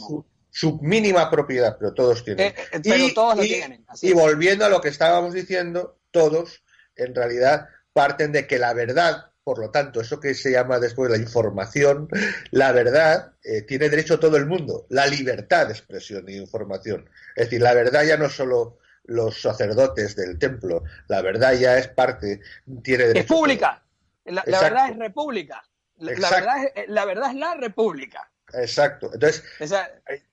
su, 0.51 0.79
mínima 0.81 1.31
propiedad, 1.31 1.77
pero 1.79 1.93
todos 1.93 2.25
tienen. 2.25 2.47
Eh, 2.47 2.55
eh, 2.73 2.81
y, 2.83 3.15
todos 3.15 3.37
lo 3.37 3.43
tienen. 3.43 3.85
y 4.01 4.13
volviendo 4.13 4.65
a 4.65 4.71
lo 4.71 4.81
que 4.81 4.89
estábamos 4.89 5.35
diciendo, 5.35 6.01
todos 6.11 6.63
en 6.97 7.15
realidad 7.15 7.69
parten 7.93 8.33
de 8.33 8.47
que 8.47 8.59
la 8.59 8.73
verdad, 8.73 9.33
por 9.49 9.61
lo 9.61 9.71
tanto, 9.71 10.03
eso 10.03 10.21
que 10.21 10.35
se 10.35 10.53
llama 10.53 10.79
después 10.79 11.11
la 11.11 11.17
información, 11.17 12.07
la 12.51 12.71
verdad 12.71 13.33
eh, 13.43 13.63
tiene 13.63 13.89
derecho 13.89 14.21
todo 14.21 14.37
el 14.37 14.45
mundo, 14.45 14.85
la 14.91 15.07
libertad 15.07 15.69
de 15.69 15.73
expresión 15.73 16.29
y 16.29 16.37
información. 16.37 17.09
Es 17.35 17.47
decir, 17.47 17.63
la 17.63 17.73
verdad 17.73 18.05
ya 18.05 18.19
no 18.19 18.29
solo 18.29 18.77
los 19.05 19.41
sacerdotes 19.41 20.17
del 20.17 20.39
templo, 20.39 20.83
la 21.09 21.23
verdad 21.23 21.55
ya 21.55 21.79
es 21.79 21.89
parte, 21.89 22.43
tiene 22.83 23.05
derecho. 23.05 23.21
Es 23.21 23.27
pública, 23.27 23.83
la, 24.27 24.43
verdad 24.45 24.91
es 24.91 24.99
república, 24.99 25.65
la, 25.97 26.31
verdad 26.31 26.57
es, 26.75 26.89
la 26.91 27.07
verdad 27.07 27.31
es 27.31 27.37
la 27.37 27.55
república. 27.55 28.31
Exacto. 28.53 29.11
Entonces, 29.15 29.45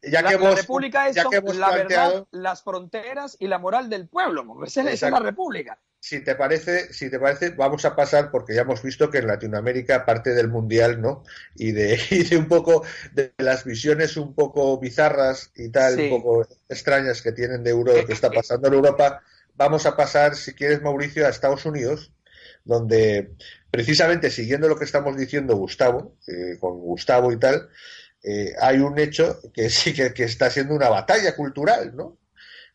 ya 0.01 0.24
que 0.24 0.38
la 0.38 0.55
república 0.55 1.07
es 1.07 1.16
la 1.55 1.72
verdad, 1.72 2.28
las 2.32 2.63
fronteras 2.63 3.38
y 3.39 3.47
la 3.47 3.59
moral 3.59 3.89
del 3.89 4.09
pueblo. 4.09 4.45
Esa, 4.66 4.89
es 4.89 5.01
la 5.01 5.20
república. 5.20 5.80
Si 6.08 6.20
te 6.20 6.36
parece, 6.36 6.93
si 6.93 7.10
te 7.10 7.18
parece, 7.18 7.49
vamos 7.49 7.84
a 7.84 7.95
pasar 7.95 8.30
porque 8.30 8.53
ya 8.53 8.62
hemos 8.62 8.84
visto 8.84 9.10
que 9.10 9.18
en 9.18 9.26
Latinoamérica 9.26 10.06
parte 10.06 10.36
del 10.36 10.49
mundial, 10.49 11.01
¿no? 11.01 11.24
Y 11.56 11.72
de, 11.72 11.97
de 12.30 12.38
un 12.38 12.47
poco 12.47 12.86
de 13.14 13.34
las 13.39 13.66
visiones 13.66 14.16
un 14.16 14.36
poco 14.36 14.80
bizarras 14.80 15.49
y 15.56 15.70
tal, 15.70 15.99
un 15.99 16.10
poco 16.12 16.47
extrañas 16.70 17.24
que 17.24 17.32
tienen 17.32 17.64
de 17.64 17.72
Euro, 17.72 18.06
que 18.06 18.14
está 18.14 18.30
pasando 18.30 18.68
en 18.68 18.76
Europa. 18.76 19.24
Vamos 19.56 19.88
a 19.88 19.97
pasar, 19.97 20.36
si 20.36 20.53
quieres, 20.53 20.80
Mauricio, 20.84 21.26
a 21.26 21.30
Estados 21.30 21.66
Unidos, 21.66 22.14
donde 22.66 23.32
precisamente 23.72 24.30
siguiendo 24.30 24.68
lo 24.68 24.78
que 24.78 24.86
estamos 24.86 25.18
diciendo 25.18 25.56
Gustavo, 25.56 26.18
eh, 26.28 26.60
con 26.60 26.82
Gustavo 26.82 27.32
y 27.32 27.39
tal, 27.39 27.68
eh, 28.22 28.53
hay 28.62 28.78
un 28.78 28.99
hecho 28.99 29.39
que 29.51 29.70
sí 29.72 29.91
que, 29.91 30.14
está 30.24 30.51
siendo 30.51 30.76
una 30.76 30.89
batalla 30.89 31.36
cultural, 31.36 31.95
¿no? 31.95 32.20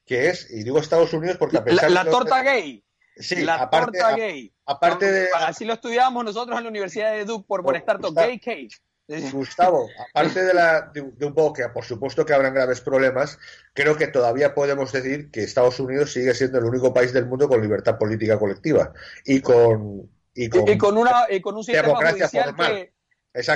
Que 0.04 0.30
es, 0.30 0.50
y 0.50 0.64
digo 0.64 0.80
Estados 0.80 1.12
Unidos 1.12 1.36
porque 1.36 1.58
a 1.58 1.62
pesar 1.62 1.92
la, 1.92 2.02
la 2.02 2.10
torta 2.10 2.42
gay. 2.42 2.84
Sí, 3.20 3.42
la 3.42 3.56
aparte, 3.56 3.98
torta 3.98 4.16
gay. 4.16 4.52
Aparte 4.66 5.10
de. 5.10 5.28
Así 5.34 5.64
lo 5.64 5.74
estudiábamos 5.74 6.24
nosotros 6.24 6.56
en 6.56 6.64
la 6.64 6.70
Universidad 6.70 7.12
de 7.12 7.24
Duke 7.24 7.46
por, 7.46 7.62
por 7.62 7.76
estar 7.76 7.98
gay 8.00 8.38
cake. 8.38 8.80
Gustavo, 9.32 9.88
aparte 10.10 10.44
de, 10.44 10.54
la, 10.54 10.82
de, 10.94 11.00
un 11.00 11.34
poco 11.34 11.52
que 11.52 11.68
por 11.68 11.84
supuesto 11.84 12.24
que 12.24 12.32
habrán 12.32 12.54
graves 12.54 12.80
problemas, 12.80 13.38
creo 13.72 13.96
que 13.96 14.06
todavía 14.06 14.54
podemos 14.54 14.92
decir 14.92 15.32
que 15.32 15.42
Estados 15.42 15.80
Unidos 15.80 16.12
sigue 16.12 16.32
siendo 16.32 16.58
el 16.58 16.64
único 16.64 16.94
país 16.94 17.12
del 17.12 17.26
mundo 17.26 17.48
con 17.48 17.60
libertad 17.60 17.98
política 17.98 18.38
colectiva 18.38 18.92
y 19.24 19.40
con 19.40 20.08
y 20.32 20.78
con, 20.78 20.96
una, 20.96 21.26
con 21.42 21.56
un 21.56 21.64
sistema 21.64 21.94
judicial 21.96 22.54
que 22.54 22.92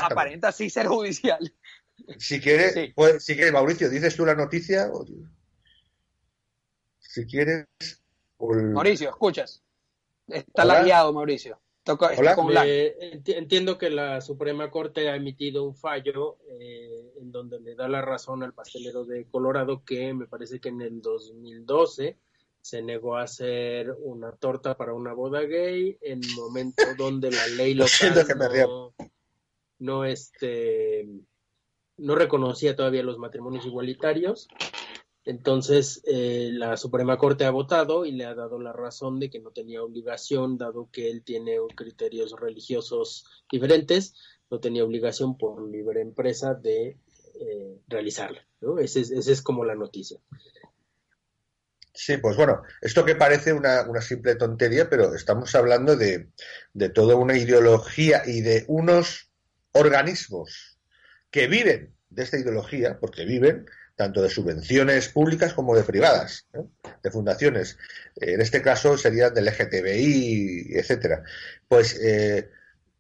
aparenta 0.01 0.53
sí 0.53 0.69
ser 0.71 0.87
judicial. 0.87 1.55
Si 2.19 2.41
quieres, 2.41 2.75
si 3.21 3.35
quieres, 3.35 3.53
Mauricio, 3.53 3.89
¿dices 3.89 4.17
tú 4.17 4.27
la 4.27 4.35
noticia? 4.35 4.91
Si 6.99 7.25
quieres. 7.27 7.67
Mauricio, 8.53 9.11
escuchas. 9.11 9.63
Está 10.27 10.65
lagueado, 10.65 11.13
Mauricio. 11.13 11.61
entiendo 13.27 13.77
que 13.77 13.91
la 13.91 14.21
Suprema 14.21 14.71
Corte 14.71 15.11
ha 15.11 15.17
emitido 15.17 15.65
un 15.65 15.77
fallo 15.77 16.39
eh, 16.49 17.13
en 17.21 17.31
donde 17.31 17.61
le 17.61 17.75
da 17.75 17.89
la 17.89 18.01
razón 18.01 18.43
al 18.43 18.55
pastelero 18.55 19.05
de 19.05 19.27
Colorado 19.27 19.85
que 19.85 20.15
me 20.15 20.27
parece 20.27 20.61
que 20.61 20.71
en 20.71 20.81
el 20.81 21.03
2012 21.03 22.17
se 22.63 22.81
negó 22.81 23.17
a 23.17 23.25
hacer 23.25 23.95
una 24.01 24.33
torta 24.33 24.75
para 24.79 24.95
una 24.95 25.13
boda 25.13 25.43
gay 25.43 25.99
en 26.01 26.23
momento 26.35 26.83
donde 26.97 27.31
la 27.31 27.47
ley 27.49 27.75
local 27.75 28.25
no, 28.67 28.95
no 29.79 30.05
este 30.07 31.07
no 31.99 32.15
reconocía 32.15 32.75
todavía 32.75 33.03
los 33.03 33.19
matrimonios 33.19 33.67
igualitarios. 33.67 34.49
Entonces, 35.27 36.03
eh, 36.05 36.51
la 36.53 36.77
Suprema 36.77 37.17
Corte 37.17 37.47
ha 37.47 37.51
votado 37.51 38.05
y 38.05 38.13
le 38.13 38.27
ha 38.27 38.35
dado 38.35 38.61
la 38.61 38.73
razón 38.73 39.19
de 39.19 39.31
que 39.31 39.41
no 39.41 39.51
tenía 39.53 39.83
obligación, 39.83 40.59
dado 40.59 40.91
que 40.93 41.11
él 41.11 41.23
tiene 41.25 41.57
criterios 41.75 42.39
religiosos 42.39 43.25
diferentes, 43.51 44.15
no 44.51 44.61
tenía 44.61 44.85
obligación 44.85 45.39
por 45.39 45.67
libre 45.67 46.03
empresa 46.03 46.55
de 46.55 46.99
eh, 47.41 47.81
realizarla. 47.89 48.47
Esa 48.79 49.01
es, 49.01 49.43
como 49.43 49.65
la 49.65 49.75
noticia. 49.75 50.19
Sí, 51.95 52.19
pues 52.19 52.37
bueno, 52.37 52.63
esto 52.83 53.05
que 53.05 53.15
parece 53.15 53.53
una, 53.53 53.89
una 53.89 54.03
simple 54.03 54.35
tontería, 54.35 54.91
pero 54.91 55.15
estamos 55.15 55.55
hablando 55.55 55.97
de, 55.97 56.29
de 56.75 56.89
toda 56.91 57.15
una 57.15 57.39
ideología 57.39 58.23
y 58.27 58.43
de 58.43 58.65
unos 58.69 59.31
organismos 59.73 60.79
que 61.31 61.47
viven 61.47 61.95
de 62.11 62.23
esta 62.23 62.39
ideología, 62.39 62.99
porque 63.01 63.25
viven 63.25 63.67
tanto 63.97 64.23
de 64.23 64.31
subvenciones 64.31 65.09
públicas 65.09 65.55
como 65.55 65.77
de 65.77 65.85
privadas, 65.85 66.47
de 67.03 67.11
fundaciones. 67.11 67.79
En 68.17 68.41
este 68.41 68.61
caso 68.61 68.99
serían 68.99 69.35
del 69.35 69.47
LGTBI, 69.47 70.73
etcétera. 70.75 71.23
Pues 71.69 71.99
eh, 72.03 72.51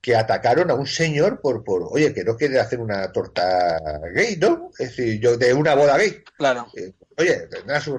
que 0.05 0.15
atacaron 0.15 0.71
a 0.71 0.75
un 0.75 0.87
señor 0.87 1.41
por, 1.41 1.65
por, 1.65 1.89
oye, 1.91 2.13
que 2.13 2.25
no 2.25 2.37
quiere 2.37 2.61
hacer 2.61 2.79
una 2.79 3.11
torta 3.11 3.81
gay, 4.13 4.37
¿no? 4.37 4.71
Es 4.79 4.91
decir, 4.91 5.19
yo 5.19 5.37
de 5.37 5.55
una 5.55 5.75
boda 5.75 5.97
gay. 5.97 6.23
Claro. 6.37 6.67
Eh, 6.77 6.93
oye, 7.17 7.49
tendrá 7.51 7.81
su 7.81 7.99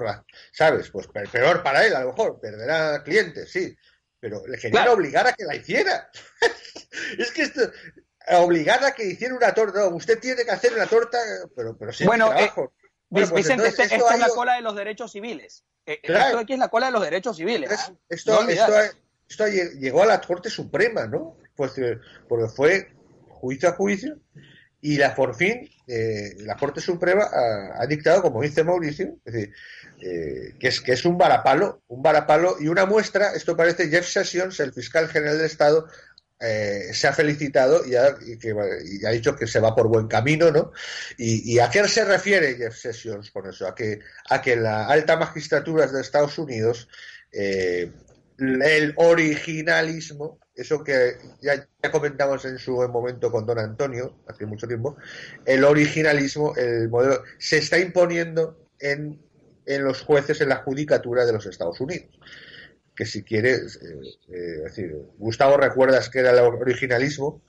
¿sabes? 0.52 0.88
Pues 0.90 1.08
peor 1.32 1.64
para 1.64 1.84
él, 1.84 1.96
a 1.96 2.00
lo 2.00 2.12
mejor, 2.12 2.38
perderá 2.40 3.02
clientes, 3.02 3.50
sí. 3.50 3.76
Pero 4.20 4.46
le 4.46 4.56
querían 4.56 4.88
obligar 4.88 5.26
a 5.26 5.32
que 5.32 5.44
la 5.44 5.56
hiciera. 5.56 6.08
es 7.18 7.32
que 7.32 7.42
esto, 7.42 7.62
obligada 8.34 8.88
a 8.88 8.92
que 8.92 9.04
hiciera 9.04 9.34
una 9.34 9.52
torta. 9.52 9.80
No, 9.80 9.88
usted 9.96 10.18
tiene 10.18 10.44
que 10.44 10.50
hacer 10.50 10.74
una 10.74 10.86
torta, 10.86 11.18
pero, 11.54 11.76
pero 11.76 11.92
sin 11.92 12.06
bueno, 12.06 12.28
trabajo. 12.28 12.72
Eh, 12.72 12.85
bueno, 13.08 13.28
pues 13.28 13.44
Vicente, 13.44 13.68
esto, 13.68 13.82
es 13.82 14.18
la 14.18 14.28
cola 14.28 14.56
de 14.56 14.62
los 14.62 14.74
derechos 14.74 15.12
civiles. 15.12 15.64
Eh, 15.84 16.00
esto 16.02 16.38
aquí 16.38 16.54
es 16.54 16.58
la 16.58 16.68
cola 16.68 16.86
de 16.86 16.92
los 16.92 17.02
derechos 17.02 17.36
civiles. 17.36 17.70
esto, 18.08 18.40
esto, 19.28 19.46
llegó 19.78 20.02
a 20.02 20.06
la 20.06 20.20
Corte 20.20 20.50
Suprema, 20.50 21.06
¿no? 21.06 21.36
Pues, 21.54 21.78
eh, 21.78 21.98
porque 22.28 22.48
fue 22.48 22.92
juicio 23.28 23.68
a 23.68 23.72
juicio 23.72 24.18
y 24.80 24.98
la 24.98 25.14
por 25.14 25.34
fin 25.34 25.68
la 25.86 26.56
Corte 26.56 26.80
Suprema 26.80 27.28
ha, 27.74 27.86
dictado, 27.86 28.20
como 28.22 28.42
dice 28.42 28.64
Mauricio, 28.64 29.16
es 29.24 29.32
decir, 29.32 29.54
que, 30.00 30.68
es, 30.68 30.80
que 30.80 30.92
es 30.92 31.04
un 31.04 31.16
varapalo, 31.16 31.82
un 31.86 32.02
varapalo 32.02 32.56
y 32.58 32.66
una 32.66 32.86
muestra, 32.86 33.32
esto 33.34 33.56
parece 33.56 33.88
Jeff 33.88 34.06
Sessions, 34.06 34.58
el 34.58 34.72
fiscal 34.72 35.08
general 35.08 35.36
del 35.36 35.46
Estado, 35.46 35.86
eh, 36.38 36.90
se 36.92 37.08
ha 37.08 37.14
felicitado 37.14 37.86
y 37.86 37.94
ha, 37.94 38.14
y, 38.20 39.04
ha, 39.06 39.10
dicho 39.10 39.34
que 39.34 39.46
se 39.46 39.58
va 39.58 39.74
por 39.74 39.88
buen 39.88 40.06
camino, 40.06 40.50
¿no? 40.50 40.72
Y, 41.16 41.58
a 41.58 41.70
qué 41.70 41.86
se 41.88 42.04
refiere 42.04 42.56
Jeff 42.56 42.76
Sessions 42.76 43.30
con 43.30 43.48
eso? 43.48 43.66
A 43.66 43.74
que, 43.74 44.00
a 44.28 44.42
que 44.42 44.54
la 44.56 44.86
alta 44.86 45.16
magistratura 45.16 45.86
de 45.86 46.00
Estados 46.00 46.38
Unidos, 46.38 46.88
eh, 47.32 47.90
el 48.38 48.92
originalismo, 48.96 50.38
eso 50.54 50.84
que 50.84 51.16
ya, 51.40 51.66
comentamos 51.90 52.44
en 52.44 52.58
su 52.58 52.72
momento 52.88 53.32
con 53.32 53.46
don 53.46 53.58
Antonio, 53.58 54.18
hace 54.28 54.44
mucho 54.44 54.68
tiempo, 54.68 54.96
el 55.46 55.64
originalismo, 55.64 56.54
el 56.56 56.90
modelo, 56.90 57.22
se 57.38 57.58
está 57.58 57.78
imponiendo 57.78 58.68
en, 58.78 59.22
en 59.64 59.84
los 59.84 60.02
jueces 60.02 60.42
en 60.42 60.50
la 60.50 60.56
judicatura 60.56 61.24
de 61.24 61.32
los 61.32 61.46
Estados 61.46 61.80
Unidos 61.80 62.10
que 62.96 63.04
si 63.04 63.22
quieres, 63.22 63.76
eh, 63.76 64.00
eh, 64.28 64.62
decir, 64.64 64.96
Gustavo, 65.18 65.58
¿recuerdas 65.58 66.08
que 66.08 66.20
era 66.20 66.30
el 66.30 66.38
originalismo? 66.38 67.42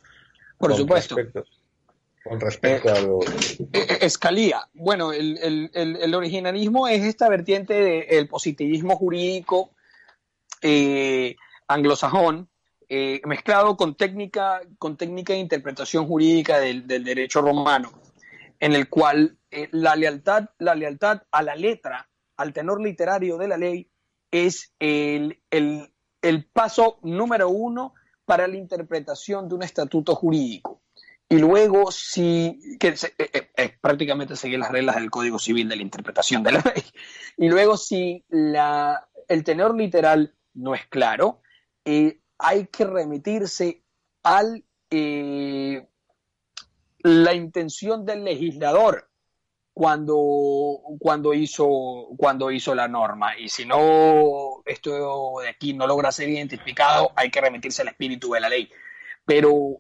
Por 0.58 0.76
supuesto. 0.76 1.16
con 2.24 2.42
respecto 2.42 2.94
a 2.94 3.00
lo... 3.00 3.22
Eh, 3.72 4.00
escalía. 4.02 4.68
Bueno, 4.74 5.14
el, 5.14 6.14
originalismo 6.14 6.88
es 6.88 7.04
esta 7.06 7.30
vertiente 7.30 8.06
del 8.10 8.28
positivismo 8.28 8.98
jurídico 8.98 9.72
anglosajón, 11.68 12.50
mezclado 12.90 13.78
con 13.78 13.96
técnica, 13.96 14.62
con 14.78 14.98
técnica 14.98 15.34
de 15.34 15.40
interpretación 15.40 16.08
jurídica 16.08 16.60
del, 16.60 16.86
del 16.88 17.06
derecho 17.06 17.42
romano, 17.42 18.02
en 18.60 18.74
el 18.74 18.90
cual 18.90 19.38
la, 19.72 19.96
lealtad, 19.96 20.50
la 20.58 20.76
lealtad 20.76 21.22
a 21.32 21.44
la 21.44 21.56
letra, 21.56 22.10
al 22.36 22.52
tenor 22.52 22.82
literario 22.82 23.38
de 23.38 23.48
la 23.48 23.58
ley, 23.58 23.90
es 24.32 24.74
el, 24.80 25.40
paso 26.54 27.00
número 27.04 27.50
uno 27.50 27.94
para 28.26 28.48
la 28.48 28.58
interpretación 28.58 29.48
de 29.48 29.56
un 29.56 29.64
estatuto 29.64 30.16
jurídico. 30.16 30.82
Y 31.30 31.40
luego, 31.40 31.92
si, 31.92 32.60
eh, 32.80 32.96
eh, 33.18 33.52
eh, 33.58 33.78
prácticamente 33.82 34.36
seguir 34.36 34.60
las 34.60 34.72
reglas 34.72 34.96
del 34.96 35.12
Código 35.12 35.40
Civil 35.40 35.68
de 35.68 35.76
la 35.76 35.82
interpretación 35.82 36.42
de 36.44 36.54
la 36.54 36.60
ley. 36.76 36.84
Y 37.38 37.50
luego, 37.50 37.76
si 37.76 38.24
la, 38.30 39.08
el 39.28 39.44
tenor 39.44 39.76
literal 39.76 40.34
no 40.54 40.74
es 40.74 40.86
claro, 40.88 41.42
hay 41.86 42.68
que 42.68 42.86
remitirse 42.86 43.84
al 44.24 44.64
la 47.04 47.34
intención 47.34 48.06
del 48.06 48.24
legislador 48.24 49.07
cuando, 49.78 50.82
cuando, 50.98 51.36
hizo, 51.36 52.08
cuando 52.18 52.50
hizo 52.50 52.74
la 52.74 52.88
norma. 52.88 53.38
Y 53.38 53.48
si 53.48 53.64
no, 53.64 54.64
esto 54.66 55.40
de 55.40 55.50
aquí 55.50 55.74
no 55.74 55.86
logra 55.86 56.12
ser 56.12 56.30
identificado, 56.30 57.12
hay 57.16 57.30
que 57.30 57.40
remitirse 57.40 57.84
al 57.84 57.90
espíritu 57.90 58.32
de 58.32 58.40
la 58.40 58.50
ley. 58.50 58.72
Pero 59.24 59.80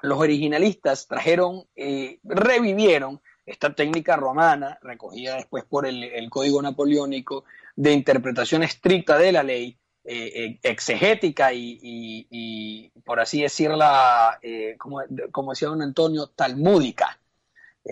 los 0.00 0.18
originalistas 0.18 1.06
trajeron, 1.06 1.68
eh, 1.76 2.18
revivieron 2.24 3.20
esta 3.46 3.72
técnica 3.72 4.16
romana, 4.16 4.80
recogida 4.82 5.36
después 5.36 5.62
por 5.66 5.86
el, 5.86 6.28
Código 6.28 6.60
Napoleónico, 6.60 7.44
de 7.76 7.92
interpretación 7.92 8.64
estricta 8.64 9.18
de 9.18 9.30
la 9.30 9.44
ley, 9.44 9.78
eh, 10.02 10.58
exegética 10.64 11.52
y, 11.54 12.90
por 13.04 13.20
así 13.20 13.42
decirla, 13.42 14.40
como, 14.78 14.98
como, 15.30 15.52
decía 15.52 15.68
don 15.68 15.80
Antonio, 15.80 16.26
talmúdica, 16.26 17.20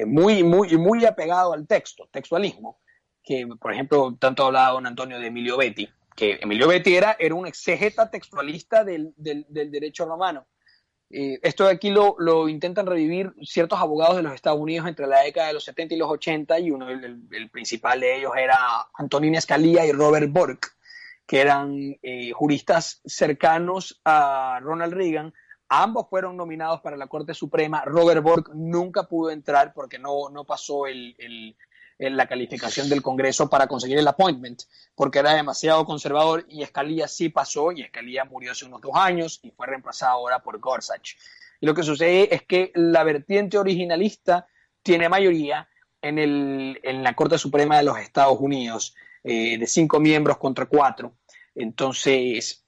muy, 0.07 0.43
muy, 0.43 0.76
muy 0.76 1.05
apegado 1.05 1.53
al 1.53 1.66
texto, 1.66 2.09
textualismo, 2.12 2.80
que 3.22 3.47
por 3.47 3.72
ejemplo 3.72 4.16
tanto 4.18 4.47
hablaba 4.47 4.72
don 4.72 4.86
Antonio 4.86 5.18
de 5.18 5.26
Emilio 5.26 5.57
Betti, 5.57 5.88
que 6.14 6.38
Emilio 6.41 6.68
Betti 6.68 6.95
era, 6.95 7.16
era 7.18 7.34
un 7.34 7.47
exegeta 7.47 8.11
textualista 8.11 8.84
del, 8.84 9.12
del, 9.16 9.47
derecho 9.70 10.05
romano. 10.05 10.47
Eh, 11.09 11.41
esto 11.43 11.64
de 11.64 11.72
aquí 11.72 11.91
lo, 11.91 12.14
lo, 12.18 12.49
intentan 12.49 12.86
revivir 12.86 13.32
ciertos 13.43 13.80
abogados 13.80 14.16
de 14.16 14.22
los 14.22 14.32
Estados 14.32 14.61
Unidos 14.61 14.86
entre 14.86 15.09
la 15.09 15.22
década 15.22 15.49
de 15.49 15.55
los 15.55 15.64
70 15.64 15.95
y 15.95 15.99
los 15.99 16.11
80, 16.11 16.61
y 16.61 16.70
uno, 16.70 16.88
el, 16.88 17.22
el 17.32 17.51
principal 17.51 17.99
de 18.01 18.18
ellos 18.18 18.32
era 18.36 18.59
Antonín 18.95 19.34
Escalía 19.34 19.84
y 19.84 19.93
Robert 19.93 20.30
Bork, 20.30 20.76
que 21.30 21.41
eran 21.41 21.97
eh, 22.03 22.32
juristas 22.32 23.01
cercanos 23.05 24.01
a 24.05 24.59
Ronald 24.62 24.93
Reagan. 24.93 25.32
Ambos 25.73 26.09
fueron 26.11 26.37
nominados 26.37 26.81
para 26.81 26.97
la 26.97 27.07
Corte 27.07 27.33
Suprema. 27.33 27.85
Robert 27.85 28.23
Bork 28.25 28.51
nunca 28.55 29.05
pudo 29.05 29.31
entrar 29.31 29.73
porque 29.73 30.01
no, 30.01 30.29
no 30.29 30.45
pasó 30.45 30.89
el, 30.89 31.14
en 31.97 32.16
la 32.16 32.27
calificación 32.27 32.89
del 32.89 33.03
Congreso 33.03 33.49
para 33.49 33.68
conseguir 33.68 33.99
el 33.99 34.09
appointment, 34.09 34.62
porque 34.97 35.21
era 35.21 35.33
demasiado 35.33 35.85
conservador 35.85 36.45
y 36.49 36.64
Escalía 36.64 37.07
sí 37.07 37.29
pasó 37.29 37.71
y 37.71 37.83
Escalía 37.83 38.25
murió 38.25 38.51
hace 38.51 38.64
unos 38.64 38.81
dos 38.81 38.97
años 38.97 39.39
y 39.45 39.53
fue 39.53 39.68
reemplazado 39.68 40.14
ahora 40.14 40.41
por 40.41 40.59
Gorsuch. 40.59 41.16
Y 41.61 41.66
lo 41.66 41.73
que 41.73 41.85
sucede 41.85 42.35
es 42.35 42.43
que 42.43 42.73
la 42.75 43.05
vertiente 43.05 43.57
originalista 43.57 44.49
tiene 44.83 45.09
mayoría 45.09 45.68
en, 46.03 46.18
el, 46.18 46.81
en 46.83 47.05
la 47.05 47.14
Corte 47.14 47.39
Suprema 47.39 47.77
de 47.77 47.85
los 47.85 47.97
Estados 47.97 48.41
Unidos, 48.41 48.97
eh, 49.23 49.57
de 49.57 49.66
cinco 49.68 50.01
miembros 50.01 50.37
contra 50.39 50.66
cuatro. 50.66 51.14
Entonces, 51.55 52.64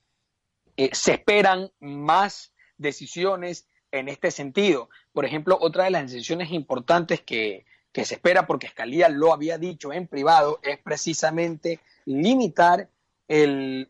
eh, 0.76 0.90
se 0.92 1.14
esperan 1.14 1.68
más 1.80 2.51
decisiones 2.82 3.66
en 3.90 4.08
este 4.08 4.30
sentido. 4.30 4.90
Por 5.12 5.24
ejemplo, 5.24 5.56
otra 5.60 5.84
de 5.84 5.90
las 5.90 6.10
decisiones 6.10 6.50
importantes 6.50 7.20
que, 7.20 7.64
que 7.92 8.04
se 8.04 8.14
espera, 8.14 8.46
porque 8.46 8.66
Escalía 8.66 9.08
lo 9.08 9.32
había 9.32 9.58
dicho 9.58 9.92
en 9.92 10.06
privado, 10.06 10.60
es 10.62 10.78
precisamente 10.78 11.80
limitar 12.04 12.88
el, 13.28 13.88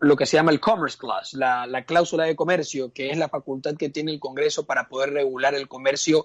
lo 0.00 0.16
que 0.16 0.26
se 0.26 0.36
llama 0.36 0.52
el 0.52 0.60
Commerce 0.60 0.96
Clause, 0.96 1.36
la, 1.36 1.66
la, 1.66 1.84
cláusula 1.84 2.24
de 2.24 2.36
comercio, 2.36 2.92
que 2.92 3.10
es 3.10 3.18
la 3.18 3.28
facultad 3.28 3.76
que 3.76 3.90
tiene 3.90 4.12
el 4.12 4.20
Congreso 4.20 4.64
para 4.64 4.88
poder 4.88 5.12
regular 5.12 5.54
el 5.54 5.68
comercio 5.68 6.24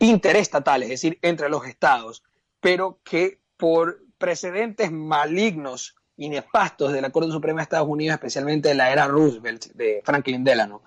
interestatal, 0.00 0.82
es 0.82 0.88
decir, 0.88 1.18
entre 1.20 1.48
los 1.48 1.66
estados, 1.66 2.22
pero 2.60 3.00
que 3.04 3.40
por 3.56 4.02
precedentes 4.18 4.90
malignos 4.92 5.96
y 6.16 6.28
nefastos 6.28 6.92
de 6.92 7.02
la 7.02 7.10
Corte 7.10 7.30
Suprema 7.30 7.58
de 7.58 7.64
Estados 7.64 7.88
Unidos, 7.88 8.14
especialmente 8.14 8.68
de 8.68 8.74
la 8.74 8.90
era 8.90 9.06
Roosevelt, 9.06 9.66
de 9.74 10.00
Franklin 10.04 10.44
Delano, 10.44 10.82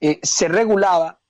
eh, 0.00 0.20
se 0.22 0.48
regulaba 0.48 1.20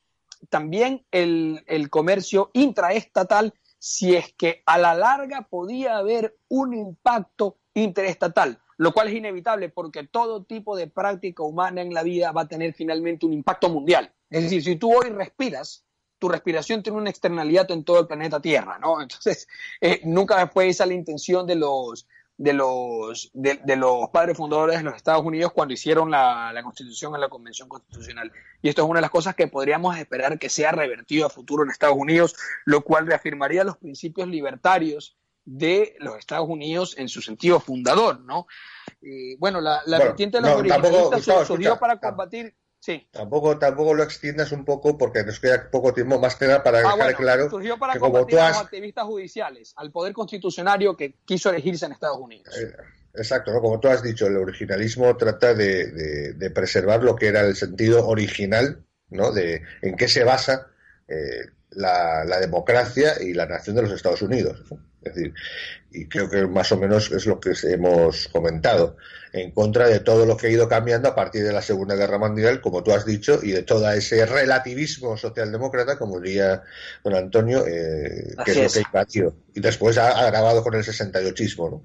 también 0.50 1.04
el, 1.10 1.88
comercio 1.90 2.50
intraestatal 2.52 3.54
si 3.78 4.14
es 4.14 4.32
que 4.34 4.62
a 4.66 4.78
la 4.78 4.94
larga 4.94 5.42
podía 5.42 5.98
haber 5.98 6.36
un 6.48 6.74
impacto 6.74 7.58
interestatal, 7.74 8.60
lo 8.76 8.92
cual 8.92 9.08
es 9.08 9.14
inevitable 9.14 9.68
porque 9.68 10.04
todo 10.04 10.44
tipo 10.44 10.76
de 10.76 10.88
práctica 10.88 11.42
humana 11.42 11.80
en 11.80 11.94
la 11.94 12.02
vida 12.02 12.32
va 12.32 12.42
a 12.42 12.48
tener 12.48 12.74
finalmente 12.74 13.26
un 13.26 13.32
impacto 13.32 13.68
mundial. 13.68 14.12
Es 14.30 14.42
decir, 14.42 14.62
si 14.62 14.76
tú 14.76 14.92
hoy 14.92 15.10
respiras, 15.10 15.84
tu 16.18 16.28
respiración 16.28 16.82
tiene 16.82 16.98
una 16.98 17.10
externalidad 17.10 17.70
en 17.70 17.84
todo 17.84 18.00
el 18.00 18.06
planeta 18.08 18.40
Tierra, 18.40 18.78
¿no? 18.78 19.00
Entonces, 19.00 19.46
eh, 19.80 20.00
nunca 20.04 20.48
fue 20.48 20.68
esa 20.68 20.84
la 20.84 20.94
intención 20.94 21.46
de 21.46 21.54
los, 21.54 22.08
de 22.39 22.53
los, 22.53 23.30
de, 23.34 23.76
los 23.76 24.11
padres 24.11 24.36
fundadores 24.36 24.78
de 24.78 24.84
los 24.84 24.95
Estados 24.95 25.24
Unidos 25.24 25.53
cuando 25.53 25.74
hicieron 25.74 26.11
la, 26.12 26.59
constitución 26.62 27.14
en 27.16 27.20
la 27.20 27.28
convención 27.28 27.68
constitucional. 27.68 28.32
Y 28.62 28.68
esto 28.68 28.82
es 28.82 28.89
una 28.89 28.99
de 28.99 29.03
las 29.03 29.11
cosas 29.11 29.34
que 29.34 29.49
podríamos 29.49 29.99
esperar 29.99 30.39
que 30.39 30.49
sea 30.49 30.70
revertido 30.70 31.26
a 31.26 31.30
futuro 31.30 31.64
en 31.64 31.70
Estados 31.70 31.97
Unidos, 31.99 32.36
lo 32.64 32.82
cual 32.82 33.07
reafirmaría 33.09 33.64
los 33.64 33.76
principios 33.76 34.28
libertarios 34.28 35.18
de 35.45 35.97
los 35.99 36.16
Estados 36.16 36.49
Unidos 36.49 36.95
en 36.97 37.09
su 37.09 37.22
sentido 37.22 37.59
fundador, 37.59 38.20
¿no? 38.20 38.47
bueno, 39.39 39.61
la, 39.61 39.82
vertiente 39.86 40.41
de 40.41 40.43
los 40.43 41.26
no, 41.26 41.45
surgió 41.45 41.78
para 41.78 41.99
combatir 41.99 42.55
Tampoco, 43.10 43.58
tampoco 43.58 43.92
lo 43.92 44.02
extiendas 44.02 44.52
un 44.52 44.64
poco 44.64 44.96
porque 44.96 45.24
nos 45.24 45.40
queda 45.40 45.68
poco 45.70 45.92
tiempo 45.92 46.18
más 46.18 46.36
que 46.36 46.46
nada 46.46 46.62
para 46.62 46.78
ah, 46.78 46.96
dejar 46.96 47.16
claro 47.16 47.50
que 47.50 47.98
como 47.98 48.26
tú 48.26 48.38
has... 48.38 48.56
activistas 48.58 49.04
judiciales, 49.04 49.74
al 49.76 49.90
poder 49.90 50.12
constitucionario 50.12 50.96
que 50.96 51.16
quiso 51.24 51.50
elegirse 51.50 51.86
en 51.86 51.92
Estados 51.92 52.18
Unidos. 52.18 52.56
Eh, 52.56 52.72
exacto, 53.14 53.52
como 53.60 53.78
tú 53.80 53.88
has 53.88 54.02
dicho, 54.02 54.26
el 54.26 54.36
originalismo 54.36 55.16
trata 55.16 55.54
de, 55.54 56.50
preservar 56.54 57.02
lo 57.02 57.16
que 57.16 57.26
era 57.26 57.40
el 57.42 57.56
sentido 57.56 58.06
original, 58.06 58.82
¿no? 59.10 59.32
De 59.32 59.62
en 59.82 59.96
qué 59.96 60.08
se 60.08 60.24
basa 60.24 60.68
eh, 61.08 61.46
la, 61.70 62.24
democracia 62.40 63.20
y 63.20 63.34
la 63.34 63.46
nación 63.46 63.76
de 63.76 63.82
los 63.82 63.92
Estados 63.92 64.22
Unidos. 64.22 64.62
Es 65.02 65.14
decir, 65.14 65.34
y 65.90 66.08
creo 66.08 66.30
que 66.30 66.46
más 66.46 66.70
o 66.72 66.78
menos 66.78 67.10
es 67.10 67.26
lo 67.26 67.40
que 67.40 67.52
hemos 67.64 68.28
comentado, 68.28 68.96
en 69.32 69.50
contra 69.50 69.88
de 69.88 70.00
todo 70.00 70.26
lo 70.26 70.36
que 70.36 70.46
ha 70.46 70.50
ido 70.50 70.68
cambiando 70.68 71.08
a 71.08 71.14
partir 71.14 71.44
de 71.44 71.52
la 71.52 71.62
Segunda 71.62 71.94
Guerra 71.94 72.18
Mundial, 72.18 72.60
como 72.60 72.82
tú 72.82 72.92
has 72.92 73.04
dicho, 73.04 73.40
y 73.42 73.52
de 73.52 73.62
todo 73.62 73.90
ese 73.90 74.24
relativismo 74.26 75.16
socialdemócrata, 75.16 75.98
como 75.98 76.20
diría 76.20 76.62
don 77.04 77.14
Antonio, 77.14 77.66
eh, 77.66 78.34
que 78.44 78.50
es, 78.52 78.56
lo 78.56 78.70
que 78.70 78.80
invadió. 78.80 79.36
Y 79.54 79.60
después 79.60 79.98
ha 79.98 80.18
agravado 80.18 80.62
con 80.62 80.74
el 80.74 80.84
68ismo. 80.84 81.70
¿no? 81.70 81.82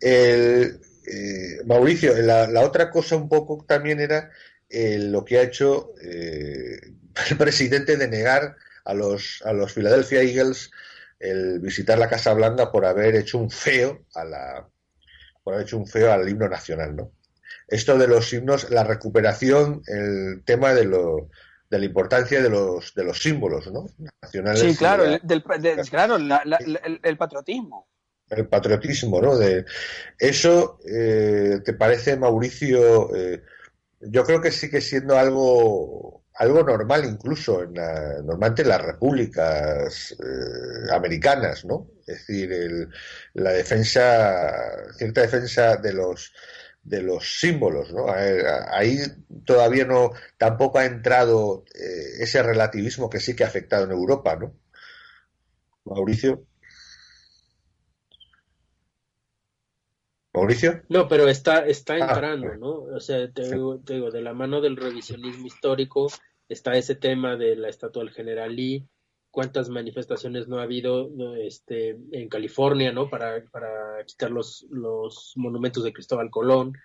El, 0.00 0.80
eh, 1.06 1.60
Mauricio, 1.64 2.16
la, 2.16 2.60
otra 2.60 2.90
cosa 2.90 3.16
un 3.16 3.28
poco 3.28 3.64
también 3.66 4.00
era 4.00 4.30
eh, 4.68 4.98
lo 4.98 5.24
que 5.24 5.38
ha 5.38 5.42
hecho 5.42 5.92
el 6.00 7.36
presidente 7.38 7.96
de 7.96 8.08
negar 8.08 8.56
a 8.84 8.94
los, 8.94 9.42
a 9.44 9.52
los 9.52 9.72
Philadelphia 9.72 10.22
Eagles 10.22 10.70
el 11.18 11.58
visitar 11.60 11.98
la 11.98 12.08
Casa 12.08 12.34
Blanca 12.34 12.70
por 12.70 12.84
haber 12.84 13.16
hecho 13.16 13.38
un 13.38 13.50
feo 13.50 14.04
a 14.14 14.24
la 14.24 14.68
por 15.44 15.54
haber 15.54 15.66
hecho 15.66 15.78
un 15.78 15.86
feo 15.86 16.10
al 16.10 16.28
himno 16.28 16.48
nacional, 16.48 16.96
¿no? 16.96 17.12
Esto 17.68 17.96
de 17.96 18.08
los 18.08 18.32
himnos, 18.32 18.70
la 18.70 18.82
recuperación, 18.82 19.82
el 19.86 20.42
tema 20.44 20.74
de 20.74 20.86
lo 20.86 21.28
de 21.70 21.78
la 21.78 21.84
importancia 21.84 22.42
de 22.42 22.50
los 22.50 22.94
de 22.94 23.04
los 23.04 23.18
símbolos, 23.18 23.70
¿no? 23.70 23.86
Nacionales. 24.22 24.60
Sí, 24.60 24.76
claro, 24.76 25.04
del, 25.22 25.42
claro, 25.90 26.16
el, 26.16 27.16
patriotismo. 27.16 27.88
El 28.28 28.48
patriotismo, 28.48 29.20
¿no? 29.20 29.36
De 29.36 29.64
eso, 30.18 30.78
eh, 30.86 31.60
¿te 31.64 31.74
parece, 31.74 32.16
Mauricio? 32.16 33.14
Eh, 33.14 33.42
yo 34.00 34.24
creo 34.24 34.40
que 34.40 34.50
sigue 34.50 34.80
siendo 34.80 35.18
algo 35.18 36.23
algo 36.34 36.62
normal 36.64 37.04
incluso 37.04 37.62
en 37.62 37.74
normalmente 37.74 38.62
en 38.62 38.68
las 38.68 38.82
repúblicas 38.82 40.12
eh, 40.12 40.92
americanas, 40.92 41.64
¿no? 41.64 41.88
Es 42.06 42.26
decir, 42.26 42.52
el, 42.52 42.88
la 43.34 43.52
defensa, 43.52 44.92
cierta 44.96 45.22
defensa 45.22 45.76
de 45.76 45.92
los 45.92 46.32
de 46.82 47.02
los 47.02 47.40
símbolos, 47.40 47.92
¿no? 47.92 48.06
Ahí 48.10 48.98
todavía 49.46 49.86
no, 49.86 50.10
tampoco 50.36 50.78
ha 50.78 50.84
entrado 50.84 51.64
eh, 51.74 52.22
ese 52.22 52.42
relativismo 52.42 53.08
que 53.08 53.20
sí 53.20 53.34
que 53.34 53.44
ha 53.44 53.46
afectado 53.46 53.84
en 53.84 53.92
Europa, 53.92 54.36
¿no? 54.36 54.54
Mauricio. 55.84 56.46
Mauricio. 60.34 60.82
No, 60.88 61.06
pero 61.06 61.28
está, 61.28 61.64
está 61.64 61.94
ah, 61.94 61.98
entrando, 61.98 62.56
¿no? 62.56 62.72
O 62.94 63.00
sea, 63.00 63.30
te 63.30 63.42
digo, 63.50 63.78
de 63.78 64.20
la 64.20 64.34
mano 64.34 64.60
del 64.60 64.76
revisionismo 64.76 65.46
histórico 65.46 66.10
está 66.48 66.76
ese 66.76 66.96
tema 66.96 67.36
de 67.36 67.56
la 67.56 67.68
estatua 67.68 68.02
del 68.02 68.12
general 68.12 68.54
Lee, 68.54 68.86
cuántas 69.30 69.68
manifestaciones 69.68 70.48
no 70.48 70.58
ha 70.58 70.64
habido 70.64 71.10
este, 71.36 71.96
en 72.12 72.28
California, 72.28 72.92
¿no? 72.92 73.08
Para, 73.08 73.44
para 73.44 74.04
quitar 74.06 74.30
los, 74.30 74.66
los 74.70 75.32
monumentos 75.36 75.84
de 75.84 75.92
Cristóbal 75.92 76.30
Colón, 76.30 76.76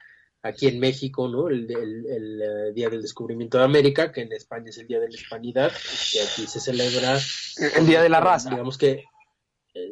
aquí 0.44 0.68
en 0.68 0.80
México, 0.80 1.28
¿no? 1.28 1.50
El, 1.50 1.70
el, 1.72 2.42
eh, 2.42 2.74
Día 2.74 2.90
del 2.90 3.02
Descubrimiento 3.02 3.58
de 3.58 3.64
América, 3.64 4.12
que 4.12 4.22
en 4.22 4.32
España 4.32 4.70
es 4.70 4.78
el 4.78 4.88
Día 4.88 5.00
de 5.00 5.10
la 5.10 5.16
Hispanidad, 5.16 5.72
que 5.72 6.22
aquí 6.22 6.48
se 6.48 6.60
celebra... 6.60 7.18
El 7.76 7.86
Día 7.86 8.02
de 8.02 8.10
la 8.10 8.20
Raza. 8.20 8.52
Digamos 8.52 8.78
que 8.78 9.06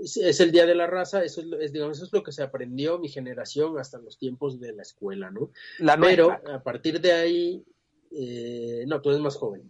es, 0.01 0.39
el 0.39 0.51
día 0.51 0.65
de 0.65 0.75
la 0.75 0.87
raza, 0.87 1.23
eso 1.23 1.41
es, 1.59 1.71
digamos, 1.71 1.97
eso 1.97 2.05
es 2.05 2.13
lo 2.13 2.23
que 2.23 2.31
se 2.31 2.43
aprendió 2.43 2.99
mi 2.99 3.09
generación 3.09 3.77
hasta 3.79 3.99
los 3.99 4.17
tiempos 4.17 4.59
de 4.59 4.73
la 4.73 4.81
escuela, 4.81 5.31
¿no? 5.31 5.51
Pero 6.01 6.31
a 6.31 6.63
partir 6.63 7.01
de 7.01 7.11
ahí, 7.11 7.65
eh, 8.11 8.85
no, 8.87 9.01
tú 9.01 9.09
eres 9.09 9.21
más 9.21 9.35
joven. 9.35 9.63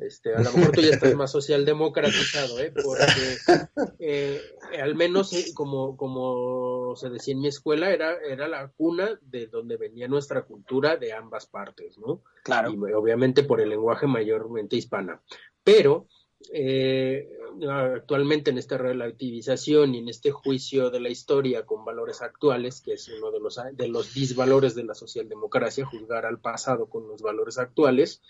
Este, 0.00 0.34
a 0.34 0.40
lo 0.40 0.52
mejor 0.52 0.72
tú 0.72 0.80
ya 0.80 0.90
estás 0.90 1.14
más 1.14 1.30
socialdemocratizado, 1.30 2.58
¿eh? 2.58 2.72
Porque 2.72 3.68
eh, 3.98 4.40
al 4.80 4.94
menos 4.94 5.32
eh, 5.34 5.52
como, 5.54 5.96
como 5.96 6.96
se 6.96 7.10
decía 7.10 7.34
en 7.34 7.40
mi 7.40 7.48
escuela, 7.48 7.90
era, 7.90 8.16
era 8.26 8.48
la 8.48 8.68
cuna 8.68 9.18
de 9.20 9.46
donde 9.46 9.76
venía 9.76 10.08
nuestra 10.08 10.42
cultura 10.42 10.96
de 10.96 11.12
ambas 11.12 11.46
partes, 11.46 11.98
¿no? 11.98 12.22
Claro. 12.44 12.72
Y 12.72 12.92
obviamente 12.92 13.42
por 13.42 13.60
el 13.60 13.68
lenguaje 13.68 14.06
mayormente 14.06 14.76
hispana. 14.76 15.20
Pero 15.62 16.06
eh, 16.52 17.28
actualmente 17.68 18.50
en 18.50 18.58
esta 18.58 18.78
relativización 18.78 19.94
y 19.94 19.98
en 19.98 20.08
este 20.08 20.30
juicio 20.30 20.90
de 20.90 21.00
la 21.00 21.10
historia 21.10 21.66
con 21.66 21.84
valores 21.84 22.22
actuales, 22.22 22.80
que 22.80 22.94
es 22.94 23.08
uno 23.08 23.30
de 23.30 23.40
los, 23.40 23.60
de 23.72 23.88
los 23.88 24.14
disvalores 24.14 24.74
de 24.74 24.84
la 24.84 24.94
socialdemocracia, 24.94 25.84
juzgar 25.84 26.24
al 26.24 26.40
pasado 26.40 26.86
con 26.86 27.06
los 27.06 27.20
valores 27.20 27.58
actuales, 27.58 28.22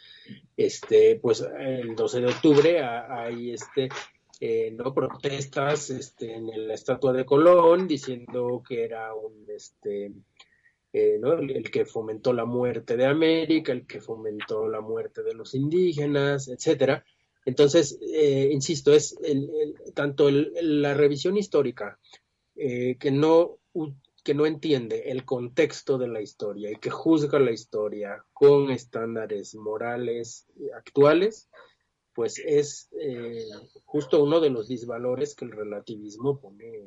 este, 0.56 1.18
pues 1.22 1.46
el 1.58 1.94
12 1.94 2.20
de 2.20 2.26
octubre 2.26 2.82
hay 2.82 3.52
este, 3.52 3.88
eh, 4.40 4.70
no 4.72 4.92
protestas 4.94 5.90
este, 5.90 6.34
en 6.34 6.66
la 6.66 6.74
estatua 6.74 7.12
de 7.12 7.24
Colón 7.24 7.86
diciendo 7.86 8.62
que 8.66 8.84
era 8.84 9.14
un 9.14 9.44
este, 9.48 10.12
eh, 10.92 11.20
el 11.22 11.70
que 11.70 11.84
fomentó 11.84 12.32
la 12.32 12.44
muerte 12.44 12.96
de 12.96 13.06
América, 13.06 13.72
el 13.72 13.86
que 13.86 14.00
fomentó 14.00 14.68
la 14.68 14.80
muerte 14.80 15.22
de 15.22 15.34
los 15.34 15.54
indígenas, 15.54 16.48
etcétera. 16.48 17.04
Entonces, 17.50 17.98
eh, 18.14 18.48
insisto, 18.52 18.92
es 18.92 19.18
tanto 19.92 20.30
la 20.30 20.94
revisión 20.94 21.36
histórica 21.36 21.98
eh, 22.54 22.96
que, 22.96 23.10
no, 23.10 23.58
que 24.22 24.34
no 24.34 24.46
entiende 24.46 25.10
el 25.10 25.24
contexto 25.24 25.98
de 25.98 26.06
la 26.06 26.20
historia 26.20 26.70
y 26.70 26.76
que 26.76 26.90
juzga 26.90 27.40
la 27.40 27.50
historia 27.50 28.24
con 28.32 28.70
estándares 28.70 29.56
morales 29.56 30.46
actuales, 30.76 31.50
pues 32.14 32.38
es 32.38 32.88
justo 33.84 34.22
uno 34.22 34.38
de 34.38 34.50
los 34.50 34.68
disvalores 34.68 35.34
que 35.34 35.46
el 35.46 35.50
relativismo 35.50 36.38
pone 36.38 36.84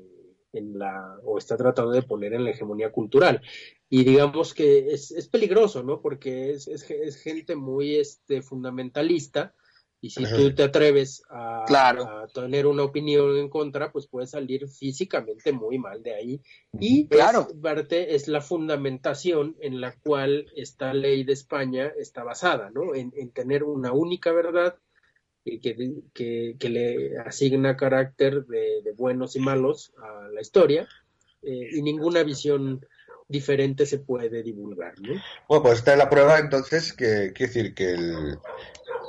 en 0.54 0.80
la, 0.80 1.20
o 1.26 1.38
está 1.38 1.58
tratando 1.58 1.92
de 1.92 2.04
poner 2.04 2.34
en 2.34 2.46
la 2.46 2.52
hegemonía 2.52 2.92
cultural. 2.92 3.42
Y 3.90 4.06
digamos 4.06 4.54
que 4.54 4.94
es, 4.94 5.12
es 5.12 5.28
peligroso, 5.28 5.84
¿no? 5.84 6.02
Porque 6.02 6.52
es, 6.52 6.68
es, 6.68 6.90
es, 6.90 7.18
gente 7.18 7.56
muy 7.56 7.96
este, 7.98 8.42
fundamentalista. 8.42 9.54
Y 10.04 10.10
si 10.10 10.26
tú 10.26 10.54
te 10.54 10.64
atreves 10.64 11.24
a, 11.30 11.64
a, 11.64 12.28
tener 12.28 12.68
una 12.68 12.84
opinión 12.84 13.38
en 13.38 13.50
contra, 13.50 13.90
pues 13.90 14.06
puede 14.06 14.28
salir 14.28 14.68
físicamente 14.68 15.54
muy 15.54 15.80
mal 15.80 16.04
de 16.04 16.14
ahí. 16.14 16.42
Y 16.78 17.08
claro. 17.08 17.48
parte 17.62 18.14
es 18.14 18.28
la 18.28 18.42
fundamentación 18.42 19.56
en 19.62 19.80
la 19.80 19.96
cual 19.96 20.48
esta 20.58 20.94
ley 20.94 21.24
de 21.24 21.32
España 21.32 21.94
está 21.98 22.26
basada, 22.26 22.70
¿no? 22.70 22.94
En, 22.94 23.14
en 23.16 23.32
tener 23.32 23.64
una 23.64 23.94
única 23.94 24.34
verdad 24.34 24.76
que, 25.46 26.56
que, 26.60 26.70
le 26.70 27.18
asigna 27.20 27.78
carácter 27.78 28.46
de, 28.46 28.92
buenos 28.96 29.38
y 29.38 29.40
malos 29.40 29.94
a 29.98 30.28
la 30.34 30.42
historia 30.42 30.86
eh, 31.42 31.70
y 31.72 31.82
ninguna 31.82 32.24
visión 32.24 32.86
diferente 33.28 33.86
se 33.86 34.00
puede 34.00 34.44
divulgar. 34.44 34.94
¿no? 35.00 35.22
Bueno, 35.48 35.64
pues 35.64 35.80
esta 35.80 35.94
es 35.94 35.98
la 35.98 36.10
prueba 36.10 36.40
entonces 36.40 36.94
que 36.94 37.32
quiere 37.34 37.54
decir 37.54 37.74
que 37.74 37.94
el, 37.94 38.38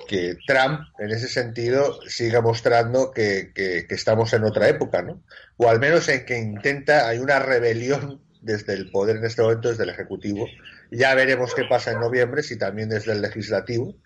que 0.06 0.36
Trump 0.46 0.80
en 0.98 1.10
ese 1.10 1.28
sentido 1.28 2.00
siga 2.08 2.40
mostrando 2.40 3.10
que, 3.10 3.52
que, 3.54 3.86
estamos 3.88 4.32
en 4.32 4.44
otra 4.44 4.68
época, 4.68 5.02
¿no? 5.02 5.22
O 5.56 5.68
al 5.68 5.80
menos 5.80 6.08
en 6.08 6.24
que 6.24 6.38
intenta, 6.38 7.08
hay 7.08 7.18
una 7.18 7.38
rebelión 7.38 8.20
desde 8.40 8.74
el 8.74 8.90
poder 8.90 9.16
en 9.16 9.24
este 9.24 9.42
momento, 9.42 9.70
desde 9.70 9.84
el 9.84 9.90
Ejecutivo. 9.90 10.46
Ya 10.90 11.14
veremos 11.14 11.54
qué 11.54 11.64
pasa 11.64 11.92
en 11.92 12.00
noviembre, 12.00 12.42
si 12.42 12.58
también 12.58 12.90
desde 12.90 13.12
el 13.12 13.22
Legislativo, 13.22 13.96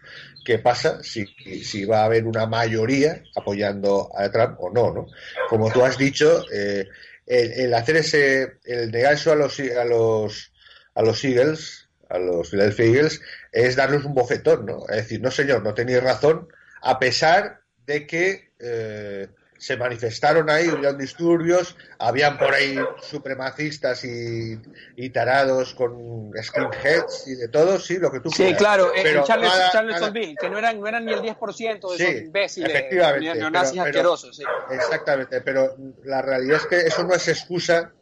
qué 0.44 0.58
pasa, 0.58 1.02
si, 1.02 1.26
si 1.62 1.84
va 1.84 2.02
a 2.02 2.04
haber 2.04 2.24
una 2.26 2.46
mayoría 2.46 3.22
apoyando 3.34 4.10
a 4.16 4.30
Trump 4.30 4.56
o 4.60 4.70
no, 4.70 4.92
¿no? 4.92 5.06
Como 5.48 5.70
tú 5.72 5.84
has 5.84 5.98
dicho, 5.98 6.44
eh, 6.52 6.86
el, 7.26 7.74
hacer 7.74 7.96
ese, 7.96 8.58
el 8.64 8.90
negar 8.90 9.14
eso 9.14 9.32
a 9.32 9.36
los, 9.36 9.58
a 9.60 9.84
los, 9.84 10.52
a 10.94 11.02
los 11.02 11.24
Eagles, 11.24 11.87
a 12.08 12.18
los 12.18 12.50
Philadelphia 12.50 12.86
Eagles, 12.86 13.20
es 13.52 13.76
darles 13.76 14.04
un 14.04 14.14
bofetón, 14.14 14.66
¿no? 14.66 14.84
Es 14.88 14.96
decir, 14.96 15.20
no 15.20 15.30
señor, 15.30 15.62
no 15.62 15.74
tenéis 15.74 16.02
razón, 16.02 16.48
a 16.82 16.98
pesar 16.98 17.60
de 17.86 18.06
que 18.06 18.50
eh, 18.58 19.28
se 19.58 19.76
manifestaron 19.76 20.48
ahí, 20.48 20.68
hubieron 20.68 20.96
disturbios, 20.96 21.76
habían 21.98 22.38
por 22.38 22.54
ahí 22.54 22.78
supremacistas 23.02 24.04
y, 24.04 24.58
y 24.96 25.10
tarados 25.10 25.74
con 25.74 26.30
skinheads 26.40 27.26
y 27.26 27.34
de 27.34 27.48
todo, 27.48 27.78
sí, 27.78 27.98
lo 27.98 28.10
que 28.10 28.20
tú 28.20 28.30
Sí, 28.30 28.54
claro, 28.54 28.94
eh, 28.94 29.00
pero 29.02 29.24
Charles, 29.24 29.50
Charlestonville, 29.72 30.36
que 30.40 30.48
no 30.48 30.58
eran, 30.58 30.80
no 30.80 30.86
eran 30.86 31.04
ni 31.04 31.12
el 31.12 31.20
10% 31.20 31.96
de 31.96 32.04
esos 32.04 32.22
imbéciles 32.22 32.70
efectivamente, 32.70 33.34
neonazis 33.34 33.80
asquerosos. 33.80 34.36
Sí. 34.36 34.44
Exactamente, 34.70 35.40
pero 35.40 35.76
la 36.04 36.22
realidad 36.22 36.58
es 36.58 36.66
que 36.66 36.80
eso 36.86 37.02
no 37.02 37.14
es 37.14 37.26
excusa 37.26 37.92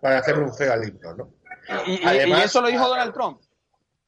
para 0.00 0.18
hacer 0.18 0.38
un 0.38 0.52
feo 0.52 0.72
al 0.72 0.88
himno, 0.88 1.14
¿no? 1.14 1.32
Y, 1.86 2.04
Además, 2.04 2.40
y 2.40 2.44
eso 2.44 2.60
lo 2.60 2.68
dijo 2.68 2.86
Donald 2.88 3.12
Trump. 3.12 3.40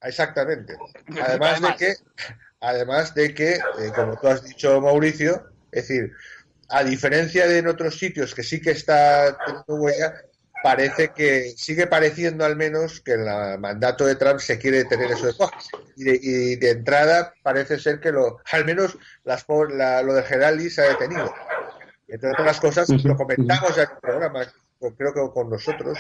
Exactamente. 0.03 0.76
Además 1.20 1.61
de 1.61 1.76
que, 1.76 1.94
además 2.61 3.14
de 3.14 3.34
que, 3.34 3.55
eh, 3.55 3.92
como 3.94 4.18
tú 4.18 4.28
has 4.28 4.44
dicho, 4.44 4.80
Mauricio, 4.80 5.51
es 5.72 5.88
decir, 5.88 6.12
a 6.68 6.84
diferencia 6.84 7.46
de 7.46 7.59
en 7.59 7.68
otros 7.68 7.99
sitios 7.99 8.34
que 8.34 8.42
sí 8.42 8.61
que 8.61 8.70
está 8.70 9.36
teniendo 9.44 9.74
huella, 9.74 10.14
parece 10.62 11.09
que 11.09 11.55
sigue 11.57 11.86
pareciendo 11.86 12.44
al 12.44 12.57
menos 12.57 13.01
que 13.01 13.12
en 13.12 13.26
el 13.28 13.59
mandato 13.59 14.07
de 14.07 14.16
Trump 14.16 14.40
se 14.40 14.59
quiere 14.59 14.84
tener 14.84 15.11
eso 15.11 15.26
de 15.26 15.34
y 15.96 16.05
de, 16.05 16.18
y 16.20 16.57
de 16.57 16.70
entrada 16.70 17.32
parece 17.42 17.78
ser 17.78 18.01
que 18.01 18.12
lo, 18.12 18.38
al 18.53 18.64
menos 18.64 18.99
las, 19.24 19.46
lo 19.49 20.14
de 20.14 20.22
Geraldi 20.22 20.70
se 20.70 20.82
ha 20.82 20.88
detenido. 20.88 21.32
Entre 22.09 22.30
otras 22.30 22.61
cosas, 22.61 22.88
lo 22.88 23.16
comentamos 23.16 23.76
en 23.76 23.82
el 23.82 23.99
programa, 24.01 24.46
creo 24.96 25.12
que 25.12 25.32
con 25.32 25.51
nosotros, 25.51 25.99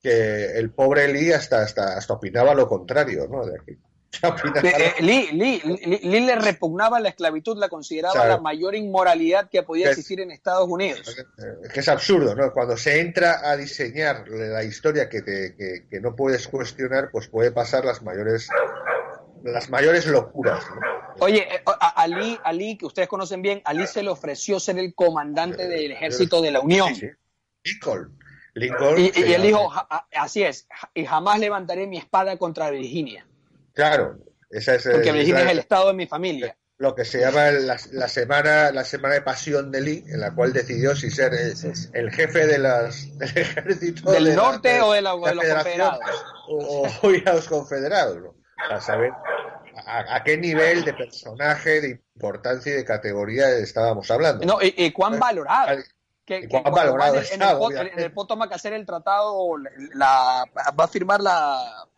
que 0.00 0.58
el 0.58 0.70
pobre 0.70 1.12
Lee 1.12 1.32
hasta, 1.32 1.62
hasta, 1.62 1.96
hasta 1.96 2.14
opinaba 2.14 2.54
lo 2.54 2.68
contrario, 2.68 3.26
¿no? 3.28 3.44
De 3.44 3.58
aquí. 3.58 3.78
Eh, 4.62 4.94
Lee, 5.00 6.20
le 6.20 6.34
repugnaba 6.36 6.98
la 6.98 7.10
esclavitud, 7.10 7.58
la 7.58 7.68
consideraba 7.68 8.26
la 8.26 8.38
mayor 8.38 8.74
inmoralidad 8.74 9.48
que 9.50 9.62
podía 9.62 9.90
existir 9.90 10.20
en 10.20 10.30
Estados 10.30 10.66
Unidos. 10.68 11.16
Es 11.62 11.72
que 11.72 11.80
es 11.80 11.88
absurdo, 11.88 12.34
¿no? 12.34 12.52
Cuando 12.52 12.76
se 12.76 13.00
entra 13.00 13.48
a 13.48 13.56
diseñar 13.56 14.26
la 14.28 14.64
historia 14.64 15.08
que, 15.08 15.22
que, 15.22 16.00
no 16.00 16.16
puedes 16.16 16.48
cuestionar, 16.48 17.10
pues 17.12 17.28
puede 17.28 17.52
pasar 17.52 17.84
las 17.84 18.02
mayores 18.02 18.48
las 19.44 19.70
mayores 19.70 20.06
locuras. 20.06 20.64
Oye, 21.20 21.46
eh, 21.54 21.62
a, 21.64 22.52
Lee, 22.52 22.76
que 22.76 22.86
ustedes 22.86 23.08
conocen 23.08 23.42
bien, 23.42 23.60
a 23.64 23.72
Lee 23.72 23.86
se 23.86 24.02
le 24.02 24.10
ofreció 24.10 24.58
ser 24.58 24.78
el 24.78 24.94
comandante 24.94 25.68
del 25.68 25.92
ejército 25.92 26.40
de 26.40 26.50
la 26.50 26.60
Unión. 26.60 26.92
Lincoln. 27.62 28.18
Y, 28.62 29.20
y 29.20 29.32
él 29.32 29.42
dijo, 29.42 29.70
así 30.12 30.42
es, 30.42 30.66
y 30.94 31.04
jamás 31.04 31.38
levantaré 31.38 31.86
mi 31.86 31.98
espada 31.98 32.36
contra 32.36 32.70
Virginia. 32.70 33.26
Claro, 33.74 34.18
esa 34.50 34.74
es, 34.74 34.88
Porque 34.90 35.12
Virginia 35.12 35.42
es 35.42 35.50
el 35.50 35.58
estado 35.58 35.88
de 35.88 35.94
mi 35.94 36.06
familia. 36.06 36.56
Lo 36.78 36.94
que 36.94 37.04
se 37.04 37.20
llama 37.20 37.50
la, 37.50 37.76
semana 38.08 38.70
la 38.70 38.84
semana 38.84 39.14
de 39.14 39.22
pasión 39.22 39.72
de 39.72 39.80
Lee, 39.80 40.04
en 40.06 40.20
la 40.20 40.32
cual 40.32 40.52
decidió 40.52 40.94
si 40.94 41.10
ser 41.10 41.32
el, 41.34 42.10
jefe 42.12 42.46
de 42.46 42.58
las, 42.58 43.18
del 43.18 43.36
ejército. 43.36 44.12
¿Del 44.12 44.36
norte 44.36 44.80
o 44.80 44.92
de, 44.92 45.02
los 45.02 45.16
confederados? 45.18 45.98
O, 46.48 46.86
a 47.26 47.32
los 47.32 47.48
confederados, 47.48 48.18
¿no? 48.18 48.34
Para 48.56 48.80
saber 48.80 49.12
a, 49.86 50.22
qué 50.22 50.36
nivel 50.36 50.84
de 50.84 50.94
personaje, 50.94 51.80
de 51.80 52.00
importancia 52.14 52.72
y 52.72 52.76
de 52.76 52.84
categoría 52.84 53.50
estábamos 53.50 54.10
hablando. 54.10 54.46
No, 54.46 54.58
y, 54.60 54.92
cuán 54.92 55.18
valorado. 55.18 55.82
Que, 56.28 56.48
cuán 56.48 56.64
valorado 56.64 57.16
en, 57.32 57.42
el, 57.42 57.88
en, 57.88 57.98
el, 57.98 58.12
Potomac 58.12 58.52
hacer 58.52 58.74
el 58.74 58.84
tratado, 58.84 59.56
la, 59.94 60.44
va 60.78 60.84
a 60.84 60.88
firmar 60.88 61.20
la 61.20 61.88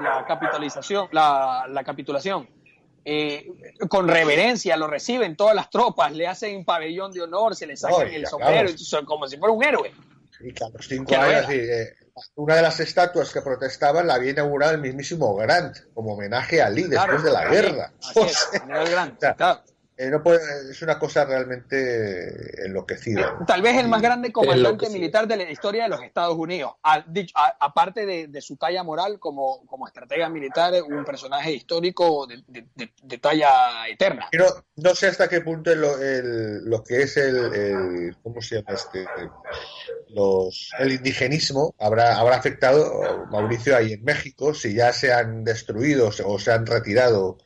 la 0.00 0.24
capitalización, 0.26 1.08
la, 1.12 1.66
la 1.68 1.84
capitulación. 1.84 2.48
Eh, 3.04 3.46
con 3.88 4.06
reverencia 4.06 4.76
lo 4.76 4.86
reciben 4.86 5.36
todas 5.36 5.54
las 5.54 5.70
tropas, 5.70 6.12
le 6.12 6.26
hacen 6.26 6.56
un 6.56 6.64
pabellón 6.64 7.10
de 7.12 7.22
honor, 7.22 7.56
se 7.56 7.66
le 7.66 7.76
sacan 7.76 8.08
el 8.08 8.26
sombrero, 8.26 8.70
como 9.06 9.26
si 9.26 9.38
fuera 9.38 9.52
un 9.52 9.64
héroe. 9.64 9.92
Y 10.40 10.52
claro, 10.52 10.74
cinco 10.80 11.16
años, 11.16 11.50
eh, 11.50 11.96
una 12.34 12.56
de 12.56 12.62
las 12.62 12.80
estatuas 12.80 13.32
que 13.32 13.40
protestaban 13.40 14.06
la 14.06 14.14
había 14.14 14.32
inaugurado 14.32 14.72
el 14.72 14.80
mismísimo 14.80 15.34
Grant, 15.36 15.76
como 15.94 16.14
homenaje 16.14 16.60
a 16.60 16.68
Lee 16.68 16.84
después 16.84 17.22
de 17.22 17.32
la 17.32 17.48
guerra. 17.48 17.92
Eh, 20.00 20.12
es 20.70 20.80
una 20.82 20.96
cosa 20.96 21.24
realmente 21.24 22.64
enloquecida. 22.64 23.36
Tal 23.44 23.62
vez 23.62 23.76
el 23.78 23.88
más 23.88 24.00
grande 24.00 24.30
comandante 24.30 24.88
militar 24.90 25.26
de 25.26 25.36
la 25.36 25.50
historia 25.50 25.82
de 25.82 25.88
los 25.88 26.00
Estados 26.04 26.36
Unidos, 26.36 26.74
aparte 26.84 28.06
de, 28.06 28.40
su 28.40 28.56
talla 28.56 28.84
moral 28.84 29.18
como, 29.18 29.66
como 29.66 29.88
estratega 29.88 30.28
militar, 30.28 30.74
un 30.88 31.04
personaje 31.04 31.52
histórico 31.52 32.28
de, 32.28 33.18
talla 33.18 33.88
eterna. 33.88 34.28
Pero 34.30 34.46
no 34.76 34.94
sé 34.94 35.08
hasta 35.08 35.28
qué 35.28 35.40
punto 35.40 35.74
lo, 35.74 35.96
lo 35.96 36.84
que 36.84 37.02
es 37.02 37.16
el, 37.16 38.16
¿cómo 38.22 38.40
se 38.40 38.56
llama 38.56 38.74
este? 38.74 39.04
Los, 40.10 40.70
el 40.78 40.92
indigenismo 40.92 41.74
habrá, 41.76 42.20
habrá 42.20 42.36
afectado, 42.36 43.26
Mauricio, 43.32 43.76
ahí 43.76 43.94
en 43.94 44.04
México, 44.04 44.54
si 44.54 44.74
ya 44.74 44.92
se 44.92 45.12
han 45.12 45.42
destruido 45.42 46.10
o 46.24 46.38
se 46.38 46.52
han 46.52 46.66
retirado 46.66 47.38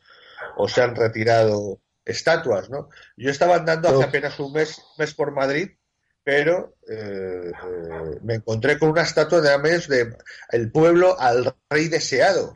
o 0.58 0.68
se 0.68 0.82
han 0.82 0.94
retirado 0.94 1.80
estatuas, 2.04 2.70
¿no? 2.70 2.88
Yo 3.16 3.30
estaba 3.30 3.56
andando 3.56 3.88
hace 3.88 4.04
apenas 4.04 4.38
un 4.40 4.52
mes, 4.52 4.80
mes 4.98 5.14
por 5.14 5.32
Madrid, 5.32 5.70
pero 6.24 6.76
eh, 6.88 7.50
eh, 7.50 8.18
me 8.22 8.34
encontré 8.34 8.78
con 8.78 8.90
una 8.90 9.02
estatua 9.02 9.40
de 9.40 9.52
Ames 9.52 9.88
de 9.88 10.16
el 10.50 10.70
pueblo 10.70 11.18
al 11.18 11.54
rey 11.68 11.88
deseado, 11.88 12.54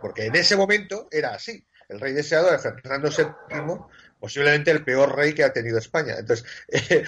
porque 0.00 0.26
en 0.26 0.36
ese 0.36 0.56
momento 0.56 1.08
era 1.10 1.34
así. 1.34 1.66
el 1.88 2.00
rey 2.00 2.12
deseado 2.12 2.48
era 2.48 2.58
Fernando 2.58 3.10
VII, 3.10 3.78
posiblemente 4.20 4.70
el 4.70 4.84
peor 4.84 5.16
rey 5.16 5.32
que 5.32 5.44
ha 5.44 5.52
tenido 5.52 5.78
España. 5.78 6.16
Entonces, 6.18 6.46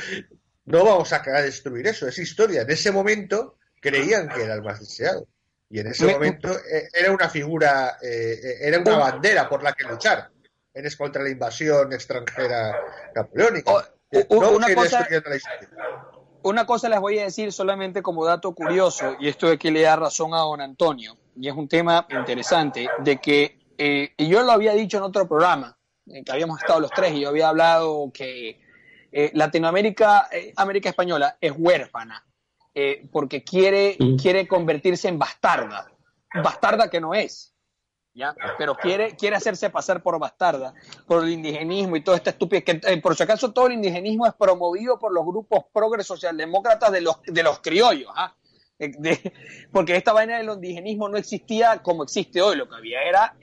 no 0.65 0.85
vamos 0.85 1.13
a 1.13 1.21
destruir 1.43 1.87
eso, 1.87 2.09
es 2.09 2.19
historia. 2.19 2.63
En 2.63 2.71
ese 2.71 2.91
momento 2.91 3.59
creían 3.81 4.29
que 4.29 4.43
era 4.43 4.55
el 4.55 4.63
más 4.63 4.81
deseado. 4.81 5.29
Y 5.73 5.79
en 5.79 5.87
ese 5.87 6.05
momento 6.05 6.59
eh, 6.69 6.89
era 6.93 7.13
una 7.13 7.31
figura, 7.31 7.97
era 8.03 8.81
una 8.81 8.97
bandera 8.97 9.49
por 9.49 9.63
la 9.63 9.73
que 9.73 9.85
luchar. 9.85 10.29
Eres 10.73 10.97
contra 10.97 11.23
la 11.23 11.31
invasión 11.31 11.93
extranjera 11.93 12.79
napoleónica. 13.15 13.73
una, 14.29 14.75
cosa, 14.75 15.09
una 16.43 16.67
cosa 16.67 16.89
les 16.89 17.01
voy 17.01 17.19
a 17.19 17.25
decir 17.25 17.53
solamente 17.53 18.03
como 18.03 18.25
dato 18.25 18.55
curioso, 18.55 19.17
y 19.19 19.29
esto 19.29 19.49
de 19.49 19.59
que 19.59 19.71
le 19.71 19.83
da 19.83 19.97
razón 19.97 20.35
a 20.35 20.39
don 20.39 20.61
Antonio, 20.61 21.17
y 21.37 21.49
es 21.49 21.55
un 21.55 21.69
tema 21.69 22.07
interesante, 22.11 22.89
de 23.01 23.21
que, 23.21 23.59
eh, 23.79 24.15
y 24.17 24.29
yo 24.29 24.43
lo 24.43 24.53
había 24.53 24.75
dicho 24.75 24.99
en 24.99 25.05
otro 25.05 25.29
programa, 25.29 25.77
en 26.07 26.25
que 26.25 26.33
habíamos 26.33 26.61
estado 26.61 26.81
los 26.81 26.91
tres, 26.91 27.13
y 27.13 27.21
yo 27.21 27.29
había 27.29 27.49
hablado 27.49 28.11
que 28.13 28.61
Latinoamérica, 29.33 30.29
América 30.57 30.89
Española, 30.89 31.37
es 31.41 31.53
huérfana 31.57 32.25
eh, 32.73 33.09
porque 33.11 33.43
quiere, 33.43 33.97
mm. 33.99 34.17
quiere 34.17 34.47
convertirse 34.47 35.09
en 35.09 35.19
bastarda, 35.19 35.91
bastarda 36.43 36.89
que 36.89 37.01
no 37.01 37.15
es, 37.15 37.53
¿ya? 38.15 38.35
Pero 38.59 38.75
quiere, 38.75 39.17
quiere 39.17 39.37
hacerse 39.37 39.71
pasar 39.71 40.03
por 40.03 40.19
bastarda, 40.19 40.75
por 41.07 41.25
el 41.25 41.31
indigenismo 41.31 41.97
y 41.97 42.03
todo 42.03 42.15
este 42.15 42.31
estúpido, 42.31 42.63
que 42.65 42.81
eh, 42.85 43.01
por 43.01 43.17
si 43.17 43.23
acaso 43.23 43.53
todo 43.53 43.67
el 43.67 43.75
indigenismo 43.75 44.27
es 44.27 44.35
promovido 44.35 44.99
por 44.99 45.13
los 45.13 45.25
grupos 45.25 45.65
progres 45.73 46.07
socialdemócratas 46.07 46.93
de 46.93 47.01
los, 47.01 47.23
de 47.23 47.43
los 47.43 47.61
criollos, 47.61 48.11
¿ah? 48.15 48.35
eh, 48.79 49.33
porque 49.73 49.97
esta 49.97 50.13
vaina 50.13 50.39
del 50.39 50.51
indigenismo 50.51 51.09
no 51.09 51.17
existía 51.17 51.83
como 51.83 52.03
existe 52.03 52.41
hoy, 52.43 52.57
lo 52.57 52.69
que 52.69 52.77
había 52.77 53.03
era 53.03 53.37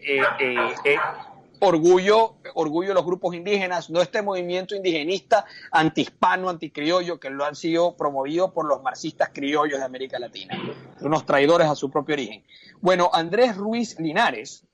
orgullo, 1.60 2.38
orgullo 2.54 2.90
de 2.90 2.94
los 2.96 3.06
grupos 3.06 3.36
indígenas, 3.36 3.90
no 3.90 4.02
este 4.02 4.22
movimiento 4.22 4.76
indigenista 4.76 5.46
antihispano, 5.72 6.50
anticriollo, 6.50 7.20
que 7.20 7.30
lo 7.30 7.46
han 7.46 7.56
sido 7.56 7.96
promovido 7.96 8.54
por 8.54 8.66
los 8.66 8.82
marxistas 8.82 9.30
criollos 9.34 9.80
de 9.80 9.86
América 9.86 10.20
Latina, 10.20 10.58
unos 11.02 11.26
traidores 11.26 11.68
a 11.68 11.76
su 11.76 11.90
propio 11.90 12.14
origen. 12.14 12.44
Bueno, 12.82 13.10
Andrés 13.14 13.56
Ruiz 13.56 14.00
Linares, 14.00 14.66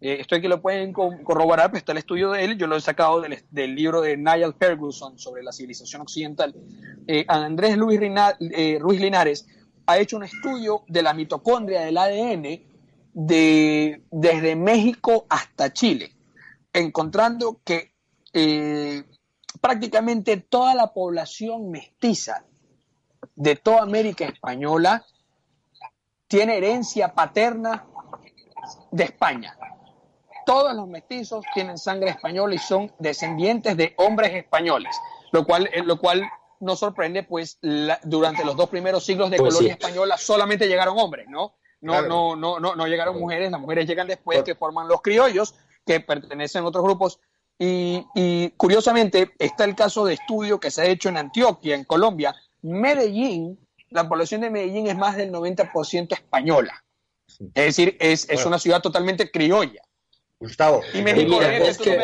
eh, 0.00 0.18
esto 0.20 0.34
aquí 0.34 0.48
lo 0.48 0.62
pueden 0.62 0.92
corroborar, 0.92 1.70
pero 1.70 1.78
está 1.78 1.92
el 1.92 1.98
estudio 1.98 2.30
de 2.30 2.44
él, 2.44 2.56
yo 2.56 2.66
lo 2.66 2.76
he 2.76 2.80
sacado 2.80 3.20
del, 3.20 3.74
libro 3.74 4.00
de 4.00 4.16
Niall 4.16 4.54
Ferguson 4.58 5.18
sobre 5.18 5.42
la 5.42 5.52
civilización 5.52 6.02
occidental. 6.02 6.54
Eh, 7.06 7.24
Andrés 7.28 7.76
Luis 7.76 8.00
eh, 8.00 8.78
Ruiz 8.80 9.00
Linares 9.00 9.46
ha 9.86 9.98
hecho 9.98 10.16
un 10.16 10.24
estudio 10.24 10.84
de 10.88 11.02
la 11.02 11.12
mitocondria 11.12 11.80
del 11.80 11.98
ADN 11.98 12.62
de, 13.12 14.02
desde 14.10 14.56
México 14.56 15.26
hasta 15.28 15.72
Chile 15.72 16.12
encontrando 16.72 17.60
que 17.64 17.92
eh, 18.32 19.04
prácticamente 19.60 20.36
toda 20.36 20.74
la 20.74 20.92
población 20.92 21.70
mestiza 21.70 22.44
de 23.34 23.56
toda 23.56 23.82
América 23.82 24.24
Española 24.26 25.04
tiene 26.28 26.58
herencia 26.58 27.12
paterna 27.12 27.86
de 28.90 29.04
España. 29.04 29.56
Todos 30.46 30.74
los 30.74 30.88
mestizos 30.88 31.44
tienen 31.54 31.76
sangre 31.78 32.10
española 32.10 32.54
y 32.54 32.58
son 32.58 32.92
descendientes 32.98 33.76
de 33.76 33.94
hombres 33.98 34.34
españoles, 34.34 34.94
lo 35.32 35.44
cual, 35.44 35.68
eh, 35.72 35.82
lo 35.82 35.98
cual 35.98 36.22
no 36.60 36.76
sorprende, 36.76 37.22
pues 37.22 37.58
durante 38.04 38.44
los 38.44 38.56
dos 38.56 38.68
primeros 38.68 39.04
siglos 39.04 39.30
de 39.30 39.38
pues 39.38 39.54
colonia 39.54 39.74
española 39.74 40.18
solamente 40.18 40.68
llegaron 40.68 40.98
hombres, 40.98 41.26
¿no? 41.28 41.54
No, 41.80 42.02
no, 42.02 42.36
no, 42.36 42.60
no, 42.60 42.76
no 42.76 42.86
llegaron 42.86 43.18
mujeres, 43.18 43.50
las 43.50 43.60
mujeres 43.60 43.86
llegan 43.86 44.06
después 44.06 44.42
que 44.42 44.54
forman 44.54 44.86
los 44.86 45.00
criollos 45.00 45.54
que 45.90 45.98
pertenecen 45.98 46.62
a 46.62 46.68
otros 46.68 46.84
grupos. 46.84 47.18
Y, 47.58 48.52
curiosamente 48.56 49.32
está 49.38 49.64
el 49.64 49.74
caso 49.74 50.04
de 50.04 50.14
estudio 50.14 50.60
que 50.60 50.70
se 50.70 50.82
ha 50.82 50.86
hecho 50.86 51.08
en 51.08 51.16
Antioquia, 51.16 51.74
en 51.74 51.84
Colombia. 51.84 52.32
Medellín, 52.62 53.58
la 53.90 54.08
población 54.08 54.42
de 54.42 54.50
Medellín 54.50 54.86
es 54.86 54.96
más 54.96 55.16
del 55.16 55.32
90% 55.32 56.12
española. 56.12 56.84
Es 57.54 57.64
decir, 57.64 57.96
es, 57.98 58.28
es 58.30 58.46
una 58.46 58.60
ciudad 58.60 58.80
totalmente 58.80 59.30
criolla. 59.32 59.82
Gustavo, 60.38 60.80
y 60.94 61.02
México 61.02 61.42
es 61.42 61.76
que, 61.76 61.98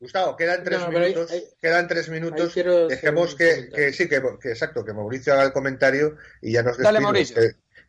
Gustavo, 0.00 0.34
quedan 0.36 0.64
tres 0.64 0.88
minutos, 0.88 1.30
quedan 1.60 1.88
tres 1.88 2.08
minutos. 2.08 2.54
Dejemos 2.88 3.34
que, 3.34 3.68
que, 3.74 3.92
sí, 3.92 4.08
que, 4.08 4.22
que, 4.40 4.50
exacto, 4.50 4.82
que 4.82 4.94
Mauricio 4.94 5.34
haga 5.34 5.42
el 5.42 5.52
comentario 5.52 6.16
y 6.40 6.52
ya 6.52 6.62
nos 6.62 6.78
despedimos. 6.78 7.34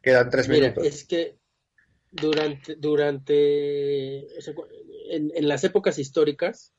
quedan 0.01 0.29
tres 0.29 0.49
minutos. 0.49 0.85
Es 0.85 1.05
que 1.05 1.37
durante, 2.11 2.75
durante 2.75 4.27
en, 5.09 5.47
las 5.47 5.63
épocas 5.63 5.99
históricas, 5.99 6.73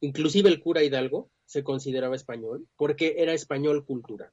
inclusive 0.00 0.48
el 0.48 0.60
cura 0.60 0.82
Hidalgo 0.82 1.30
se 1.44 1.62
consideraba 1.62 2.16
español 2.16 2.66
porque 2.76 3.16
era 3.18 3.32
español 3.32 3.84
cultura. 3.84 4.32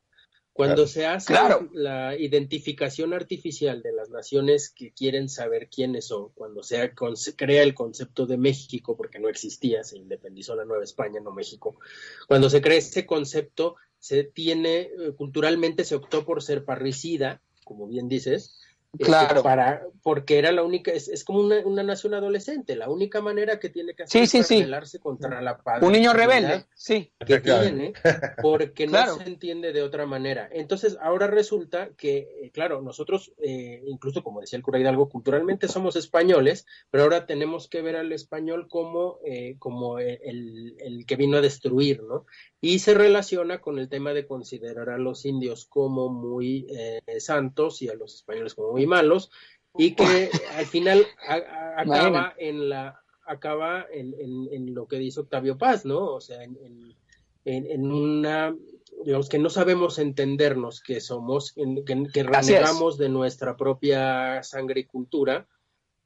Cuando 0.54 0.88
se 0.88 1.06
hace 1.06 1.34
la 1.74 2.16
identificación 2.18 3.14
artificial 3.14 3.82
de 3.82 3.92
las 3.92 4.10
naciones 4.10 4.70
que 4.70 4.94
quieren 4.94 5.28
saber 5.28 5.68
quiénes 5.68 6.08
son, 6.08 6.30
cuando 6.34 6.64
se 6.64 6.94
crea 7.36 7.62
el 7.62 7.74
concepto 7.74 8.26
de 8.26 8.38
México, 8.38 8.96
porque 8.96 9.20
no 9.20 9.28
existía, 9.28 9.84
se 9.84 9.98
independizó 9.98 10.56
la 10.56 10.64
Nueva 10.64 10.86
España, 10.86 11.20
no 11.20 11.34
México, 11.34 11.78
cuando 12.26 12.50
se 12.50 12.62
crea 12.62 12.78
ese 12.78 13.06
concepto, 13.06 13.76
se 14.00 14.24
tiene, 14.24 14.84
eh, 14.84 15.12
culturalmente 15.18 15.84
se 15.84 15.96
optó 15.96 16.24
por 16.26 16.42
ser 16.42 16.64
parricida, 16.64 17.42
como 17.66 17.86
bien 17.88 18.08
dices, 18.08 18.58
este, 18.98 19.06
claro. 19.06 19.44
para, 19.44 19.84
porque 20.02 20.38
era 20.38 20.52
la 20.52 20.64
única, 20.64 20.92
es, 20.92 21.24
como 21.24 21.40
una, 21.40 21.84
nación 21.84 22.14
adolescente, 22.14 22.76
la 22.76 22.90
única 22.90 23.22
manera 23.22 23.60
que 23.60 23.70
tiene 23.70 23.94
que 23.94 24.04
hacer 24.04 24.28
sí, 24.28 24.44
sí, 24.44 25.00
contra 25.00 25.42
la 25.42 25.58
paz. 25.58 25.82
Un 25.82 25.92
niño 25.92 26.14
rebelde, 26.14 26.66
sí. 26.74 27.12
Que 27.26 27.40
tiene, 27.40 27.94
porque 28.42 28.88
no 28.88 29.18
se 29.18 29.24
entiende 29.24 29.74
de 29.74 29.82
otra 29.82 30.06
manera. 30.06 30.50
Entonces, 30.52 30.98
ahora 31.02 31.28
resulta 31.28 31.90
que, 31.98 32.30
eh, 32.42 32.52
claro, 32.52 32.82
nosotros, 32.82 33.34
eh, 33.38 33.82
incluso 33.86 34.24
como 34.24 34.42
decía 34.42 34.58
el 34.58 34.64
cura 34.64 34.80
Hidalgo, 34.80 35.10
culturalmente 35.10 35.68
somos 35.68 35.96
españoles, 35.96 36.66
pero 36.90 37.04
ahora 37.04 37.26
tenemos 37.26 37.68
que 37.68 37.82
ver 37.82 37.96
al 37.96 38.12
español 38.12 38.68
como, 38.70 39.20
eh, 39.26 39.56
como 39.60 40.00
el, 40.00 40.76
el 40.80 41.06
que 41.06 41.16
vino 41.16 41.38
a 41.38 41.42
destruir, 41.42 42.04
¿no? 42.04 42.26
y 42.66 42.80
se 42.80 42.96
relaciona 42.96 43.62
con 43.62 43.78
el 43.78 43.90
tema 43.90 44.12
de 44.12 44.26
considerar 44.26 44.90
a 44.90 44.98
los 44.98 45.26
indios 45.26 45.68
como 45.68 46.10
muy 46.10 46.66
eh, 46.72 47.20
santos 47.20 47.84
y 47.84 47.90
a 47.90 47.94
los 47.94 48.16
españoles 48.16 48.56
como 48.56 48.72
muy 48.72 48.85
malos 48.86 49.32
y 49.78 49.96
que 49.96 50.30
al 50.56 50.66
final 50.66 51.06
acaba 51.78 52.34
en 52.38 52.70
la 52.70 53.02
acaba 53.28 53.86
en, 53.92 54.74
lo 54.76 54.88
que 54.88 54.98
dice 54.98 55.22
Octavio 55.22 55.58
Paz, 55.58 55.84
¿no? 55.84 56.14
O 56.14 56.22
sea, 56.22 56.44
en, 56.44 57.92
una 57.92 58.56
digamos 59.04 59.30
que 59.30 59.40
no 59.40 59.50
sabemos 59.50 60.00
entendernos 60.00 60.82
que 60.82 61.02
somos, 61.02 61.54
que, 61.54 62.24
renegamos 62.24 62.98
de 62.98 63.10
nuestra 63.10 63.58
propia 63.58 64.42
sangre 64.44 64.82
y 64.82 64.86
cultura, 64.86 65.48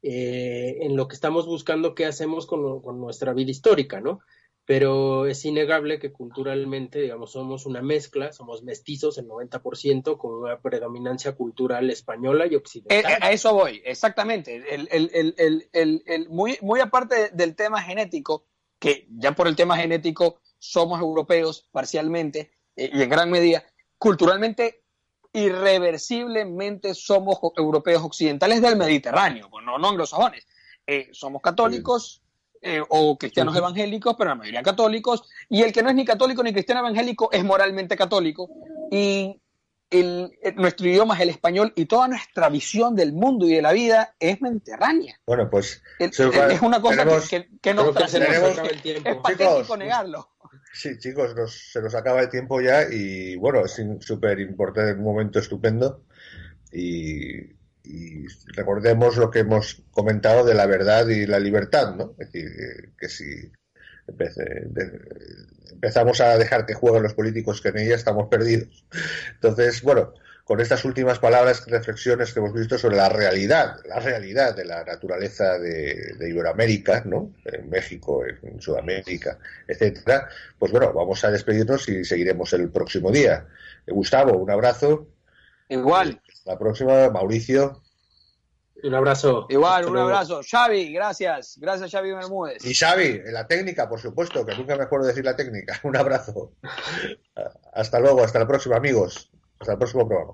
eh, 0.02 0.78
en 0.82 0.96
lo 0.96 1.08
que 1.08 1.16
estamos 1.16 1.46
buscando 1.46 1.94
qué 1.94 2.06
hacemos 2.06 2.46
con, 2.46 2.82
con 2.82 3.00
nuestra 3.00 3.34
vida 3.34 3.52
histórica, 3.52 4.02
¿no? 4.02 4.22
Pero 4.70 5.26
es 5.26 5.44
innegable 5.46 5.98
que 5.98 6.12
culturalmente, 6.12 7.02
digamos, 7.02 7.32
somos 7.32 7.66
una 7.66 7.82
mezcla, 7.82 8.32
somos 8.32 8.62
mestizos 8.62 9.18
el 9.18 9.28
90% 9.28 10.16
con 10.16 10.36
una 10.36 10.60
predominancia 10.60 11.32
cultural 11.32 11.90
española 11.90 12.46
y 12.46 12.54
occidental. 12.54 13.00
Eh, 13.00 13.18
a 13.20 13.32
eso 13.32 13.52
voy, 13.52 13.82
exactamente. 13.84 14.64
El, 14.70 16.28
muy, 16.30 16.60
muy 16.62 16.82
aparte 16.82 17.32
del 17.34 17.56
tema 17.56 17.82
genético, 17.82 18.46
que 18.78 19.08
ya 19.10 19.32
por 19.32 19.48
el 19.48 19.56
tema 19.56 19.76
genético 19.76 20.40
somos 20.60 21.02
europeos 21.02 21.68
parcialmente 21.72 22.52
eh, 22.76 22.92
y 22.94 23.02
en 23.02 23.10
gran 23.10 23.32
medida, 23.32 23.64
culturalmente 23.98 24.84
irreversiblemente 25.34 26.94
somos 26.94 27.40
europeos 27.58 28.04
occidentales 28.04 28.62
del 28.62 28.76
Mediterráneo, 28.76 29.50
no, 29.66 29.80
no 29.80 29.90
anglosajones. 29.90 30.46
Eh, 30.86 31.10
somos 31.12 31.42
católicos, 31.42 32.22
eh, 32.62 32.82
o 32.88 33.18
cristianos 33.18 33.56
evangélicos, 33.56 34.16
pero 34.18 34.32
la 34.32 34.36
mayoría 34.36 34.64
católicos, 34.64 35.24
y 35.50 35.62
el 35.62 35.72
que 35.72 35.82
no 35.82 35.90
es 35.90 35.96
ni 35.96 36.06
católico 36.06 36.44
ni 36.44 36.54
cristiano 36.54 36.82
evangélico 36.82 37.30
es 37.32 37.44
moralmente 37.44 37.96
católico, 37.96 38.50
y 38.92 39.40
el, 39.90 40.32
nuestro 40.56 40.88
idioma 40.88 41.16
es 41.16 41.22
el 41.22 41.30
español 41.30 41.74
y 41.76 41.86
toda 41.86 42.08
nuestra 42.08 42.50
visión 42.50 42.96
del 42.96 43.14
mundo 43.14 43.48
y 43.48 43.56
de 43.56 43.62
la 43.62 43.72
vida 43.72 44.16
es 44.20 44.42
mediterránea. 44.42 45.20
Bueno, 45.26 45.50
pues 45.50 45.82
es 45.98 46.62
una 46.62 46.82
cosa 46.82 47.06
que, 47.30 47.50
que, 47.62 47.74
nos 47.74 47.94
trascendemos. 47.94 48.58
Es 48.84 49.16
patético 49.16 49.78
negarlo. 49.78 50.30
Sí, 50.74 50.98
chicos, 51.00 51.34
se 51.72 51.82
nos 51.82 51.96
acaba 51.96 52.22
el 52.22 52.30
tiempo 52.30 52.62
ya 52.62 52.84
y 52.90 53.36
bueno, 53.36 53.66
es 53.66 53.82
súper 54.02 54.40
importante, 54.40 54.94
un 54.94 55.04
momento 55.04 55.40
estupendo 55.40 56.04
y 56.72 57.59
y 57.90 58.28
recordemos 58.54 59.18
lo 59.18 59.32
que 59.32 59.40
hemos 59.40 59.82
comentado 59.90 60.46
de 60.46 60.54
la 60.54 60.68
verdad 60.68 61.08
y 61.08 61.26
la 61.26 61.40
libertad, 61.40 61.96
¿no? 61.96 62.14
Es 62.20 62.32
decir, 62.32 62.94
que, 62.96 63.10
si 63.10 63.52
empezamos 65.72 66.22
a 66.22 66.38
dejar 66.38 66.68
que 66.68 66.76
jueguen 66.76 67.02
los 67.02 67.16
políticos 67.16 67.62
que 67.62 67.70
en 67.70 67.80
ella 67.80 67.96
estamos 67.96 68.28
perdidos. 68.28 68.86
Entonces, 69.34 69.82
bueno, 69.82 70.14
con 70.44 70.62
estas 70.62 70.86
últimas 70.86 71.18
palabras, 71.18 71.66
reflexiones 71.66 72.32
que 72.32 72.40
hemos 72.40 72.54
visto 72.54 72.78
sobre 72.78 72.96
la 72.96 73.10
realidad, 73.10 73.78
la 73.88 74.00
realidad 74.00 74.56
de 74.56 74.66
la 74.66 74.84
naturaleza 74.84 75.58
de, 75.58 76.16
Iberoamérica, 76.20 77.02
¿no? 77.06 77.34
En 77.46 77.72
México, 77.72 78.24
en 78.26 78.62
Sudamérica, 78.62 79.40
etcétera. 79.68 80.30
Pues 80.60 80.72
bueno, 80.72 80.94
vamos 80.94 81.24
a 81.24 81.32
despedirnos 81.32 81.90
y 81.90 82.06
seguiremos 82.06 82.54
el 82.54 82.70
próximo 82.70 83.12
día. 83.12 83.48
Gustavo, 83.88 84.38
un 84.38 84.52
abrazo. 84.52 85.08
Igual. 85.70 86.22
La 86.50 86.58
próxima, 86.58 87.12
Mauricio. 87.12 87.84
Un 88.82 88.96
abrazo. 88.96 89.46
Igual, 89.50 89.86
un 89.86 89.98
abrazo. 89.98 90.42
Xavi, 90.42 90.92
gracias. 90.92 91.60
Gracias, 91.62 91.92
Xavi 91.92 92.12
Bermúdez. 92.12 92.66
Y 92.66 92.74
Xavi, 92.74 93.22
en 93.24 93.34
la 93.34 93.46
técnica, 93.46 93.88
por 93.88 94.00
supuesto, 94.00 94.44
que 94.44 94.56
nunca 94.56 94.76
me 94.76 94.82
acuerdo 94.82 95.06
decir 95.06 95.24
la 95.24 95.36
técnica. 95.36 95.80
Un 95.84 95.96
abrazo. 95.96 96.54
Hasta 97.72 98.00
luego, 98.00 98.24
hasta 98.24 98.40
la 98.40 98.48
próxima, 98.48 98.78
amigos. 98.78 99.30
Hasta 99.60 99.74
el 99.74 99.78
próximo 99.78 100.08
programa. 100.08 100.34